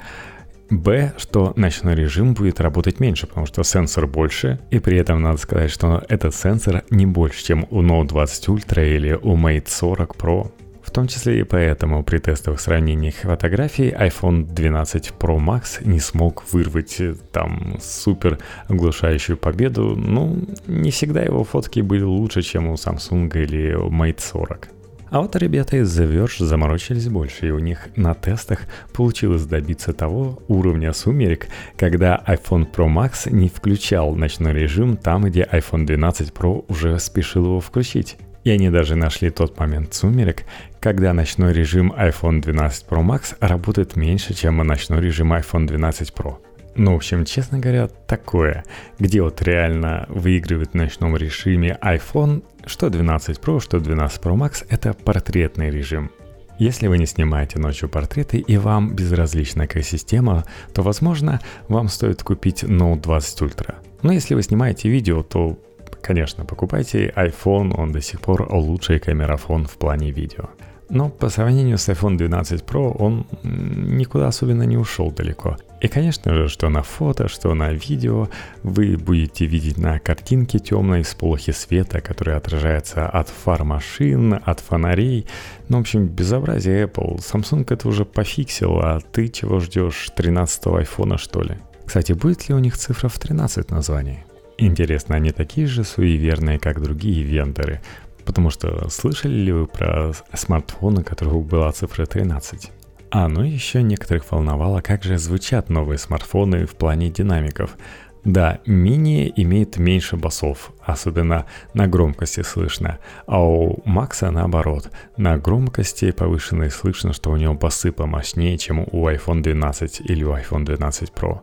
Б, 0.71 1.13
что 1.19 1.53
ночной 1.57 1.95
режим 1.95 2.35
будет 2.35 2.61
работать 2.61 3.01
меньше, 3.01 3.27
потому 3.27 3.47
что 3.47 3.63
сенсор 3.63 4.07
больше, 4.07 4.61
и 4.71 4.79
при 4.79 4.99
этом 4.99 5.23
надо 5.23 5.39
сказать, 5.39 5.71
что 5.71 6.03
этот 6.09 6.35
сенсор 6.35 6.85
не 6.91 7.07
больше, 7.07 7.45
чем 7.45 7.67
у 7.71 7.83
Note 7.83 8.09
20 8.09 8.49
Ultra 8.49 8.87
или 8.87 9.13
у 9.13 9.37
Mate 9.37 9.69
40 9.69 10.17
Pro. 10.17 10.51
В 10.83 10.91
том 10.91 11.09
числе 11.09 11.41
и 11.41 11.45
поэтому 11.45 12.05
при 12.05 12.19
тестовых 12.19 12.61
сравнениях 12.61 13.15
фотографий 13.15 13.91
iPhone 13.91 14.45
12 14.45 15.15
Pro 15.19 15.39
Max 15.39 15.83
не 15.83 15.99
смог 15.99 16.45
вырвать 16.53 17.01
э, 17.01 17.15
там 17.33 17.79
супер 17.81 18.39
оглушающую 18.69 19.39
победу. 19.39 19.97
Ну, 19.97 20.45
не 20.67 20.91
всегда 20.91 21.23
его 21.23 21.43
фотки 21.43 21.81
были 21.81 22.03
лучше, 22.03 22.43
чем 22.43 22.69
у 22.69 22.75
Samsung 22.75 23.31
или 23.35 23.75
Mate 23.89 24.21
40. 24.21 24.69
А 25.15 25.21
вот 25.21 25.37
ребята 25.37 25.77
из 25.77 25.97
The 25.97 26.13
Verge 26.13 26.45
заморочились 26.45 27.09
больше, 27.09 27.47
и 27.47 27.51
у 27.53 27.61
них 27.61 27.87
на 27.95 28.15
тестах 28.15 28.63
получилось 28.93 29.45
добиться 29.45 29.93
того 29.93 30.43
уровня 30.49 30.93
сумерек, 30.93 31.47
когда 31.77 32.21
iPhone 32.27 32.69
Pro 32.69 32.93
Max 32.93 33.31
не 33.31 33.49
включал 33.49 34.17
ночной 34.17 34.55
режим 34.55 34.97
там, 34.97 35.23
где 35.23 35.45
iPhone 35.45 35.87
12 35.87 36.31
Pro 36.31 36.65
уже 36.67 36.99
спешил 36.99 37.45
его 37.45 37.61
включить. 37.61 38.17
И 38.43 38.51
они 38.51 38.71
даже 38.71 38.97
нашли 38.97 39.31
тот 39.31 39.57
момент 39.57 39.95
сумерек, 39.95 40.47
когда 40.81 41.13
ночной 41.13 41.53
режим 41.53 41.93
iPhone 41.93 42.41
12 42.41 42.87
Pro 42.89 43.07
Max 43.07 43.37
работает 43.39 43.95
меньше, 43.95 44.35
чем 44.35 44.57
ночной 44.57 45.01
режим 45.01 45.33
iPhone 45.33 45.69
12 45.69 46.13
Pro. 46.13 46.39
Ну, 46.75 46.95
в 46.95 46.97
общем, 46.97 47.25
честно 47.25 47.61
говоря, 47.61 47.87
такое, 47.87 48.65
где 48.99 49.23
вот 49.23 49.41
реально 49.43 50.07
выигрывает 50.09 50.73
в 50.73 50.75
ночном 50.75 51.17
режиме 51.17 51.79
iPhone, 51.81 52.43
что 52.67 52.91
12 52.91 53.39
Pro, 53.39 53.61
что 53.61 53.81
12 53.81 54.23
Pro 54.23 54.35
Max, 54.35 54.65
это 54.69 54.95
портретный 54.95 55.71
режим. 55.71 56.11
Если 56.59 56.87
вы 56.87 56.99
не 56.99 57.07
снимаете 57.07 57.59
ночью 57.59 57.89
портреты 57.89 58.39
и 58.39 58.57
вам 58.57 58.95
безразлична 58.95 59.67
экосистема, 59.67 60.45
то, 60.73 60.83
возможно, 60.83 61.41
вам 61.69 61.89
стоит 61.89 62.23
купить 62.23 62.63
Note 62.63 63.01
20 63.01 63.43
Ultra. 63.43 63.75
Но 64.03 64.13
если 64.13 64.35
вы 64.35 64.43
снимаете 64.43 64.89
видео, 64.89 65.23
то, 65.23 65.59
конечно, 66.01 66.45
покупайте 66.45 67.13
iPhone, 67.17 67.75
он 67.77 67.91
до 67.91 68.01
сих 68.01 68.21
пор 68.21 68.47
лучший 68.53 69.01
камерафон 69.01 69.67
в 69.67 69.77
плане 69.77 70.13
видео. 70.13 70.51
Но 70.89 71.09
по 71.09 71.29
сравнению 71.29 71.79
с 71.79 71.89
iPhone 71.89 72.17
12 72.17 72.63
Pro 72.63 72.95
он 72.99 73.27
никуда 73.43 74.29
особенно 74.29 74.63
не 74.63 74.77
ушел 74.77 75.11
далеко. 75.11 75.57
И, 75.85 75.89
конечно 75.89 76.33
же, 76.33 76.49
что 76.49 76.71
на 76.71 76.83
фото, 76.83 77.29
что 77.29 77.53
на 77.53 77.71
видео 77.75 78.31
вы 78.63 78.97
будете 78.97 79.45
видеть 79.45 79.77
на 79.77 79.99
картинке 79.99 80.59
темной 80.59 81.05
сполохи 81.05 81.53
света, 81.53 82.01
который 82.01 82.37
отражается 82.37 83.07
от 83.07 83.29
фар 83.29 83.65
машин, 83.65 84.41
от 84.43 84.61
фонарей. 84.61 85.27
Ну, 85.69 85.77
в 85.77 85.81
общем, 85.83 86.07
безобразие 86.07 86.87
Apple. 86.87 87.19
Samsung 87.19 87.67
это 87.69 87.87
уже 87.87 88.07
пофиксил, 88.07 88.79
а 88.79 89.01
ты 89.13 89.29
чего 89.29 89.61
ждешь 89.61 90.09
13-го 90.17 90.77
айфона, 90.77 91.19
что 91.19 91.43
ли? 91.43 91.59
Кстати, 91.85 92.15
будет 92.15 92.49
ли 92.49 92.55
у 92.55 92.59
них 92.61 92.79
цифра 92.79 93.11
в 93.11 93.19
13 93.19 93.71
названии? 93.71 94.25
Интересно, 94.57 95.17
они 95.17 95.33
такие 95.33 95.67
же 95.67 95.85
суеверные, 95.85 96.59
как 96.59 96.81
другие 96.81 97.23
вендоры? 97.25 97.83
Потому 98.25 98.49
что 98.49 98.89
слышали 98.89 99.35
ли 99.35 99.53
вы 99.53 99.67
про 99.67 100.15
смартфоны, 100.33 101.03
у 101.03 101.05
которых 101.05 101.45
была 101.45 101.71
цифра 101.73 102.07
13? 102.07 102.71
А, 103.17 103.29
ну 103.29 103.45
еще 103.45 103.81
некоторых 103.85 104.33
волновало, 104.33 104.81
как 104.81 105.05
же 105.05 105.19
звучат 105.19 105.71
новые 105.71 105.99
смартфоны 105.99 106.67
в 106.67 106.75
плане 106.75 107.11
динамиков. 107.11 107.77
Да, 108.25 108.59
мини 108.67 109.33
имеет 109.37 109.77
меньше 109.77 110.17
басов, 110.17 110.73
особенно 110.81 111.47
на 111.75 111.87
громкости 111.87 112.43
слышно, 112.43 112.99
а 113.29 113.41
у 113.41 113.81
Макса 113.85 114.33
наоборот, 114.33 114.91
на 115.17 115.39
громкости 115.39 116.11
повышенной 116.11 116.73
слышно, 116.73 117.13
что 117.13 117.31
у 117.31 117.37
него 117.37 117.55
басы 117.55 117.93
помощнее, 117.93 118.59
чем 118.59 118.81
у 118.81 119.09
iPhone 119.09 119.43
12 119.43 120.01
или 120.01 120.25
у 120.25 120.33
iPhone 120.33 120.65
12 120.65 121.11
Pro. 121.11 121.39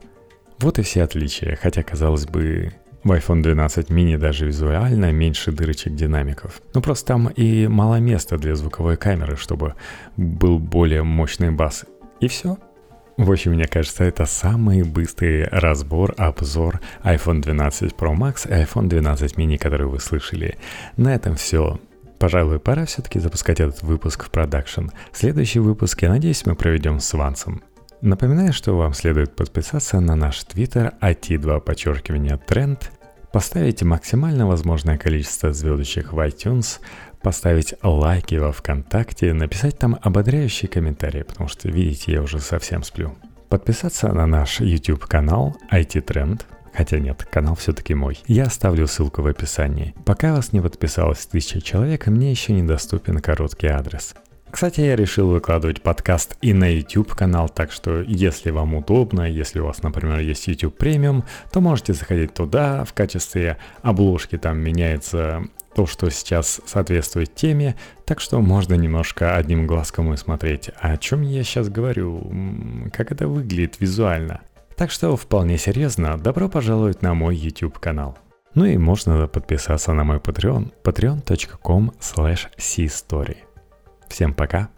Вот 0.60 0.78
и 0.78 0.82
все 0.82 1.04
отличия, 1.04 1.56
хотя 1.56 1.84
казалось 1.84 2.26
бы, 2.26 2.74
в 3.04 3.12
iPhone 3.12 3.42
12 3.42 3.90
mini 3.90 4.18
даже 4.18 4.46
визуально 4.46 5.12
меньше 5.12 5.52
дырочек 5.52 5.96
динамиков. 5.96 6.62
Ну 6.74 6.82
просто 6.82 7.08
там 7.08 7.28
и 7.28 7.68
мало 7.68 8.00
места 8.00 8.38
для 8.38 8.56
звуковой 8.56 8.98
камеры, 8.98 9.36
чтобы 9.36 9.76
был 10.18 10.60
более 10.60 11.04
мощный 11.04 11.52
бас. 11.52 11.86
И 12.20 12.28
все. 12.28 12.58
В 13.18 13.32
общем, 13.32 13.52
мне 13.52 13.68
кажется, 13.68 14.04
это 14.04 14.26
самый 14.26 14.84
быстрый 14.84 15.46
разбор, 15.46 16.14
обзор 16.18 16.80
iPhone 17.04 17.42
12 17.42 17.94
Pro 17.94 18.16
Max 18.16 18.48
и 18.48 18.64
iPhone 18.64 18.88
12 18.88 19.36
mini, 19.38 19.58
который 19.58 19.88
вы 19.88 20.00
слышали. 20.00 20.58
На 20.98 21.14
этом 21.14 21.36
все. 21.36 21.80
Пожалуй, 22.20 22.60
пора 22.60 22.86
все-таки 22.86 23.20
запускать 23.20 23.60
этот 23.60 23.82
выпуск 23.82 24.26
в 24.26 24.30
продакшн. 24.30 24.90
Следующий 25.12 25.60
выпуск, 25.60 26.02
я 26.04 26.10
надеюсь, 26.10 26.46
мы 26.46 26.56
проведем 26.56 27.00
с 27.00 27.14
Вансом. 27.14 27.64
Напоминаю, 28.02 28.52
что 28.52 28.76
вам 28.76 28.96
следует 28.96 29.36
подписаться 29.36 30.00
на 30.00 30.16
наш 30.16 30.44
твиттер 30.44 30.94
IT2 31.02 31.62
подчеркивание 31.62 32.38
тренд, 32.38 32.92
поставить 33.32 33.84
максимально 33.84 34.48
возможное 34.48 34.98
количество 34.98 35.54
звездочек 35.54 36.12
в 36.12 36.20
iTunes, 36.20 36.80
поставить 37.22 37.76
лайки 37.84 38.36
во 38.36 38.52
ВКонтакте, 38.52 39.34
написать 39.34 39.78
там 39.78 40.00
ободряющие 40.02 40.68
комментарии, 40.68 41.22
потому 41.22 41.48
что, 41.48 41.70
видите, 41.70 42.14
я 42.14 42.24
уже 42.24 42.40
совсем 42.40 42.82
сплю. 42.82 43.14
Подписаться 43.50 44.12
на 44.12 44.26
наш 44.26 44.62
YouTube 44.62 45.06
канал 45.06 45.56
IT 45.72 46.04
Trend, 46.04 46.42
Хотя 46.74 47.00
нет, 47.00 47.28
канал 47.30 47.56
все-таки 47.56 47.94
мой. 47.94 48.18
Я 48.28 48.46
оставлю 48.46 48.88
ссылку 48.88 49.22
в 49.22 49.28
описании. 49.28 49.94
Пока 50.06 50.34
вас 50.34 50.54
не 50.54 50.62
подписалось 50.62 51.26
тысяча 51.26 51.62
человек, 51.62 52.08
мне 52.08 52.32
еще 52.32 52.54
недоступен 52.54 53.20
короткий 53.20 53.68
адрес. 53.68 54.16
Кстати, 54.52 54.82
я 54.82 54.98
решил 54.98 55.30
выкладывать 55.30 55.82
подкаст 55.82 56.38
и 56.42 56.54
на 56.54 56.68
YouTube 56.68 57.14
канал, 57.14 57.48
так 57.48 57.72
что 57.72 58.02
если 58.02 58.52
вам 58.52 58.76
удобно, 58.76 59.22
если 59.22 59.60
у 59.60 59.66
вас, 59.66 59.82
например, 59.82 60.20
есть 60.20 60.48
YouTube 60.48 60.78
премиум, 60.78 61.24
то 61.52 61.62
можете 61.62 61.94
заходить 61.94 62.34
туда, 62.34 62.84
в 62.84 62.94
качестве 62.94 63.58
обложки 63.82 64.38
там 64.38 64.60
меняется 64.60 65.44
то, 65.74 65.86
что 65.86 66.10
сейчас 66.10 66.60
соответствует 66.66 67.34
теме, 67.34 67.78
так 68.06 68.20
что 68.20 68.42
можно 68.42 68.74
немножко 68.74 69.38
одним 69.38 69.68
глазком 69.68 70.14
и 70.14 70.18
смотреть, 70.18 70.70
о 70.80 70.98
чем 70.98 71.22
я 71.22 71.44
сейчас 71.44 71.70
говорю, 71.70 72.30
как 72.92 73.14
это 73.14 73.30
выглядит 73.30 73.80
визуально. 73.80 74.42
Так 74.76 74.92
что 74.92 75.16
вполне 75.16 75.58
серьезно, 75.58 76.18
добро 76.18 76.50
пожаловать 76.50 77.02
на 77.02 77.14
мой 77.14 77.38
YouTube 77.38 77.80
канал. 77.80 78.18
Ну 78.54 78.66
и 78.66 78.78
можно 78.78 79.28
подписаться 79.28 79.94
на 79.94 80.04
мой 80.04 80.18
Patreon, 80.18 80.74
patreon.com 80.84 81.94
slash 82.02 82.50
story 82.58 83.38
Всем 84.12 84.34
пока! 84.34 84.70